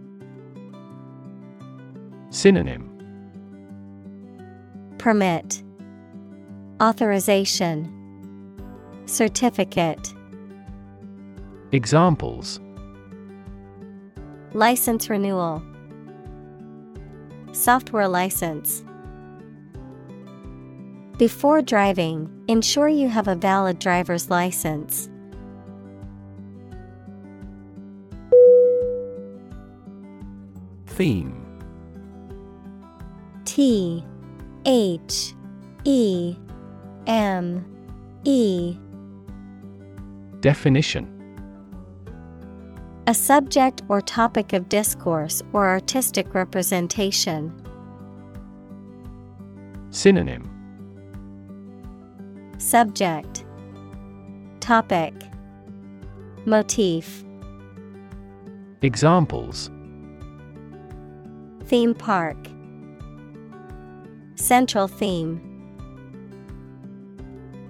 [2.31, 2.87] Synonym.
[4.97, 5.63] Permit,
[6.81, 7.85] Authorization,
[9.05, 10.15] Certificate.
[11.73, 12.61] Examples.
[14.55, 15.63] License renewal,
[17.53, 18.85] Software license.
[21.19, 25.11] Before driving, ensure you have a valid driver's license.
[30.87, 31.37] Theme
[33.45, 34.05] T
[34.65, 35.35] H
[35.85, 36.37] E
[37.07, 37.65] M
[38.25, 38.77] E
[40.41, 41.20] Definition
[43.11, 47.53] A subject or topic of discourse or artistic representation.
[49.91, 50.49] Synonym.
[52.59, 53.45] Subject.
[54.61, 55.13] Topic.
[56.47, 57.25] Motif.
[58.81, 59.73] Examples.
[61.65, 62.37] Theme park.
[64.37, 65.41] Central theme.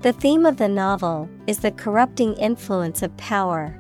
[0.03, 3.80] The theme of the novel is the corrupting influence of power.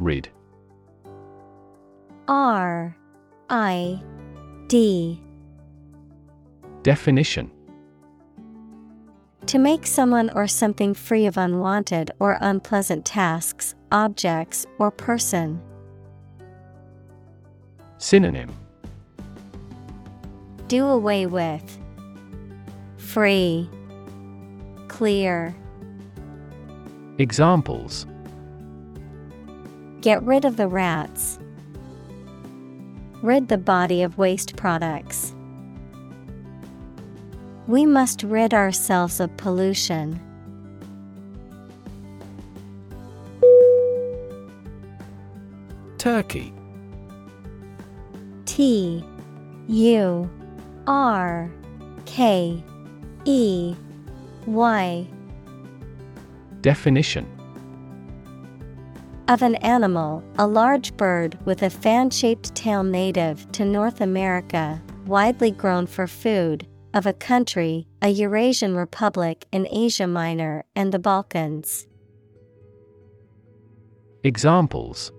[0.00, 0.30] Rid
[2.26, 2.96] R
[3.50, 4.02] I
[4.66, 5.20] D
[6.82, 7.50] Definition
[9.46, 15.60] To make someone or something free of unwanted or unpleasant tasks, objects, or person.
[17.98, 18.50] Synonym
[20.68, 21.78] Do away with.
[22.96, 23.68] Free.
[24.88, 25.54] Clear.
[27.18, 28.06] Examples
[30.00, 31.38] Get rid of the rats.
[33.22, 35.34] Rid the body of waste products.
[37.66, 40.18] We must rid ourselves of pollution.
[45.98, 46.54] Turkey
[48.46, 49.04] T
[49.68, 50.30] U
[50.86, 51.50] R
[52.06, 52.64] K
[53.26, 53.74] E
[54.46, 55.06] Y
[56.62, 57.26] Definition
[59.30, 64.82] of an animal, a large bird with a fan shaped tail native to North America,
[65.06, 70.98] widely grown for food, of a country, a Eurasian republic in Asia Minor and the
[70.98, 71.86] Balkans.
[74.24, 75.12] Examples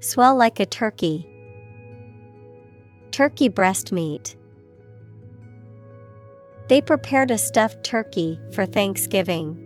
[0.00, 1.28] Swell like a turkey.
[3.12, 4.34] Turkey breast meat.
[6.68, 9.65] They prepared a stuffed turkey for Thanksgiving.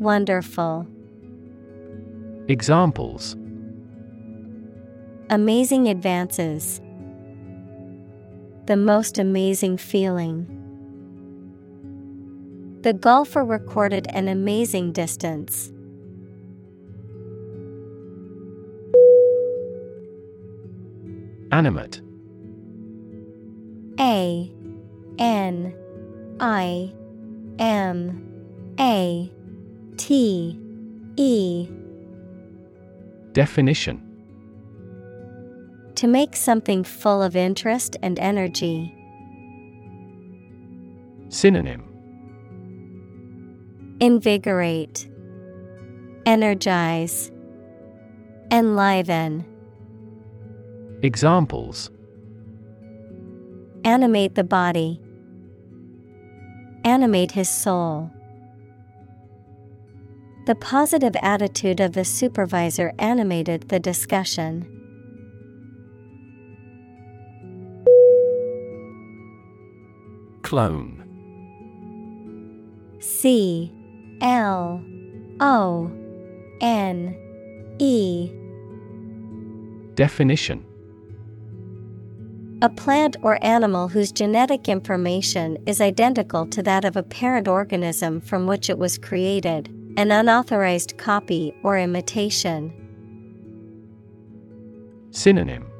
[0.00, 0.86] Wonderful.
[2.48, 3.36] Examples
[5.28, 6.80] Amazing advances.
[8.64, 10.46] The most amazing feeling.
[12.80, 15.70] The golfer recorded an amazing distance.
[21.52, 22.00] Animate
[24.00, 24.50] A
[25.18, 25.74] N
[26.40, 26.90] I
[27.58, 29.30] M A
[30.00, 30.58] T
[31.16, 31.68] E
[33.32, 34.00] Definition
[35.96, 38.96] To make something full of interest and energy.
[41.28, 41.84] Synonym
[44.00, 45.06] Invigorate,
[46.24, 47.30] Energize,
[48.50, 49.44] Enliven.
[51.02, 51.90] Examples
[53.84, 54.98] Animate the body.
[56.84, 58.10] Animate his soul.
[60.50, 64.66] The positive attitude of the supervisor animated the discussion.
[70.42, 71.04] Clone.
[72.98, 73.72] C
[74.20, 74.82] L
[75.38, 75.92] O
[76.60, 77.16] N
[77.78, 78.32] E.
[79.94, 80.64] Definition.
[82.60, 88.20] A plant or animal whose genetic information is identical to that of a parent organism
[88.20, 92.72] from which it was created, an unauthorized copy or imitation.
[95.10, 95.70] Synonym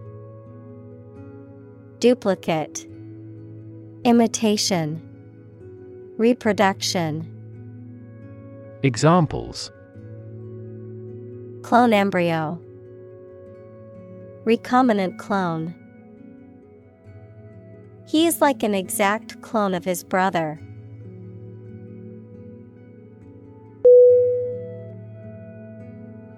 [2.01, 2.87] Duplicate,
[4.05, 5.01] Imitation,
[6.19, 7.27] Reproduction.
[8.83, 9.73] Examples
[11.63, 12.61] Clone embryo,
[14.45, 15.75] Recombinant clone.
[18.07, 20.61] He is like an exact clone of his brother.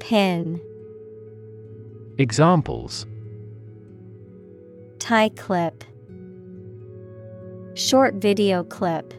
[0.00, 0.60] Pin,
[2.18, 3.06] Examples.
[4.98, 5.84] Tie clip,
[7.74, 9.14] Short video clip.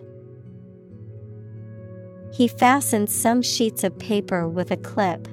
[2.34, 5.30] He fastened some sheets of paper with a clip.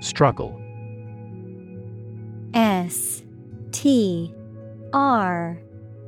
[0.00, 0.60] Struggle.
[2.54, 3.22] S
[3.70, 4.34] T
[4.92, 5.60] R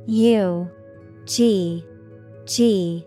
[0.05, 0.71] U
[1.25, 1.85] G
[2.45, 3.06] G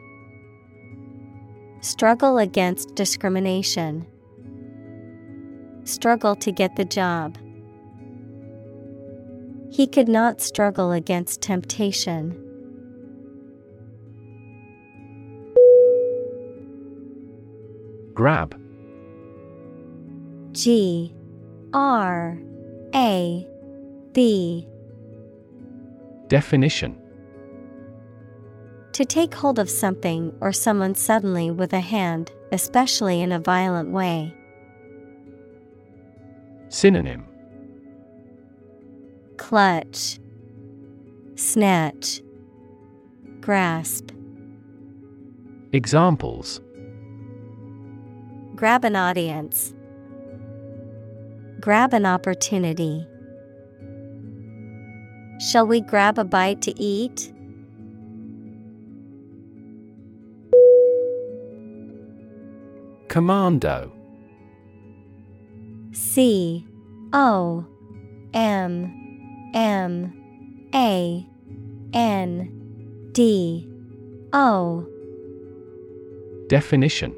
[1.81, 4.05] Struggle against discrimination,
[5.83, 7.37] Struggle to get the job.
[9.71, 12.37] He could not struggle against temptation.
[18.13, 18.59] Grab.
[20.51, 21.15] G.
[21.73, 22.37] R.
[22.93, 23.47] A.
[24.13, 24.67] B.
[26.27, 27.00] Definition
[28.93, 33.91] To take hold of something or someone suddenly with a hand, especially in a violent
[33.91, 34.35] way.
[36.67, 37.25] Synonym
[39.37, 40.19] Clutch,
[41.35, 42.21] Snatch,
[43.39, 44.11] Grasp.
[45.73, 46.61] Examples
[48.55, 49.73] Grab an audience.
[51.59, 53.07] Grab an opportunity.
[55.39, 57.33] Shall we grab a bite to eat?
[63.11, 63.91] Commando.
[65.91, 66.65] C
[67.11, 67.65] O
[68.33, 70.13] M M
[70.73, 71.27] A
[71.91, 73.67] N D
[74.31, 74.87] O.
[76.47, 77.13] Definition.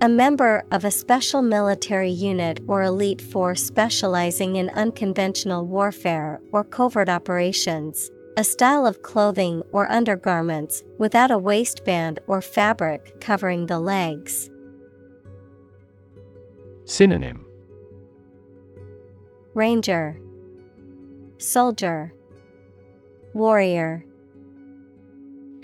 [0.00, 6.62] A member of a special military unit or elite force specializing in unconventional warfare or
[6.62, 8.12] covert operations.
[8.38, 14.48] A style of clothing or undergarments without a waistband or fabric covering the legs.
[16.84, 17.44] Synonym
[19.54, 20.20] Ranger,
[21.38, 22.14] Soldier,
[23.34, 24.04] Warrior.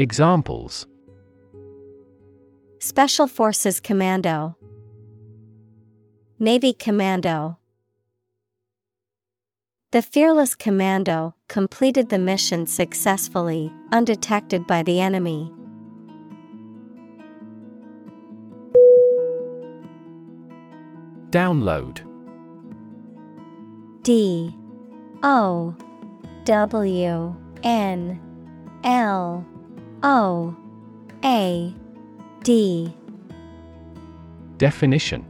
[0.01, 0.89] Examples
[2.81, 4.57] Special Forces Commando,
[6.41, 7.57] Navy Commando.
[9.95, 15.53] The fearless commando completed the mission successfully, undetected by the enemy.
[21.31, 22.01] Download.
[24.03, 24.53] D.
[25.23, 25.77] O.
[26.45, 27.37] W.
[27.63, 28.21] N.
[28.83, 29.47] L.
[30.03, 30.57] O.
[31.25, 31.73] A.
[32.43, 32.97] D.
[34.59, 35.25] Definition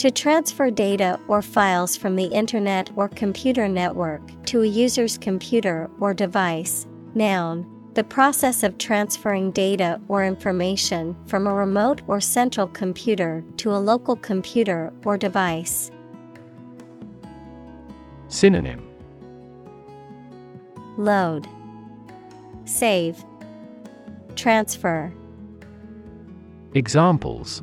[0.00, 5.90] To transfer data or files from the Internet or computer network to a user's computer
[6.00, 6.86] or device.
[7.14, 7.66] Noun.
[7.92, 13.76] The process of transferring data or information from a remote or central computer to a
[13.76, 15.90] local computer or device.
[18.28, 18.88] Synonym
[20.96, 21.46] Load.
[22.64, 23.22] Save.
[24.34, 25.12] Transfer.
[26.72, 27.62] Examples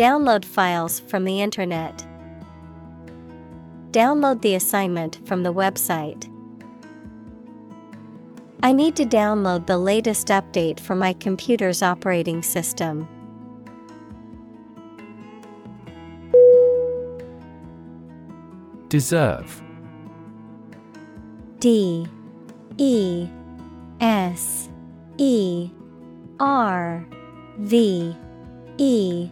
[0.00, 2.06] Download files from the Internet.
[3.90, 6.26] Download the assignment from the website.
[8.62, 13.06] I need to download the latest update for my computer's operating system.
[18.88, 19.62] Deserve.
[21.58, 22.06] D.
[22.78, 23.28] E.
[24.00, 24.70] S.
[25.18, 25.70] E.
[26.38, 27.06] R.
[27.58, 28.16] V.
[28.78, 29.30] E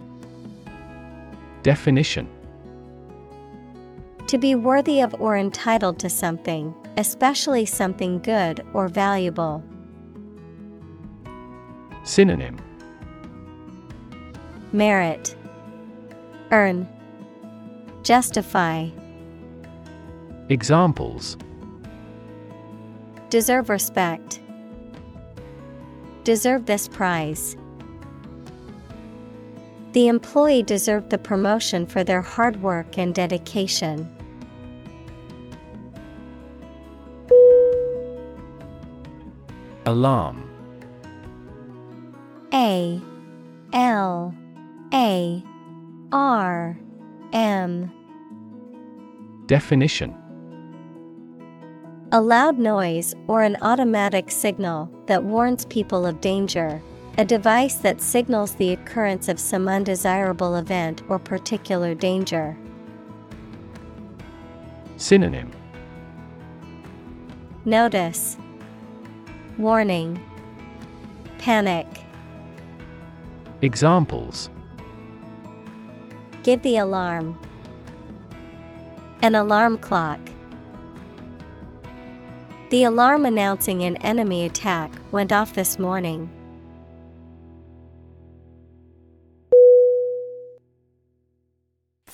[1.63, 2.29] Definition
[4.27, 9.63] To be worthy of or entitled to something, especially something good or valuable.
[12.05, 12.59] Synonym
[14.73, 15.35] Merit
[16.51, 16.89] Earn
[18.03, 18.89] Justify
[20.49, 21.37] Examples
[23.31, 24.41] Deserve respect.
[26.25, 27.57] Deserve this prize.
[29.93, 34.09] The employee deserved the promotion for their hard work and dedication.
[39.87, 40.45] Alarm
[42.53, 43.01] A
[43.73, 44.35] L
[44.93, 45.43] A
[46.13, 46.79] R
[47.33, 47.91] M
[49.47, 50.15] Definition
[52.13, 56.83] A loud noise or an automatic signal that warns people of danger.
[57.19, 62.57] A device that signals the occurrence of some undesirable event or particular danger.
[64.99, 65.51] Synonym
[67.65, 68.37] Notice
[69.59, 70.25] Warning
[71.39, 71.89] Panic
[73.63, 74.49] Examples
[76.45, 77.37] Give the alarm.
[79.23, 80.21] An alarm clock.
[82.71, 86.31] The alarm announcing an enemy attack went off this morning.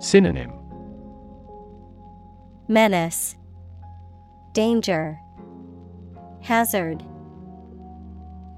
[0.00, 0.52] Synonym.
[2.68, 3.34] Menace,
[4.52, 5.18] Danger,
[6.42, 7.02] Hazard,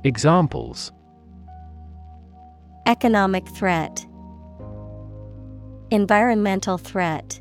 [0.04, 0.92] Examples.
[2.86, 4.06] Economic threat,
[5.90, 7.40] Environmental threat.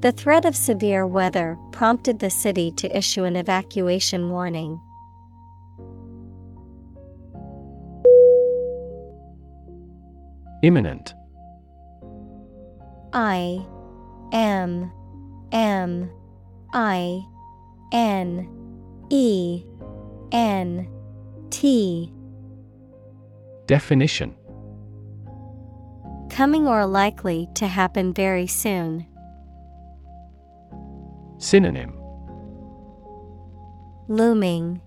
[0.00, 4.80] The threat of severe weather prompted the city to issue an evacuation warning.
[10.62, 11.14] Imminent
[13.20, 13.66] I
[14.30, 14.92] M
[15.50, 16.08] M
[16.72, 17.20] I
[17.92, 18.48] N
[19.10, 19.64] E
[20.30, 20.88] N
[21.50, 22.12] T.
[23.66, 24.36] Definition.
[26.30, 29.04] Coming or likely to happen very soon.
[31.38, 32.00] Synonym.
[34.06, 34.80] Looming,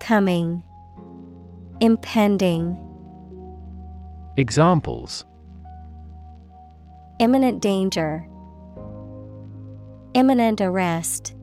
[0.00, 0.62] Coming,
[1.82, 2.78] Impending.
[4.38, 5.26] Examples
[7.20, 8.26] Imminent danger.
[10.14, 11.34] Imminent arrest.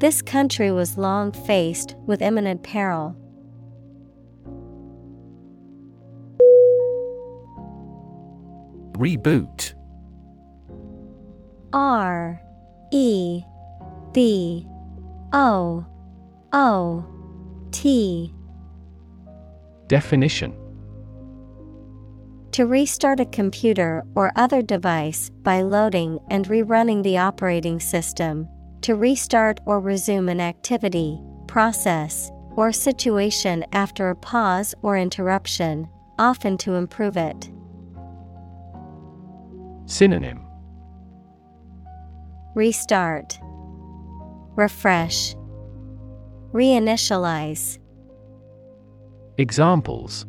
[0.00, 3.16] This country was long faced with imminent peril.
[8.98, 9.74] Reboot
[11.72, 12.42] R
[12.90, 13.44] E
[14.12, 14.66] B
[15.32, 15.86] O
[16.52, 17.04] O
[17.70, 18.34] T
[19.86, 20.63] Definition
[22.54, 28.48] To restart a computer or other device by loading and rerunning the operating system,
[28.82, 36.56] to restart or resume an activity, process, or situation after a pause or interruption, often
[36.58, 37.50] to improve it.
[39.86, 40.46] Synonym
[42.54, 43.36] Restart,
[44.54, 45.34] Refresh,
[46.52, 47.80] Reinitialize.
[49.38, 50.24] Examples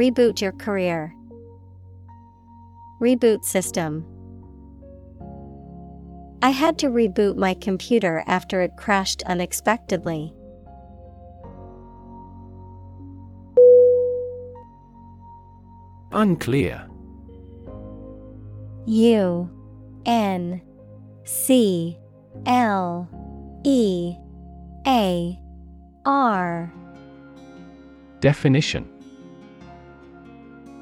[0.00, 1.14] Reboot your career.
[3.02, 4.06] Reboot system.
[6.40, 10.32] I had to reboot my computer after it crashed unexpectedly.
[16.12, 16.88] Unclear
[18.86, 19.50] U
[20.06, 20.62] N
[21.24, 21.98] C
[22.46, 23.06] L
[23.66, 24.14] E
[24.86, 25.38] A
[26.06, 26.72] R
[28.20, 28.89] Definition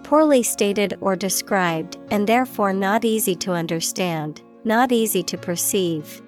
[0.08, 6.22] Poorly stated or described, and therefore not easy to understand, not easy to perceive.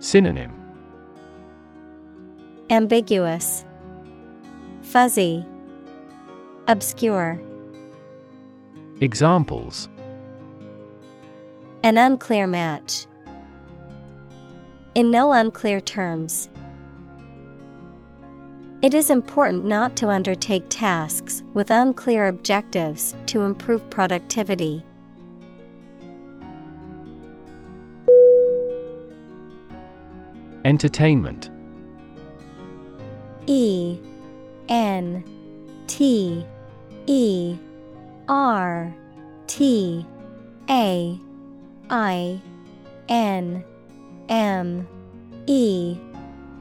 [0.00, 0.50] Synonym
[2.70, 3.64] Ambiguous,
[4.82, 5.46] Fuzzy,
[6.66, 7.40] Obscure.
[9.00, 9.88] Examples
[11.84, 13.06] An unclear match.
[14.96, 16.48] In no unclear terms.
[18.84, 24.84] It is important not to undertake tasks with unclear objectives to improve productivity.
[30.66, 31.48] Entertainment
[33.46, 33.98] E
[34.68, 35.24] N
[35.86, 36.44] T
[37.06, 37.56] E
[38.28, 38.94] R
[39.46, 40.06] T
[40.68, 41.18] A
[41.88, 42.42] I
[43.08, 43.64] N
[44.28, 44.86] M
[45.46, 45.96] E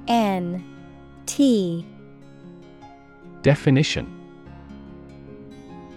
[0.07, 0.63] N
[1.25, 1.85] T
[3.43, 4.07] Definition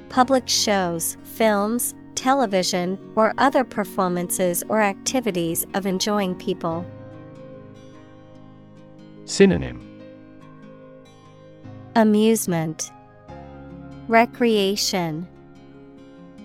[0.09, 6.85] Public shows, films, television, or other performances or activities of enjoying people.
[9.27, 9.81] Synonym
[11.95, 12.91] Amusement,
[14.09, 15.29] Recreation,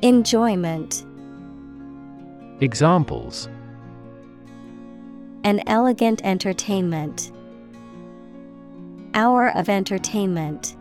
[0.03, 1.03] Enjoyment.
[2.59, 3.49] Examples
[5.43, 7.31] An elegant entertainment.
[9.15, 10.75] Hour of entertainment.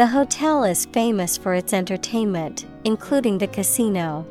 [0.00, 4.24] The hotel is famous for its entertainment, including the casino.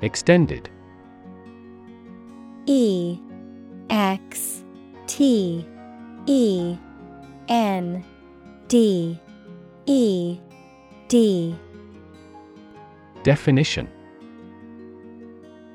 [0.00, 0.70] Extended
[2.66, 3.18] E
[3.90, 4.62] X
[5.08, 5.66] T
[6.26, 6.76] E
[7.48, 8.04] N
[8.68, 9.18] D
[9.86, 10.38] E
[11.08, 11.56] D
[13.24, 13.88] Definition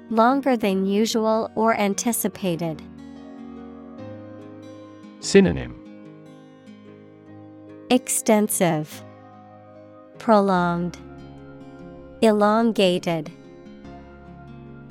[0.09, 2.81] Longer than usual or anticipated.
[5.23, 5.73] Synonym
[7.89, 9.03] Extensive,
[10.19, 10.97] Prolonged,
[12.21, 13.31] Elongated.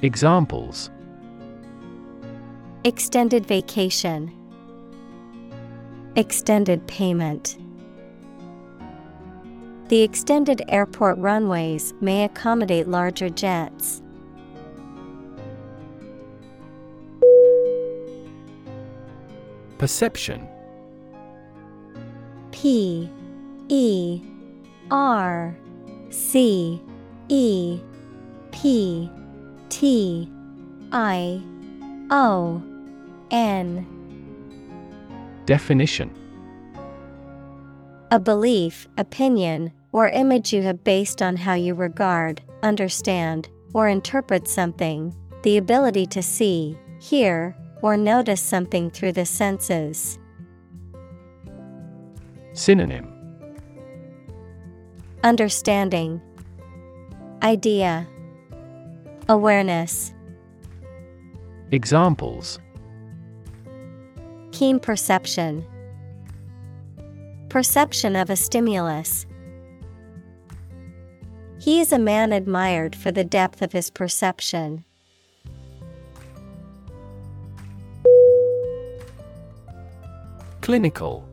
[0.01, 0.91] Examples
[2.85, 4.33] Extended vacation,
[6.17, 7.59] Extended payment.
[9.89, 14.02] The extended airport runways may accommodate larger jets.
[19.83, 20.47] Perception.
[22.53, 23.11] P
[23.69, 24.23] E
[24.93, 25.59] R
[26.09, 26.81] C
[27.29, 27.81] E
[28.53, 29.11] P
[29.71, 30.31] T
[30.93, 31.43] I
[32.13, 32.63] O
[33.33, 33.85] N.
[35.47, 36.15] Definition.
[38.13, 44.47] A belief, opinion, or image you have based on how you regard, understand, or interpret
[44.47, 45.13] something,
[45.43, 50.19] the ability to see, hear, or notice something through the senses.
[52.55, 53.13] Synonym
[55.25, 56.21] Understanding,
[57.43, 58.07] Idea,
[59.29, 60.15] Awareness,
[61.71, 62.59] Examples
[64.53, 65.67] Keen perception,
[67.49, 69.27] Perception of a stimulus.
[71.59, 74.85] He is a man admired for the depth of his perception.
[80.63, 81.29] Clinical.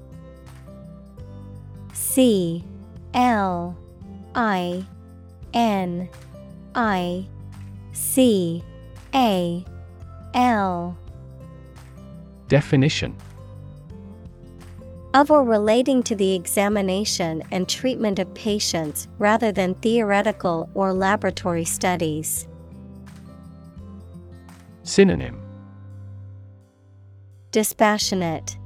[1.93, 2.63] C
[3.13, 3.77] L
[4.33, 4.83] I
[5.53, 6.09] N
[6.73, 7.27] I
[7.93, 8.63] C
[9.13, 9.63] A
[10.33, 10.97] L.
[12.47, 13.15] Definition.
[15.13, 21.65] Of or relating to the examination and treatment of patients rather than theoretical or laboratory
[21.65, 22.47] studies.
[24.81, 25.39] Synonym.
[27.51, 28.58] Dispassionate,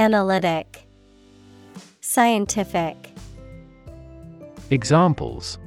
[0.00, 0.88] Analytic,
[2.00, 2.96] Scientific.
[4.70, 5.58] Examples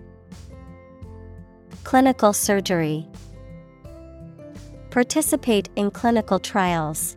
[1.83, 3.07] Clinical surgery.
[4.89, 7.15] Participate in clinical trials.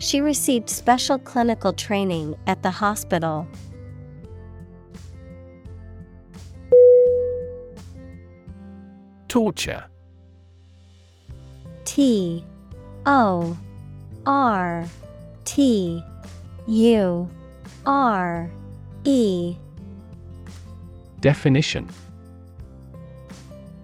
[0.00, 3.48] She received special clinical training at the hospital.
[9.28, 9.86] Torture
[11.86, 12.44] T
[13.06, 13.56] O
[14.26, 14.86] R
[15.44, 16.02] T
[16.66, 17.28] U
[17.86, 18.50] R
[19.04, 19.56] E.
[21.20, 21.88] Definition.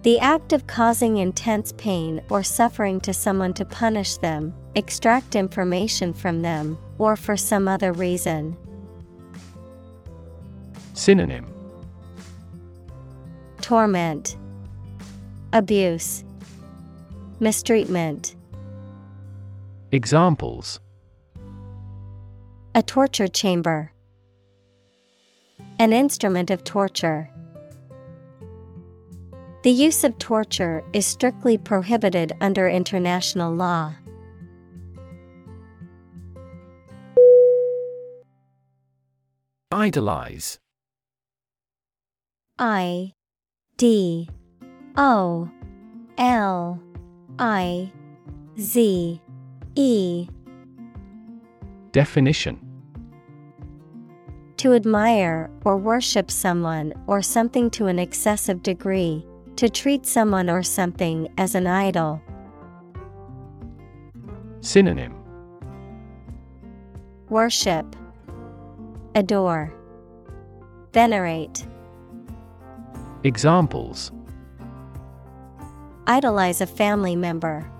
[0.03, 6.11] The act of causing intense pain or suffering to someone to punish them, extract information
[6.11, 8.57] from them, or for some other reason.
[10.95, 11.45] Synonym.
[13.61, 14.37] Torment,
[15.53, 16.23] Abuse,
[17.39, 18.35] Mistreatment.
[19.93, 20.79] Examples
[22.73, 23.91] A torture chamber,
[25.79, 27.29] an instrument of torture.
[29.63, 33.93] The use of torture is strictly prohibited under international law.
[39.73, 40.57] Idolize
[42.57, 43.11] I
[43.75, 44.29] D
[44.95, 45.51] O
[46.17, 46.81] L
[47.37, 47.91] I
[48.57, 49.21] Z
[49.75, 50.27] E
[51.93, 52.59] Definition
[54.57, 59.25] To admire or worship someone or something to an excessive degree,
[59.55, 62.21] to treat someone or something as an idol.
[64.59, 65.15] Synonym
[67.29, 67.95] Worship,
[69.15, 69.73] Adore,
[70.91, 71.65] Venerate.
[73.23, 74.11] Examples
[76.07, 77.71] Idolize a family member.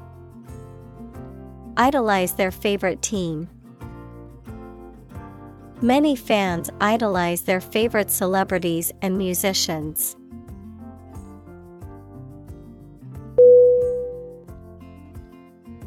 [1.77, 3.49] Idolize their favorite team.
[5.81, 10.15] Many fans idolize their favorite celebrities and musicians.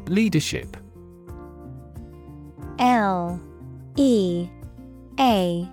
[0.07, 0.77] Leadership
[2.77, 3.39] L
[3.95, 4.49] E
[5.19, 5.67] A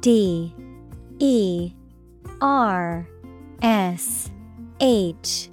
[0.00, 0.54] D
[1.18, 1.72] E
[2.40, 3.08] R
[3.60, 4.30] S
[4.80, 5.50] H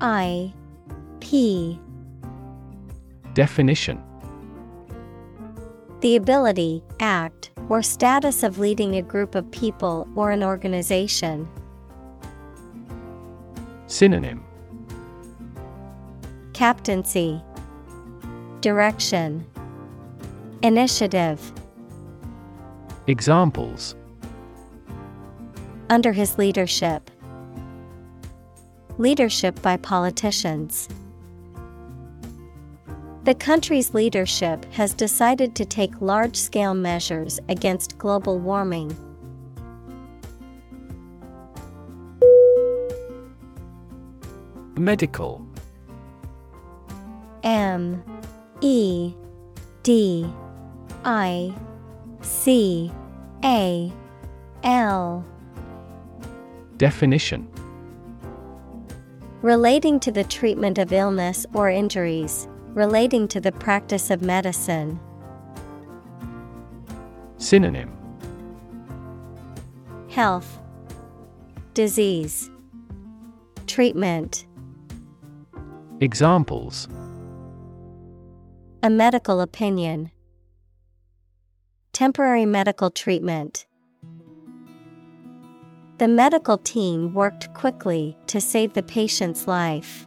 [0.00, 0.52] I
[1.20, 1.80] P
[3.36, 4.02] Definition
[6.00, 11.46] The ability, act, or status of leading a group of people or an organization.
[13.88, 14.42] Synonym
[16.54, 17.42] Captaincy,
[18.62, 19.44] Direction,
[20.62, 21.52] Initiative.
[23.06, 23.96] Examples
[25.90, 27.10] Under his leadership,
[28.96, 30.88] Leadership by politicians.
[33.26, 38.96] The country's leadership has decided to take large scale measures against global warming.
[44.76, 45.44] Medical.
[47.42, 48.00] M.
[48.60, 49.12] E.
[49.82, 50.32] D.
[51.04, 51.52] I.
[52.20, 52.92] C.
[53.42, 53.92] A.
[54.62, 55.24] L.
[56.76, 57.48] Definition.
[59.42, 62.46] Relating to the treatment of illness or injuries,
[62.76, 65.00] relating to the practice of medicine.
[67.38, 67.90] Synonym
[70.10, 70.58] Health,
[71.72, 72.50] Disease,
[73.66, 74.46] Treatment.
[76.00, 76.86] Examples
[78.82, 80.10] A medical opinion.
[81.94, 83.64] Temporary medical treatment.
[85.96, 90.06] The medical team worked quickly to save the patient's life.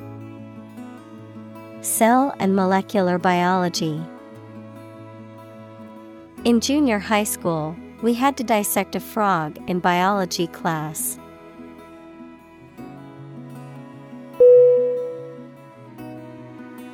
[1.81, 3.99] Cell and molecular biology.
[6.43, 11.17] In junior high school, we had to dissect a frog in biology class.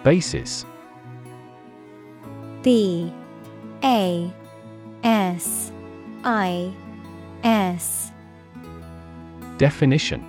[0.03, 0.65] Basis
[2.61, 3.11] B
[3.83, 4.33] A
[5.03, 5.73] S
[6.23, 6.73] I
[7.43, 8.11] S
[9.57, 10.23] Definition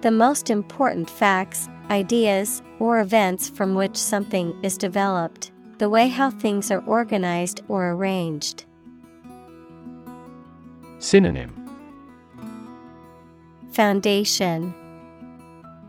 [0.00, 6.30] The most important facts, ideas, or events from which something is developed, the way how
[6.30, 8.64] things are organized or arranged.
[10.98, 11.52] Synonym
[13.72, 14.74] Foundation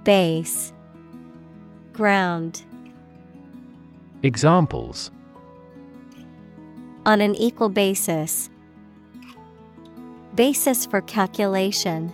[0.04, 0.74] Base
[1.94, 2.64] Ground
[4.24, 5.12] Examples
[7.06, 8.50] On an equal basis.
[10.36, 12.12] Basis for calculation.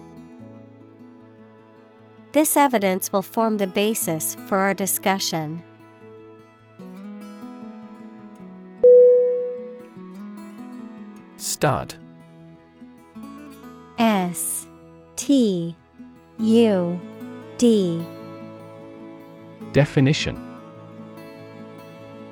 [2.34, 5.62] This evidence will form the basis for our discussion.
[11.38, 11.94] Stud
[14.00, 14.66] S
[15.16, 15.76] T
[16.40, 17.00] U
[17.60, 18.04] D
[19.72, 20.36] Definition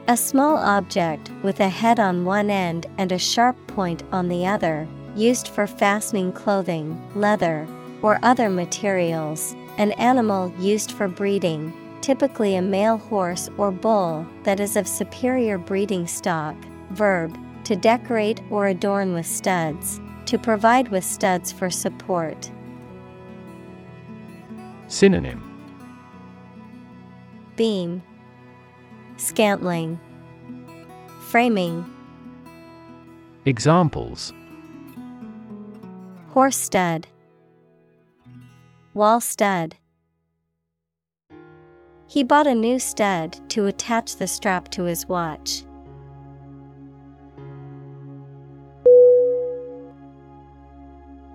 [0.07, 4.47] A small object with a head on one end and a sharp point on the
[4.47, 7.67] other, used for fastening clothing, leather,
[8.01, 9.55] or other materials.
[9.77, 15.57] An animal used for breeding, typically a male horse or bull that is of superior
[15.57, 16.55] breeding stock.
[16.91, 22.51] Verb to decorate or adorn with studs, to provide with studs for support.
[24.87, 25.47] Synonym.
[27.55, 28.01] Beam,
[29.17, 29.99] Scantling,
[31.29, 31.85] Framing.
[33.45, 34.33] Examples.
[36.29, 37.07] Horse stud
[38.93, 39.75] Wall stud.
[42.07, 45.63] He bought a new stud to attach the strap to his watch.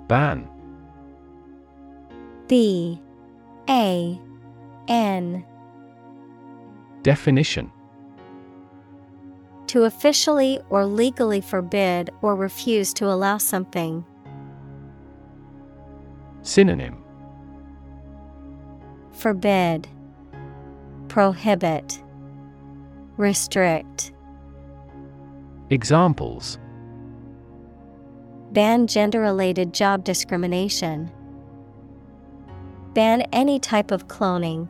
[0.06, 0.46] Ban.
[2.46, 3.00] B.
[3.70, 4.20] A.
[4.88, 5.42] N.
[7.02, 7.72] Definition.
[9.68, 14.04] To officially or legally forbid or refuse to allow something.
[16.42, 17.05] Synonym
[19.16, 19.88] Forbid,
[21.08, 22.02] Prohibit,
[23.16, 24.12] Restrict.
[25.70, 26.58] Examples
[28.52, 31.10] Ban gender related job discrimination.
[32.92, 34.68] Ban any type of cloning.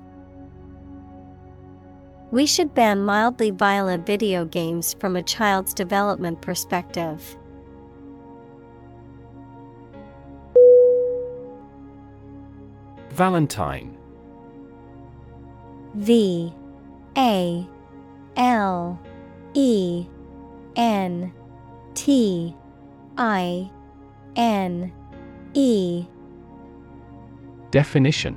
[2.31, 7.36] We should ban mildly violent video games from a child's development perspective.
[13.10, 13.95] Valentine
[15.97, 16.52] V
[17.16, 17.66] A
[18.36, 19.00] L
[19.55, 20.07] E
[20.76, 21.33] N
[21.94, 22.55] T
[23.16, 23.70] I
[24.36, 24.92] N
[25.55, 26.05] E.
[27.70, 28.36] Definition.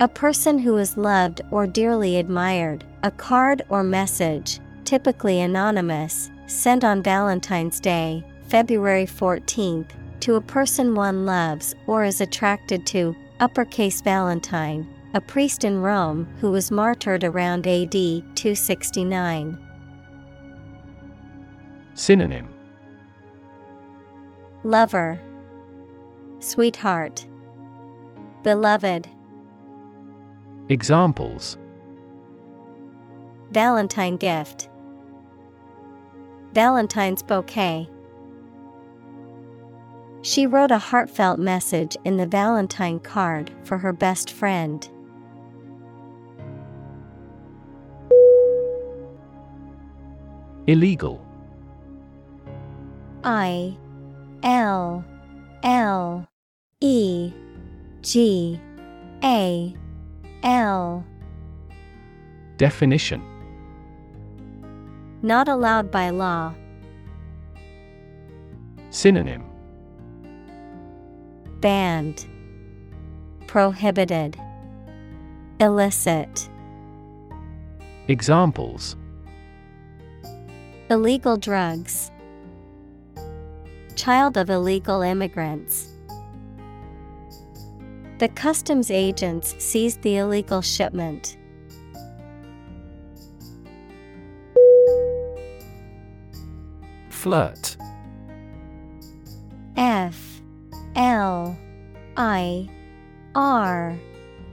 [0.00, 6.84] A person who is loved or dearly admired, a card or message, typically anonymous, sent
[6.84, 14.00] on Valentine's Day, February 14th, to a person one loves or is attracted to, uppercase
[14.00, 19.58] Valentine, a priest in Rome who was martyred around AD 269.
[21.94, 22.48] Synonym
[24.64, 25.20] Lover,
[26.40, 27.26] Sweetheart,
[28.42, 29.08] Beloved,
[30.68, 31.56] Examples
[33.50, 34.68] Valentine gift,
[36.52, 37.88] Valentine's bouquet.
[40.20, 44.86] She wrote a heartfelt message in the Valentine card for her best friend.
[50.68, 51.18] Illegal.
[53.24, 53.74] I
[54.42, 55.02] L
[55.62, 56.28] L
[56.82, 57.32] E
[58.02, 58.60] G
[59.24, 59.74] A
[60.42, 61.06] L.
[62.58, 63.22] Definition.
[65.22, 66.52] Not allowed by law.
[68.90, 69.44] Synonym.
[71.60, 72.26] Banned,
[73.46, 74.36] Prohibited,
[75.60, 76.50] Illicit.
[78.08, 78.96] Examples
[80.90, 82.10] Illegal drugs.
[83.94, 85.92] Child of illegal immigrants.
[88.16, 91.36] The customs agents seized the illegal shipment.
[97.10, 97.76] Flirt.
[99.76, 100.40] F.
[100.96, 101.54] L.
[102.16, 102.66] I.
[103.34, 103.94] R.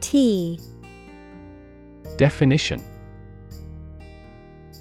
[0.02, 0.60] T.
[2.18, 2.84] Definition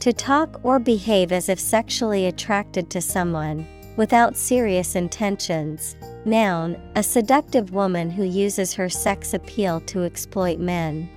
[0.04, 3.66] To talk or behave as if sexually attracted to someone,
[3.96, 5.96] without serious intentions.
[6.26, 11.08] Noun, a seductive woman who uses her sex appeal to exploit men.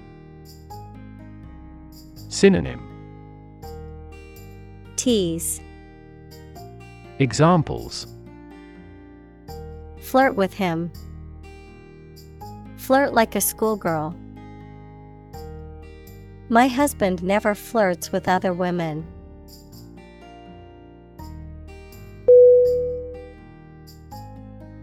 [2.30, 2.82] Synonym
[4.96, 5.60] Tease,
[7.20, 8.08] Examples
[10.00, 10.94] flirt with him.
[12.78, 14.16] Flirt like a schoolgirl.
[16.50, 19.06] My husband never flirts with other women.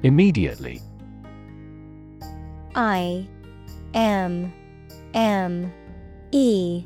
[0.02, 0.82] Immediately
[2.74, 3.26] I
[3.94, 4.52] M
[5.14, 5.72] M
[6.32, 6.84] E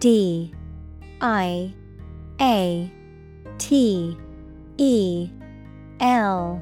[0.00, 0.52] D
[1.20, 1.72] I
[2.40, 2.90] A
[3.58, 4.16] T
[4.78, 5.30] E
[6.00, 6.60] L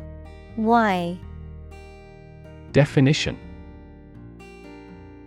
[0.58, 1.18] Y
[2.72, 3.38] Definition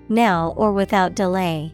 [0.09, 1.73] Now or without delay.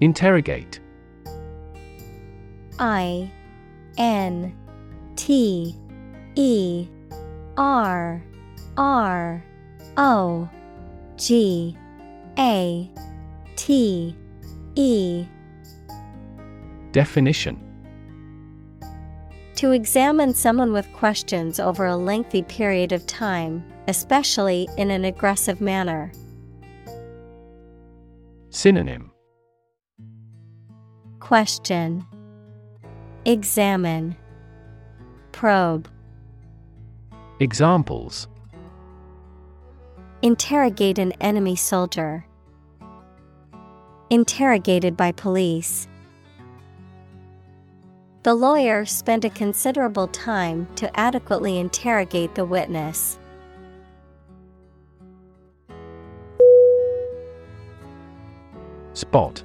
[0.00, 0.80] Interrogate.
[2.78, 3.30] I
[3.98, 4.56] N
[5.14, 5.76] T
[6.34, 6.88] E
[7.58, 8.24] R
[8.78, 9.44] R
[9.98, 10.48] O
[11.16, 11.76] G
[12.38, 12.90] A
[13.56, 14.16] T
[14.74, 15.26] E.
[16.92, 17.66] Definition.
[19.56, 25.60] To examine someone with questions over a lengthy period of time, especially in an aggressive
[25.60, 26.10] manner.
[28.48, 29.09] Synonym
[31.30, 32.04] Question
[33.24, 34.16] Examine
[35.30, 35.88] Probe
[37.38, 38.26] Examples
[40.22, 42.26] Interrogate an enemy soldier.
[44.10, 45.86] Interrogated by police.
[48.24, 53.20] The lawyer spent a considerable time to adequately interrogate the witness.
[58.94, 59.44] Spot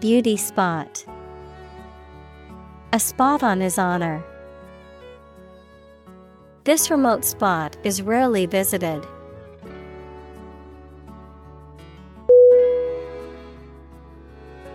[0.00, 1.04] Beauty spot
[2.92, 4.22] A spot on his honor.
[6.64, 9.06] This remote spot is rarely visited.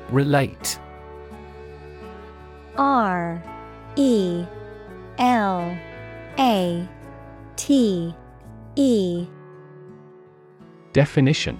[0.10, 0.80] Relate
[2.78, 3.44] R
[3.96, 4.46] E
[5.18, 5.78] L
[6.40, 6.88] A
[7.56, 8.16] T
[8.76, 9.28] E
[10.94, 11.60] Definition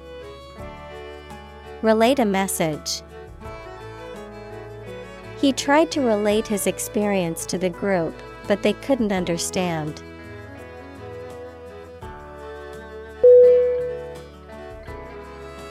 [1.81, 3.01] Relate a message.
[5.39, 8.13] He tried to relate his experience to the group,
[8.47, 10.03] but they couldn't understand.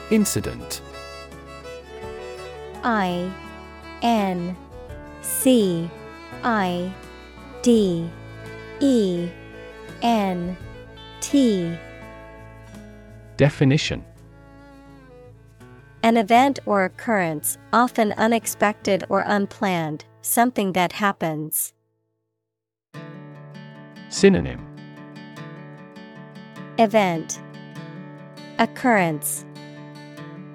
[0.09, 0.81] Incident
[2.83, 3.31] I
[4.01, 4.57] N
[5.21, 5.89] C
[6.43, 6.93] I
[7.61, 8.09] D
[8.81, 9.29] E
[10.01, 10.57] N
[11.21, 11.77] T
[13.37, 14.03] Definition
[16.03, 21.73] An event or occurrence, often unexpected or unplanned, something that happens.
[24.09, 24.65] Synonym.
[26.79, 27.39] Event.
[28.57, 29.45] Occurrence.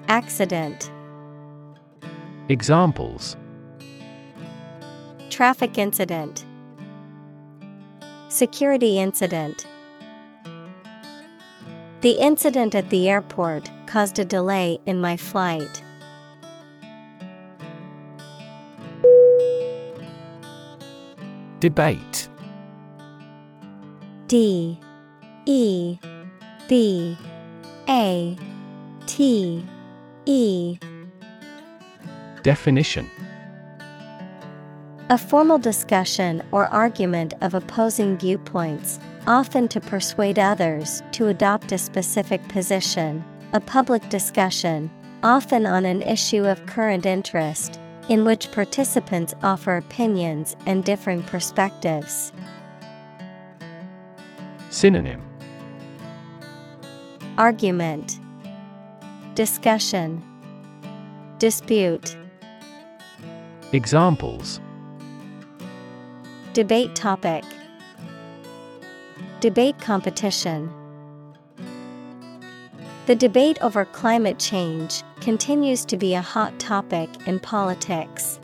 [0.09, 0.91] Accident.
[2.49, 3.37] Examples.
[5.29, 6.45] Traffic incident.
[8.27, 9.65] Security incident
[12.01, 15.81] The incident at the airport caused a delay in my flight.
[21.59, 22.29] Debate.
[24.27, 24.79] D.
[25.45, 25.97] E.
[26.67, 27.17] B.
[27.89, 28.37] A.
[29.07, 29.65] T.
[30.25, 30.77] E.
[32.43, 33.09] Definition.
[35.09, 41.77] A formal discussion or argument of opposing viewpoints, often to persuade others to adopt a
[41.77, 44.89] specific position, a public discussion,
[45.21, 52.31] often on an issue of current interest, in which participants offer opinions and differing perspectives.
[54.69, 55.21] Synonym.
[57.37, 58.19] Argument.
[59.35, 60.23] Discussion.
[61.37, 62.15] Dispute.
[63.73, 64.61] Examples.
[66.53, 67.43] Debate topic
[69.39, 70.73] Debate competition.
[73.05, 78.39] The debate over climate change continues to be a hot topic in politics.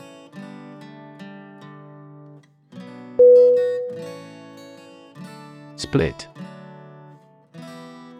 [5.74, 6.28] Split.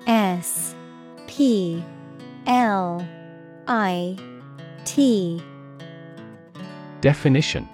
[0.08, 0.74] S
[1.28, 1.82] P
[2.48, 3.06] L
[3.68, 4.16] I
[4.84, 5.40] T.
[7.00, 7.68] Definition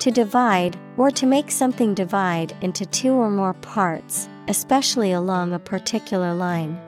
[0.00, 5.58] To divide, or to make something divide into two or more parts, especially along a
[5.58, 6.78] particular line.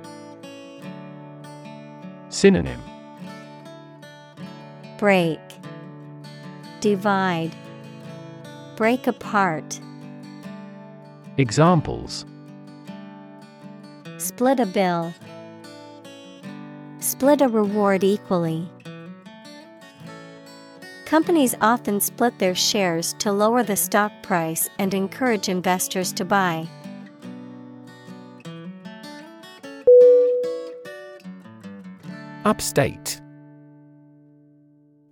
[2.29, 2.81] Synonym.
[4.97, 5.41] Break,
[6.81, 7.55] Divide,
[8.77, 9.81] Break apart,
[11.37, 12.25] Examples.
[14.19, 15.13] Split a bill,
[17.01, 18.69] Split a reward equally.
[21.11, 26.69] Companies often split their shares to lower the stock price and encourage investors to buy.
[32.45, 33.21] Upstate.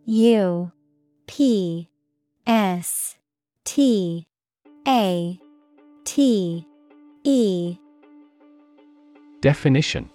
[0.05, 0.71] U
[1.27, 1.91] P
[2.47, 3.17] S
[3.65, 4.29] T
[4.87, 5.41] A
[6.05, 6.65] T
[7.25, 7.77] E
[9.41, 10.09] Definition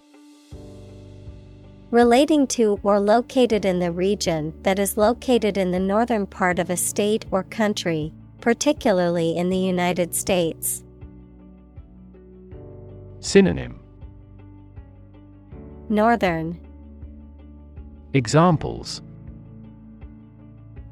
[1.94, 6.68] Relating to or located in the region that is located in the northern part of
[6.68, 10.82] a state or country, particularly in the United States.
[13.20, 13.78] Synonym.
[15.88, 16.58] Northern.
[18.12, 19.00] Examples.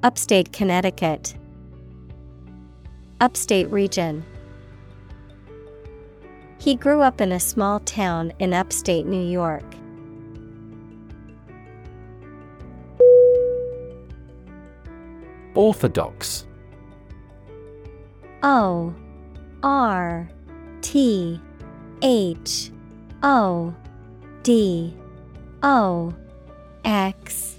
[0.04, 1.34] Upstate Connecticut.
[3.20, 4.24] Upstate region.
[6.58, 9.64] He grew up in a small town in upstate New York.
[15.54, 16.46] Orthodox.
[18.42, 18.94] O
[19.62, 20.28] R
[20.80, 21.40] T
[22.02, 22.70] H
[23.22, 23.74] O
[24.42, 24.94] D
[25.62, 26.14] O
[26.84, 27.56] X.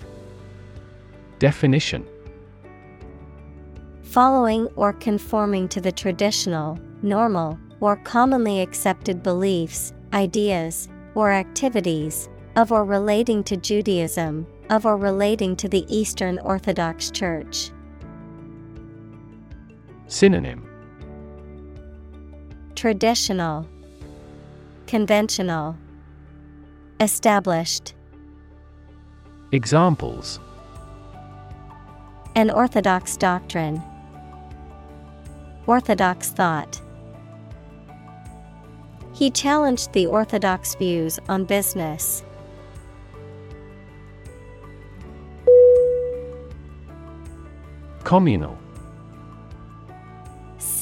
[1.40, 2.06] Definition.
[4.02, 12.72] Following or conforming to the traditional, normal, or commonly accepted beliefs, ideas, or activities of
[12.72, 17.72] or relating to Judaism, of or relating to the Eastern Orthodox Church.
[20.08, 20.70] Synonym
[22.76, 23.68] Traditional,
[24.88, 25.78] Conventional,
[27.00, 27.94] Established.
[29.52, 30.40] Examples
[32.36, 33.82] An Orthodox doctrine,
[35.68, 36.82] Orthodox thought.
[39.14, 42.24] He challenged the Orthodox views on business.
[48.04, 48.58] Communal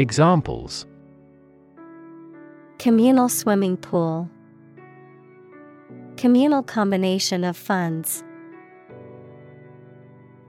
[0.00, 0.86] Examples.
[2.78, 4.30] Communal swimming pool,
[6.16, 8.24] Communal combination of funds.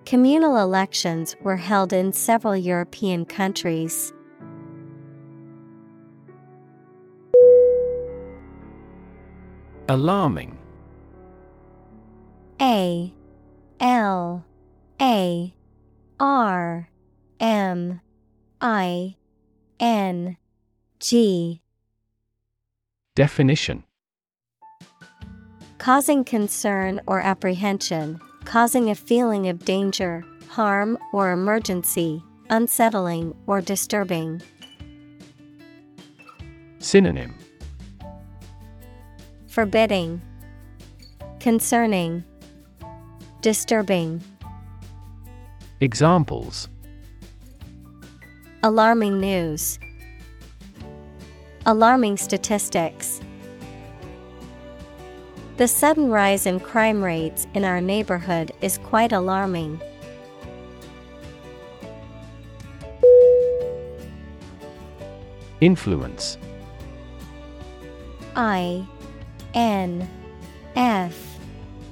[0.06, 4.14] Communal elections were held in several European countries.
[9.90, 10.58] Alarming.
[12.62, 13.14] A.
[13.82, 14.46] L.
[15.02, 15.54] A.
[16.22, 16.90] R.
[17.42, 18.00] M.
[18.62, 19.18] I
[19.82, 20.38] N
[21.00, 21.64] G.
[23.16, 23.84] Definition.
[25.80, 34.40] Causing concern or apprehension, causing a feeling of danger, harm, or emergency, unsettling or disturbing.
[36.77, 37.34] Synonym.
[39.48, 40.22] Forbidding,
[41.40, 42.24] Concerning,
[43.42, 44.22] Disturbing.
[45.80, 46.69] Examples
[48.64, 49.80] Alarming news.
[51.66, 53.20] Alarming statistics.
[55.58, 59.82] The sudden rise in crime rates in our neighborhood is quite alarming.
[65.60, 66.38] Influence
[68.36, 68.86] I
[69.56, 70.08] N
[70.76, 71.18] F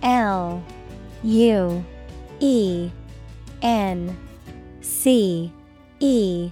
[0.03, 0.63] L
[1.23, 1.83] U
[2.39, 2.91] E
[3.63, 4.15] N
[4.81, 5.51] C
[5.99, 6.51] E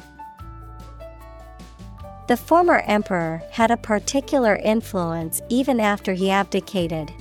[2.31, 7.11] The former emperor had a particular influence even after he abdicated.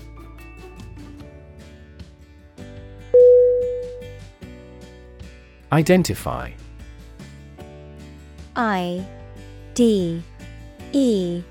[5.73, 6.53] Identify
[8.55, 9.05] I
[9.75, 10.23] D
[10.93, 11.43] E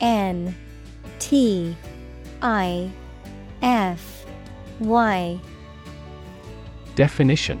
[0.00, 0.54] N
[1.18, 1.76] T
[2.40, 2.90] I
[3.60, 4.24] F
[4.80, 5.38] Y.
[6.94, 7.60] Definition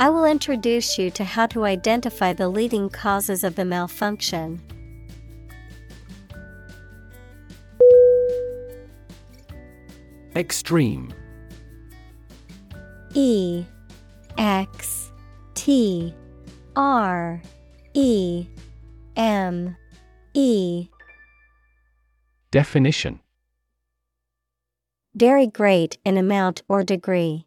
[0.00, 4.58] I will introduce you to how to identify the leading causes of the malfunction.
[10.34, 11.12] Extreme
[13.12, 13.66] E
[14.38, 15.12] X
[15.52, 16.14] T
[16.74, 17.42] R
[17.92, 18.46] E
[19.16, 19.76] M
[20.32, 20.88] E
[22.50, 23.20] Definition
[25.14, 27.44] Very great in amount or degree.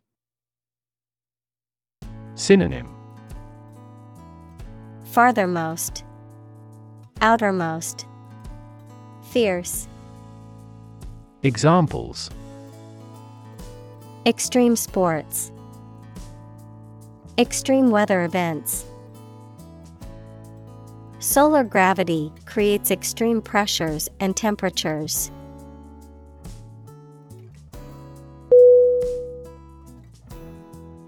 [2.36, 2.90] Synonym.
[5.12, 6.04] Farthermost,
[7.22, 8.06] Outermost,
[9.32, 9.88] Fierce,
[11.44, 12.30] Examples.
[14.26, 15.52] Extreme sports,
[17.38, 18.86] Extreme weather events.
[21.20, 25.32] Solar gravity creates extreme pressures and temperatures.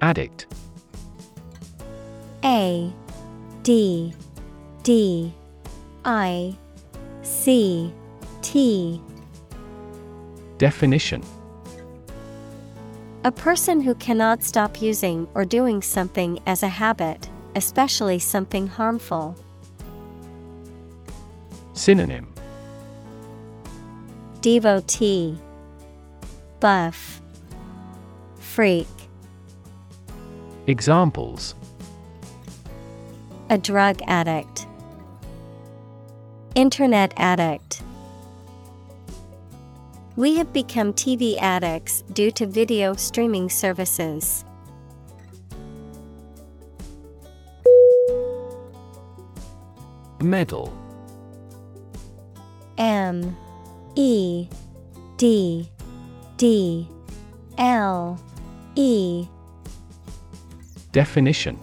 [0.02, 0.48] Addict
[2.46, 2.94] A
[3.64, 4.14] D
[4.84, 5.34] D
[6.06, 6.56] I
[7.24, 7.92] C
[8.44, 9.02] T.
[10.60, 11.24] Definition.
[13.24, 19.36] A person who cannot stop using or doing something as a habit, especially something harmful.
[21.74, 22.32] Synonym.
[24.42, 25.36] Devotee.
[26.60, 27.24] Buff.
[28.38, 28.88] Freak.
[30.68, 31.56] Examples
[33.48, 34.66] A drug addict.
[36.56, 37.84] Internet addict.
[40.16, 44.44] We have become TV addicts due to video streaming services.
[50.22, 50.74] Meddle
[52.80, 53.38] M
[53.94, 54.50] E
[55.18, 55.70] D
[56.38, 56.90] D
[57.60, 58.20] L
[58.74, 59.28] E.
[60.92, 61.60] Definition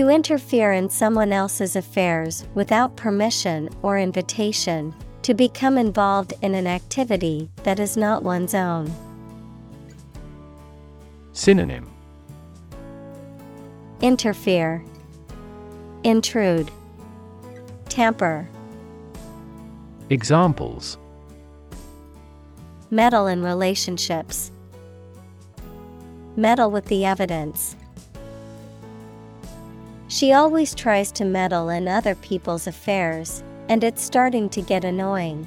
[0.00, 6.66] To interfere in someone else's affairs without permission or invitation, to become involved in an
[6.66, 8.90] activity that is not one's own.
[11.34, 11.90] Synonym.
[14.00, 14.82] Interfere,
[16.02, 16.70] Intrude,
[17.90, 18.48] Tamper,
[20.08, 20.96] Examples.
[22.90, 24.50] Meddle in relationships,
[26.36, 27.76] Meddle with the evidence.
[30.10, 35.46] She always tries to meddle in other people's affairs, and it's starting to get annoying.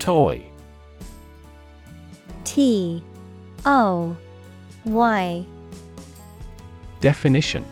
[0.00, 0.44] Toy.
[2.42, 3.04] T.
[3.64, 4.16] O.
[4.84, 5.46] Y.
[7.00, 7.64] Definition.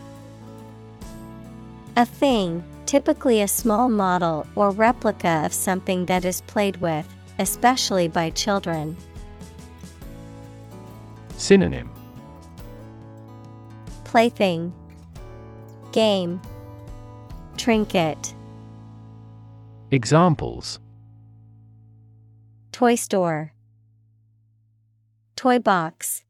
[1.97, 7.05] A thing, typically a small model or replica of something that is played with,
[7.37, 8.95] especially by children.
[11.41, 11.89] Synonym.
[14.03, 14.71] Plaything,
[15.91, 16.39] Game,
[17.57, 18.35] Trinket,
[19.89, 20.79] Examples.
[22.71, 23.53] Toy store,
[25.35, 26.23] Toy box.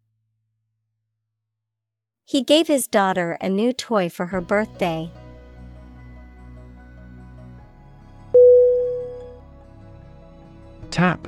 [2.23, 5.11] He gave his daughter a new toy for her birthday.
[10.89, 11.27] Tap.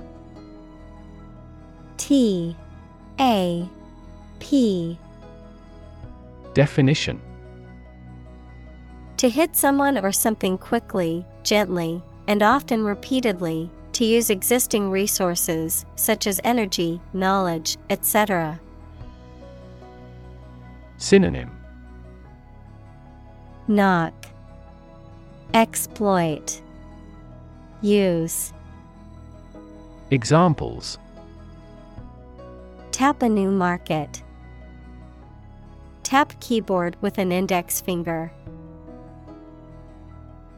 [1.98, 2.56] T
[3.20, 3.68] A
[4.40, 4.98] P
[6.54, 7.22] Definition.
[9.18, 16.28] To hit someone or something quickly, gently, and often repeatedly, to use existing resources, such
[16.28, 18.60] as energy, knowledge, etc.
[20.98, 21.52] Synonym.
[23.68, 24.14] Knock,
[25.54, 26.62] Exploit,
[27.82, 28.54] Use,
[30.12, 30.98] Examples
[32.94, 34.22] Tap a new market.
[36.04, 38.32] Tap keyboard with an index finger.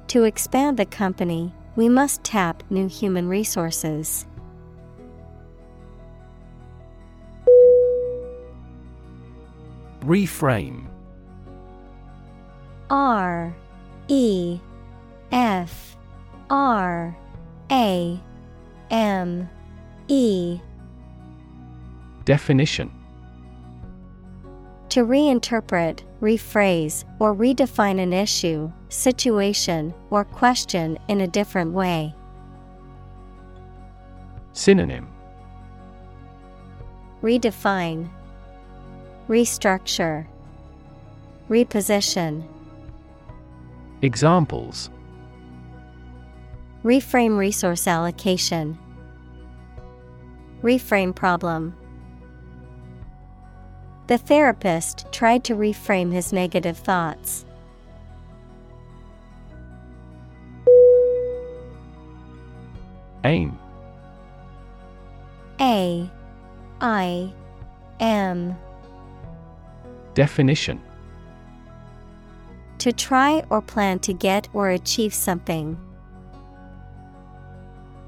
[0.07, 4.25] To expand the company, we must tap new human resources.
[10.01, 10.87] Reframe
[12.89, 13.55] R
[14.09, 14.59] E
[15.31, 15.95] F
[16.49, 17.17] R
[17.71, 18.19] A
[18.91, 19.49] M
[20.09, 20.59] E
[22.25, 22.91] Definition
[24.89, 32.15] To reinterpret, rephrase, or redefine an issue, situation, or question in a different way.
[34.53, 35.07] Synonym
[37.21, 38.09] Redefine,
[39.27, 40.25] Restructure,
[41.47, 42.43] Reposition.
[44.01, 44.89] Examples
[46.83, 48.77] Reframe resource allocation.
[50.63, 51.75] Reframe problem.
[54.07, 57.45] The therapist tried to reframe his negative thoughts.
[63.23, 63.57] Aim.
[65.59, 66.07] A.
[66.81, 67.33] I.
[67.99, 68.55] M.
[70.13, 70.79] Definition.
[72.77, 75.79] To try or plan to get or achieve something.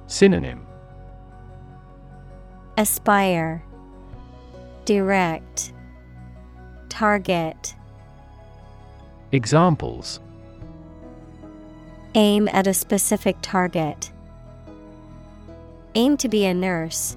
[0.06, 0.68] Synonym.
[2.78, 3.64] Aspire,
[4.86, 5.74] Direct,
[6.98, 7.76] Target.
[9.32, 10.20] Examples
[12.16, 14.12] Aim at a specific target.
[15.94, 17.16] Aim to be a nurse.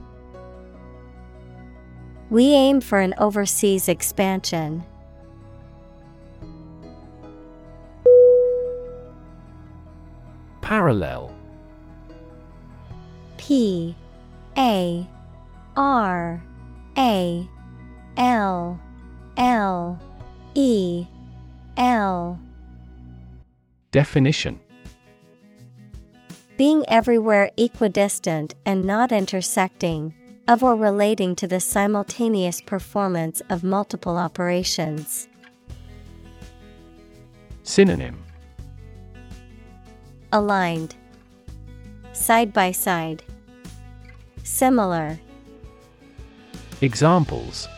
[2.28, 4.84] We aim for an overseas expansion.
[10.60, 11.34] Parallel
[13.39, 13.97] P
[14.59, 15.09] A
[15.75, 16.42] R
[16.99, 17.49] A
[18.18, 18.78] L
[19.36, 19.99] L
[20.55, 21.07] E
[21.76, 22.39] L.
[23.92, 24.60] Definition.
[26.57, 30.15] Being everywhere equidistant and not intersecting,
[30.47, 35.28] of or relating to the simultaneous performance of multiple operations.
[37.62, 38.23] Synonym.
[40.33, 40.97] Aligned,
[42.12, 43.23] Side by side,
[44.42, 45.18] Similar.
[46.81, 47.68] Examples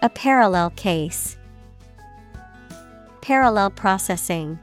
[0.00, 1.36] A parallel case.
[3.20, 4.60] Parallel processing.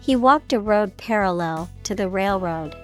[0.00, 2.74] He walked a road parallel to the railroad.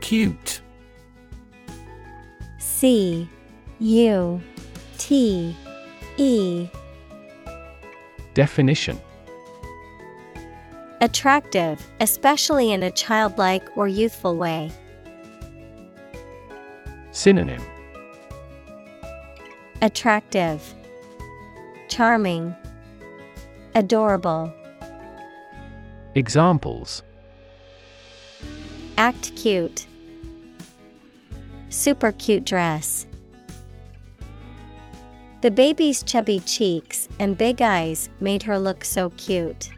[0.00, 0.60] Cute
[2.58, 3.28] C
[3.78, 4.40] U
[4.98, 5.54] T
[6.16, 6.68] E
[8.34, 9.00] Definition
[11.02, 14.70] Attractive, especially in a childlike or youthful way.
[17.10, 17.62] Synonym
[19.80, 20.74] Attractive,
[21.88, 22.54] Charming,
[23.74, 24.52] Adorable.
[26.14, 27.02] Examples
[28.98, 29.86] Act cute.
[31.70, 33.06] Super cute dress.
[35.40, 39.70] The baby's chubby cheeks and big eyes made her look so cute.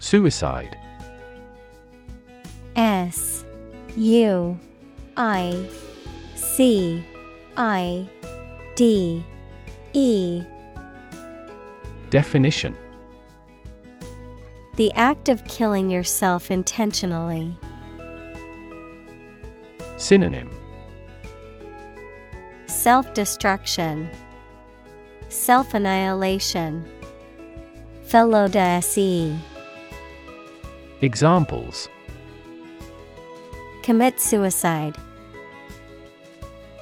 [0.00, 0.76] Suicide.
[2.74, 3.44] S
[3.96, 4.58] U
[5.16, 5.68] I
[6.34, 7.04] C
[7.56, 8.08] I
[8.74, 9.24] D
[9.92, 10.42] E.
[12.08, 12.76] Definition.
[14.76, 17.54] The act of killing yourself intentionally.
[19.98, 20.50] Synonym.
[22.66, 24.08] Self destruction,
[25.28, 26.84] Self annihilation,
[28.08, 29.38] felo-de-se.
[31.02, 31.88] Examples
[33.82, 34.98] Commit suicide,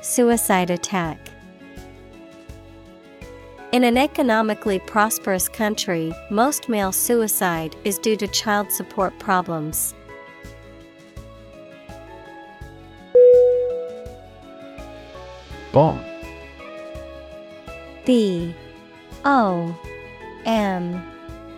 [0.01, 1.19] Suicide attack.
[3.71, 9.95] In an economically prosperous country, most male suicide is due to child support problems.
[15.71, 16.03] Bomb
[18.05, 18.53] B
[19.25, 19.79] O
[20.45, 21.07] M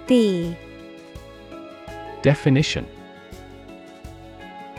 [0.07, 0.55] B
[2.23, 2.87] Definition.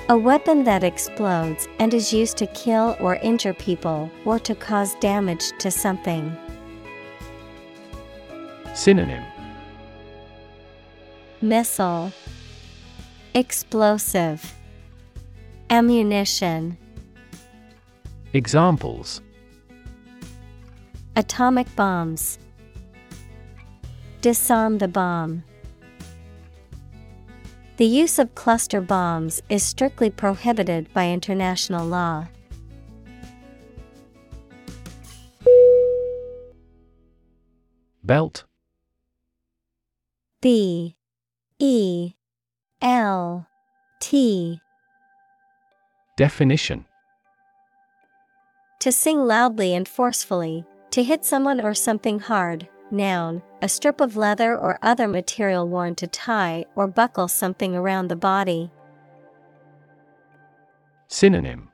[0.09, 4.93] A weapon that explodes and is used to kill or injure people or to cause
[4.95, 6.37] damage to something.
[8.75, 9.23] Synonym.
[11.41, 12.11] Missile.
[13.33, 14.53] Explosive.
[15.69, 16.77] Ammunition.
[18.33, 19.21] Examples.
[21.15, 22.37] Atomic bombs.
[24.21, 25.43] Disarm the bomb.
[27.81, 32.27] The use of cluster bombs is strictly prohibited by international law.
[38.03, 38.43] Belt.
[40.41, 40.95] B.
[41.57, 42.13] E.
[42.83, 43.47] L.
[43.99, 44.61] T.
[46.17, 46.85] Definition.
[48.81, 52.67] To sing loudly and forcefully, to hit someone or something hard.
[52.91, 58.09] Noun, a strip of leather or other material worn to tie or buckle something around
[58.09, 58.69] the body.
[61.07, 61.69] Synonym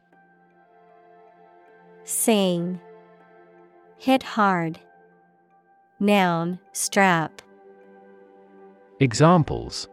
[2.04, 2.80] Sing.
[3.98, 4.80] Hit hard.
[6.00, 7.42] Noun, strap.
[9.00, 9.90] Examples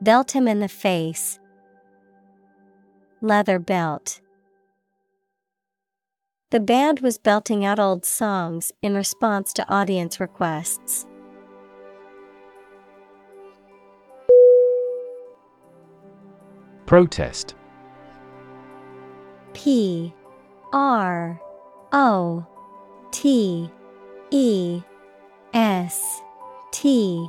[0.00, 1.38] Belt him in the face.
[3.20, 4.20] Leather belt.
[6.50, 11.06] The band was belting out old songs in response to audience requests.
[16.86, 17.54] Protest.
[19.52, 20.14] P
[20.72, 21.38] R
[21.92, 22.46] O
[23.10, 23.70] T
[24.30, 24.80] E
[25.52, 26.22] S
[26.72, 27.28] T.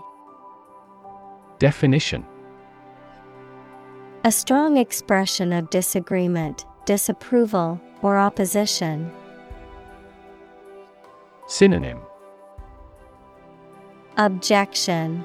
[1.60, 2.26] Definition.
[4.24, 9.12] A strong expression of disagreement, disapproval, or opposition.
[11.46, 12.00] Synonym
[14.18, 15.24] Objection,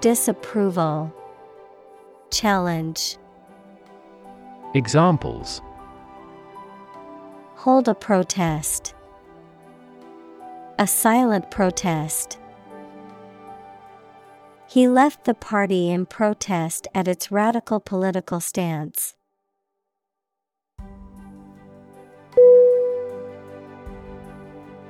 [0.00, 1.12] Disapproval,
[2.30, 3.18] Challenge.
[4.72, 5.60] Examples
[7.56, 8.94] Hold a protest.
[10.78, 12.38] A silent protest.
[14.66, 19.14] He left the party in protest at its radical political stance.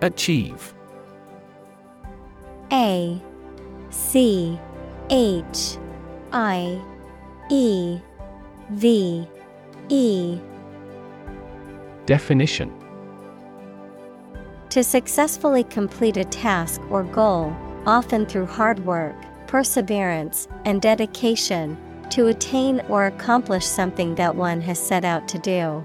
[0.01, 0.75] Achieve.
[2.73, 3.21] A
[3.91, 4.59] C
[5.11, 5.77] H
[6.33, 6.81] I
[7.51, 7.99] E
[8.71, 9.27] V
[9.89, 10.39] E.
[12.07, 12.73] Definition.
[14.71, 21.77] To successfully complete a task or goal, often through hard work, perseverance, and dedication,
[22.11, 25.85] to attain or accomplish something that one has set out to do.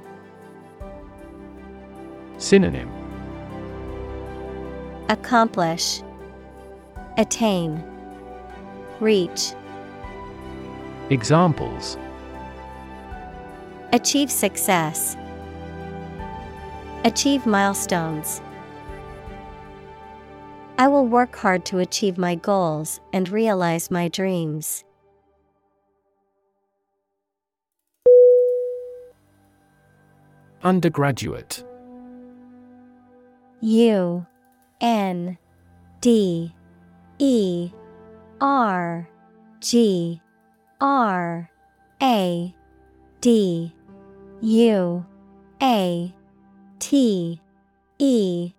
[2.38, 3.02] Synonym
[5.14, 6.01] Accomplish,
[7.19, 7.83] Attain,
[9.00, 9.53] Reach,
[11.11, 11.98] Examples
[13.92, 15.16] Achieve success,
[17.06, 18.42] Achieve milestones.
[20.80, 24.83] I will work hard to achieve my goals and realize my dreams.
[30.64, 31.64] Undergraduate
[33.61, 34.25] U
[34.83, 35.37] N
[36.01, 36.53] D
[37.17, 37.71] E
[38.41, 39.09] R
[39.61, 40.21] G
[40.81, 41.49] R
[42.01, 42.55] A
[43.21, 43.73] D
[44.41, 45.05] U
[45.61, 46.13] A
[46.79, 47.41] T
[47.97, 48.53] E.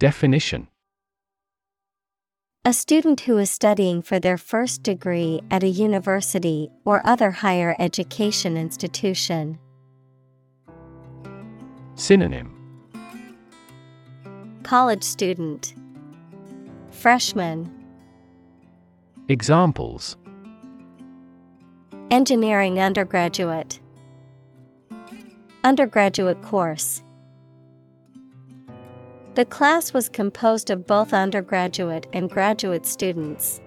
[0.00, 0.66] Definition.
[2.64, 7.76] A student who is studying for their first degree at a university or other higher
[7.78, 9.60] education institution.
[11.94, 12.55] Synonym
[14.66, 15.74] College student,
[16.90, 17.72] Freshman,
[19.28, 20.16] Examples.
[22.10, 23.78] Engineering undergraduate,
[25.62, 27.04] Undergraduate course.
[29.36, 33.60] The class was composed of both undergraduate and graduate students.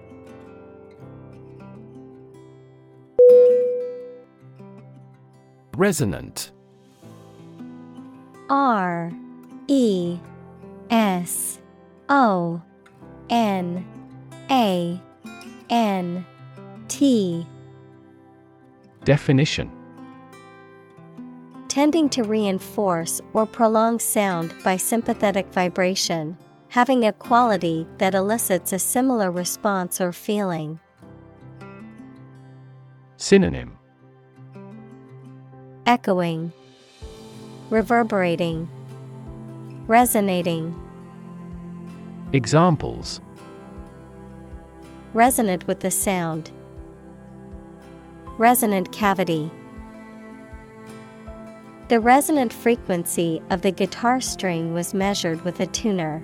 [5.78, 6.52] Resonant.
[8.50, 9.10] R
[9.66, 10.20] E
[10.90, 11.60] S
[12.08, 12.60] O
[13.30, 13.86] N
[14.50, 15.00] A
[15.70, 16.26] N
[16.88, 17.46] T.
[19.04, 19.70] Definition.
[21.68, 26.36] Tending to reinforce or prolong sound by sympathetic vibration,
[26.68, 30.80] having a quality that elicits a similar response or feeling.
[33.16, 33.78] Synonym.
[35.86, 36.52] Echoing,
[37.70, 38.68] Reverberating,
[39.90, 40.72] Resonating,
[42.32, 43.20] Examples
[45.14, 46.52] Resonant with the sound.
[48.38, 49.50] Resonant cavity.
[51.88, 56.22] The resonant frequency of the guitar string was measured with a tuner.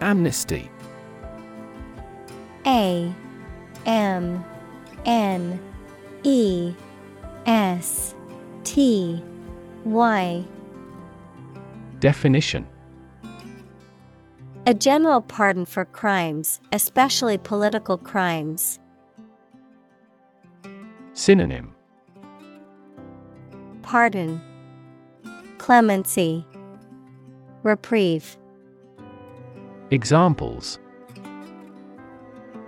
[0.00, 0.68] Amnesty
[2.66, 3.14] A
[3.86, 4.44] M
[5.04, 5.60] N
[6.24, 6.74] E
[7.46, 8.14] S
[8.64, 9.22] T
[9.84, 10.44] Y
[12.00, 12.66] Definition
[14.66, 18.80] A general pardon for crimes, especially political crimes.
[21.12, 21.72] Synonym
[23.82, 24.40] Pardon,
[25.58, 26.44] Clemency,
[27.62, 28.36] Reprieve.
[29.92, 30.80] Examples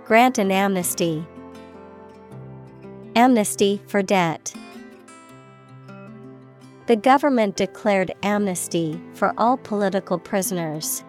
[0.05, 1.25] Grant an amnesty.
[3.15, 4.53] Amnesty for debt.
[6.89, 11.03] The government declared amnesty for all political prisoners.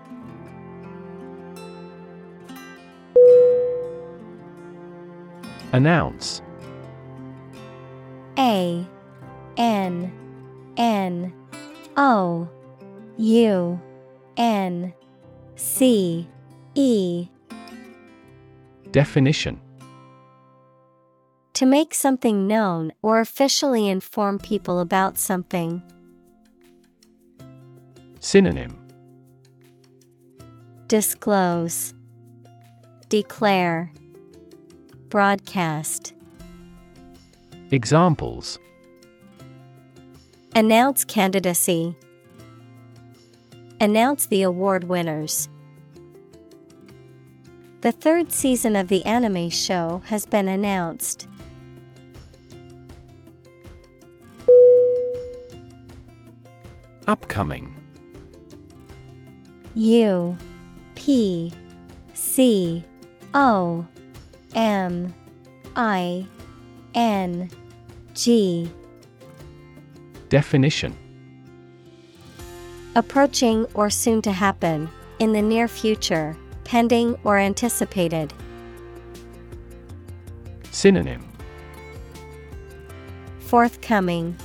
[5.72, 6.42] Announce.
[8.36, 8.86] A
[9.56, 10.12] N
[10.76, 11.32] N
[11.96, 12.46] O
[13.16, 13.80] U
[14.36, 14.92] N
[15.56, 16.28] C
[16.74, 17.26] E.
[18.90, 19.58] Definition
[21.60, 25.82] To make something known or officially inform people about something.
[28.18, 28.78] Synonym
[30.86, 31.92] Disclose
[33.10, 33.92] Declare
[35.10, 36.14] Broadcast
[37.70, 38.58] Examples
[40.56, 41.94] Announce candidacy.
[43.78, 45.50] Announce the award winners.
[47.82, 51.26] The third season of the anime show has been announced.
[57.10, 57.74] Upcoming.
[59.74, 60.38] U
[60.94, 61.52] P
[62.14, 62.84] C
[63.34, 63.84] O
[64.54, 65.12] M
[65.74, 66.24] I
[66.94, 67.50] N
[68.14, 68.70] G.
[70.28, 70.96] Definition.
[72.94, 78.32] Approaching or soon to happen, in the near future, pending or anticipated.
[80.70, 81.28] Synonym.
[83.40, 84.36] Forthcoming,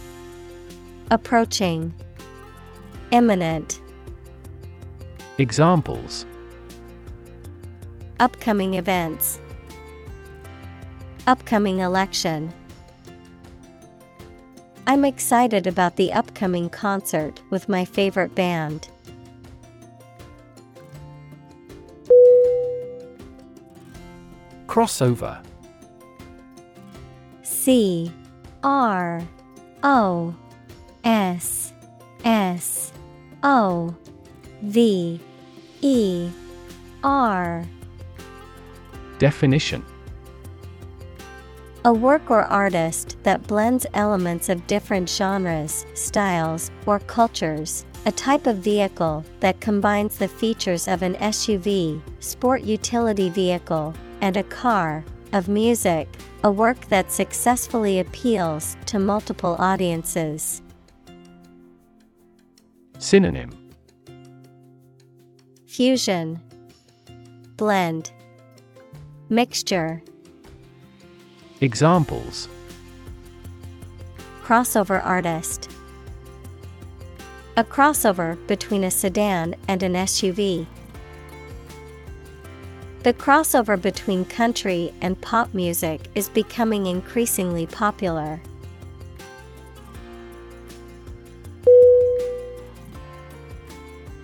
[1.11, 1.93] Approaching,
[3.15, 3.79] Imminent,
[5.37, 6.25] Examples.
[8.19, 9.39] Upcoming events,
[11.25, 12.53] Upcoming election.
[14.85, 18.89] I'm excited about the upcoming concert with my favorite band.
[24.67, 25.41] Crossover.
[27.43, 28.11] C
[28.61, 29.25] R
[29.83, 30.35] O
[31.05, 31.71] S
[32.25, 32.91] S
[33.48, 33.93] O
[34.64, 35.19] V
[35.82, 36.30] E
[37.03, 37.64] R
[39.19, 39.85] Definition
[41.83, 47.85] A work or artist that blends elements of different genres, styles, or cultures.
[48.07, 54.38] A type of vehicle that combines the features of an SUV, sport utility vehicle, and
[54.38, 56.07] a car, of music,
[56.43, 60.64] a work that successfully appeals to multiple audiences.
[62.99, 63.51] Synonym
[65.65, 66.40] Fusion,
[67.57, 68.11] Blend,
[69.30, 70.01] Mixture,
[71.61, 72.48] Examples
[74.43, 75.69] Crossover artist.
[77.57, 80.67] A crossover between a sedan and an SUV.
[83.03, 88.41] The crossover between country and pop music is becoming increasingly popular.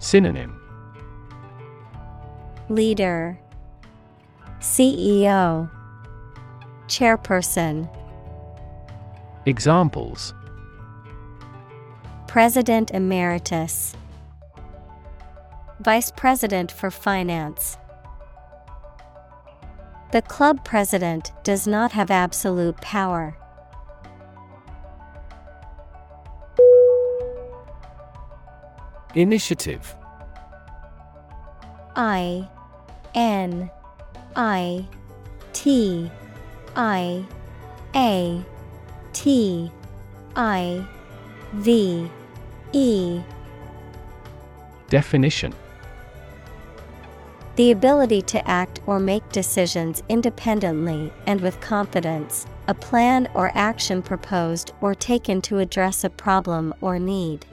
[0.00, 0.58] Synonym.
[2.70, 3.38] Leader,
[4.58, 5.70] CEO,
[6.86, 7.88] Chairperson,
[9.46, 10.32] Examples.
[12.26, 13.94] President Emeritus,
[15.80, 17.76] Vice President for Finance.
[20.12, 23.36] The club president does not have absolute power.
[29.14, 29.94] Initiative.
[31.96, 32.48] I
[33.14, 33.70] N
[34.36, 34.86] I
[35.52, 36.10] T
[36.76, 37.24] I
[37.94, 38.44] A
[39.12, 39.72] T
[40.36, 40.86] I
[41.54, 42.08] V
[42.72, 43.20] E.
[44.88, 45.54] Definition.
[47.56, 54.02] The ability to act or make decisions independently and with confidence, a plan or action
[54.02, 57.44] proposed or taken to address a problem or need.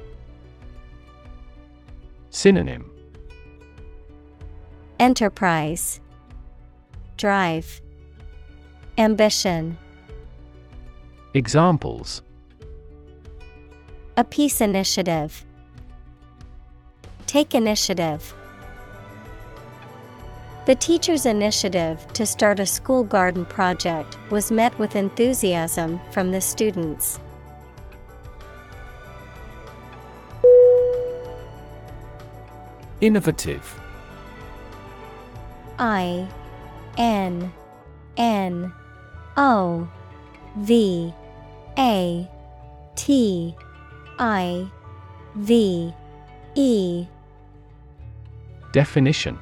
[2.29, 2.91] Synonym
[4.99, 5.99] Enterprise,
[7.17, 7.81] Drive,
[8.97, 9.77] Ambition,
[11.33, 12.21] Examples
[14.17, 15.45] a peace initiative.
[17.27, 18.33] Take initiative.
[20.65, 26.41] The teacher's initiative to start a school garden project was met with enthusiasm from the
[26.41, 27.19] students.
[33.01, 33.79] Innovative.
[35.77, 36.27] I
[36.97, 37.53] N
[38.17, 38.73] N
[39.35, 39.87] O
[40.57, 41.13] V
[41.77, 42.29] A
[42.95, 43.55] T
[44.17, 44.71] I
[45.35, 45.93] V
[46.55, 47.05] E.
[48.73, 49.37] Definition.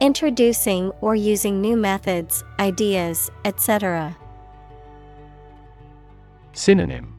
[0.00, 4.16] Introducing or using new methods, ideas, etc.
[6.54, 7.14] Synonym.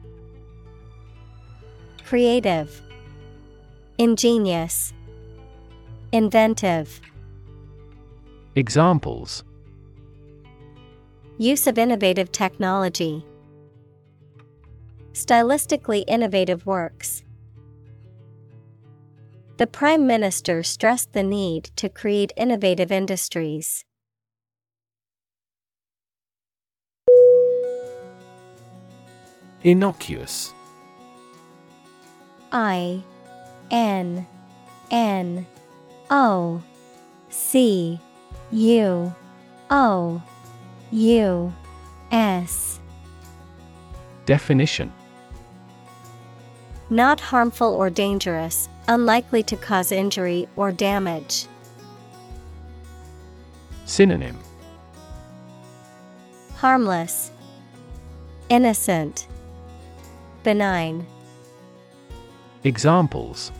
[2.04, 2.82] Creative,
[4.02, 4.92] Ingenious,
[6.10, 7.00] Inventive.
[8.56, 9.44] Examples
[11.38, 13.24] Use of innovative technology.
[15.12, 17.22] Stylistically innovative works.
[19.58, 23.84] The Prime Minister stressed the need to create innovative industries.
[29.62, 30.52] Innocuous
[32.50, 33.04] I
[33.72, 34.26] N
[34.90, 35.46] N
[36.10, 36.62] O
[37.30, 37.98] C
[38.52, 39.14] U
[39.70, 40.22] O
[40.90, 41.52] U
[42.12, 42.78] S.
[44.26, 44.92] Definition.
[46.90, 51.46] Not harmful or dangerous, unlikely to cause injury or damage.
[53.86, 54.38] Synonym.
[56.56, 57.30] Harmless,
[58.50, 59.26] Innocent,
[60.44, 61.06] Benign.
[62.64, 63.50] Examples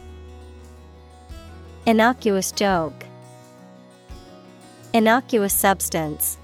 [1.85, 3.05] Innocuous joke,
[4.94, 6.39] Innocuous substance.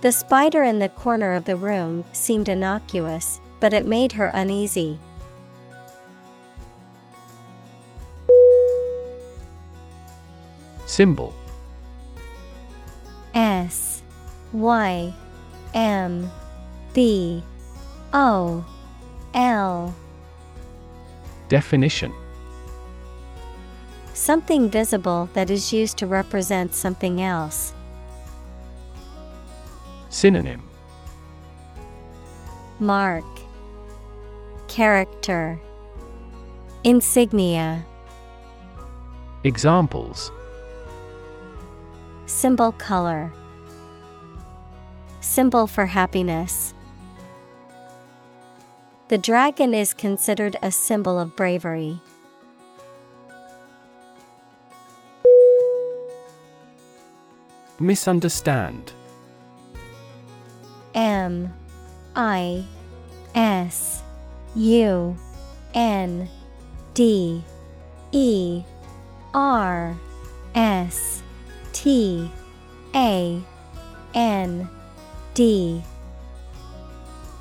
[0.00, 5.00] The spider in the corner of the room seemed innocuous, but it made her uneasy.
[10.86, 11.34] Symbol.
[13.34, 14.02] S.
[14.52, 15.12] Y.
[15.74, 16.30] M.
[16.92, 17.42] B.
[18.12, 18.64] O.
[19.34, 19.94] L.
[21.48, 22.12] Definition
[24.20, 27.72] Something visible that is used to represent something else.
[30.10, 30.62] Synonym
[32.78, 33.24] Mark
[34.68, 35.58] Character
[36.84, 37.82] Insignia
[39.42, 40.30] Examples
[42.26, 43.32] Symbol color
[45.22, 46.74] Symbol for happiness.
[49.08, 52.02] The dragon is considered a symbol of bravery.
[57.80, 58.92] Misunderstand.
[60.94, 61.50] M
[62.14, 62.64] I
[63.34, 64.02] S
[64.54, 65.16] U
[65.72, 66.28] N
[66.92, 67.42] D
[68.12, 68.62] E
[69.32, 69.96] R
[70.54, 71.22] S
[71.72, 72.30] T
[72.94, 73.42] A
[74.14, 74.68] N
[75.32, 75.82] D.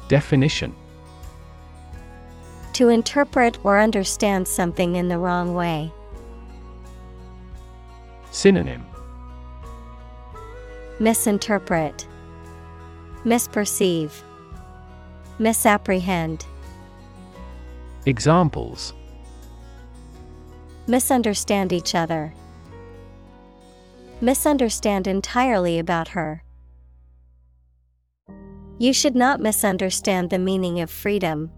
[0.07, 0.73] Definition.
[2.73, 5.91] To interpret or understand something in the wrong way.
[8.31, 8.88] Synonym
[10.99, 12.05] Misinterpret,
[13.23, 14.11] Misperceive,
[15.39, 16.45] Misapprehend.
[18.05, 18.93] Examples
[20.87, 22.33] Misunderstand each other.
[24.19, 26.43] Misunderstand entirely about her.
[28.77, 31.51] You should not misunderstand the meaning of freedom.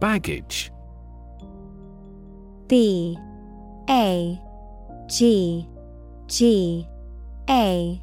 [0.00, 0.70] Baggage
[2.68, 3.18] B
[3.88, 4.38] A
[5.06, 5.66] G
[6.26, 6.86] G
[7.48, 8.02] A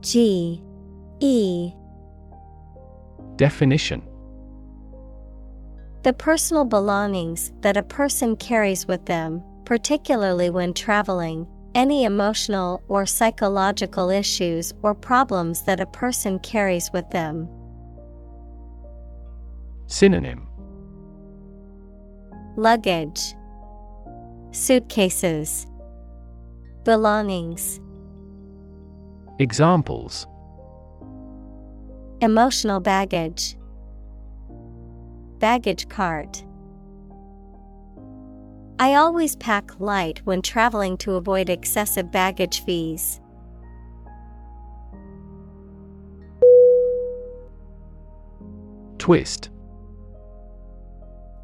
[0.00, 0.62] G
[1.20, 1.72] E.
[3.36, 4.02] Definition.
[6.02, 13.06] The personal belongings that a person carries with them, particularly when traveling, any emotional or
[13.06, 17.48] psychological issues or problems that a person carries with them.
[19.86, 20.48] Synonym.
[22.56, 23.34] Luggage,
[24.52, 25.66] Suitcases,
[26.84, 27.80] Belongings,
[29.38, 30.26] Examples.
[32.20, 33.56] Emotional baggage,
[35.38, 36.44] Baggage cart.
[38.78, 43.20] I always pack light when traveling to avoid excessive baggage fees.
[48.98, 49.48] Twist.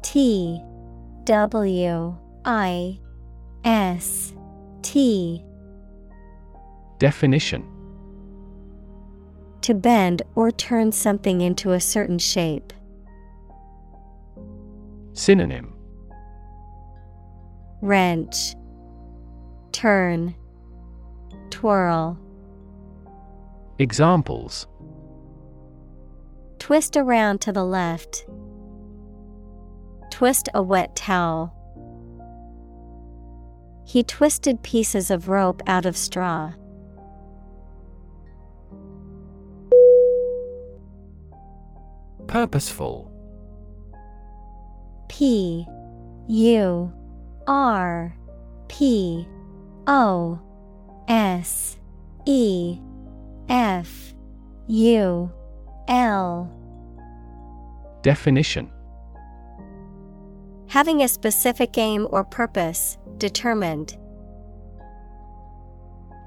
[0.03, 0.61] T
[1.25, 2.17] W
[2.51, 2.99] I
[3.63, 4.33] S
[4.81, 5.45] T
[6.97, 7.63] Definition
[9.61, 12.73] To bend or turn something into a certain shape.
[15.13, 15.75] Synonym
[17.83, 18.55] Wrench,
[19.71, 20.33] Turn,
[21.51, 22.17] Twirl.
[23.77, 24.65] Examples
[26.57, 28.25] Twist around to the left.
[30.09, 31.53] Twist a wet towel.
[33.89, 36.53] He twisted pieces of rope out of straw.
[42.27, 43.11] Purposeful.
[45.07, 45.65] P
[46.27, 46.93] U
[47.47, 48.15] R
[48.67, 49.27] P
[49.87, 50.39] O
[51.07, 51.79] S
[52.27, 52.77] E
[53.49, 54.13] F
[54.67, 55.31] U
[55.87, 56.55] L.
[58.03, 58.69] Definition
[60.69, 63.97] Having a specific aim or purpose, determined.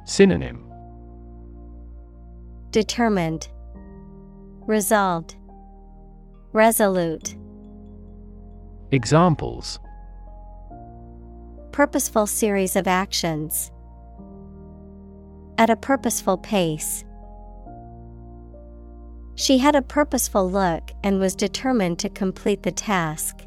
[0.04, 0.68] Synonym
[2.72, 3.48] Determined,
[4.66, 5.36] Resolved,
[6.52, 7.36] Resolute.
[8.90, 9.78] Examples
[11.70, 13.70] Purposeful series of actions.
[15.56, 17.04] At a purposeful pace.
[19.36, 23.46] She had a purposeful look and was determined to complete the task.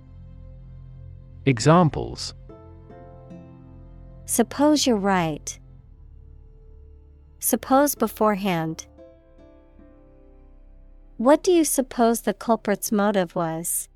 [1.45, 2.33] Examples
[4.25, 5.59] Suppose you're right.
[7.39, 8.85] Suppose beforehand.
[11.17, 13.89] What do you suppose the culprit's motive was?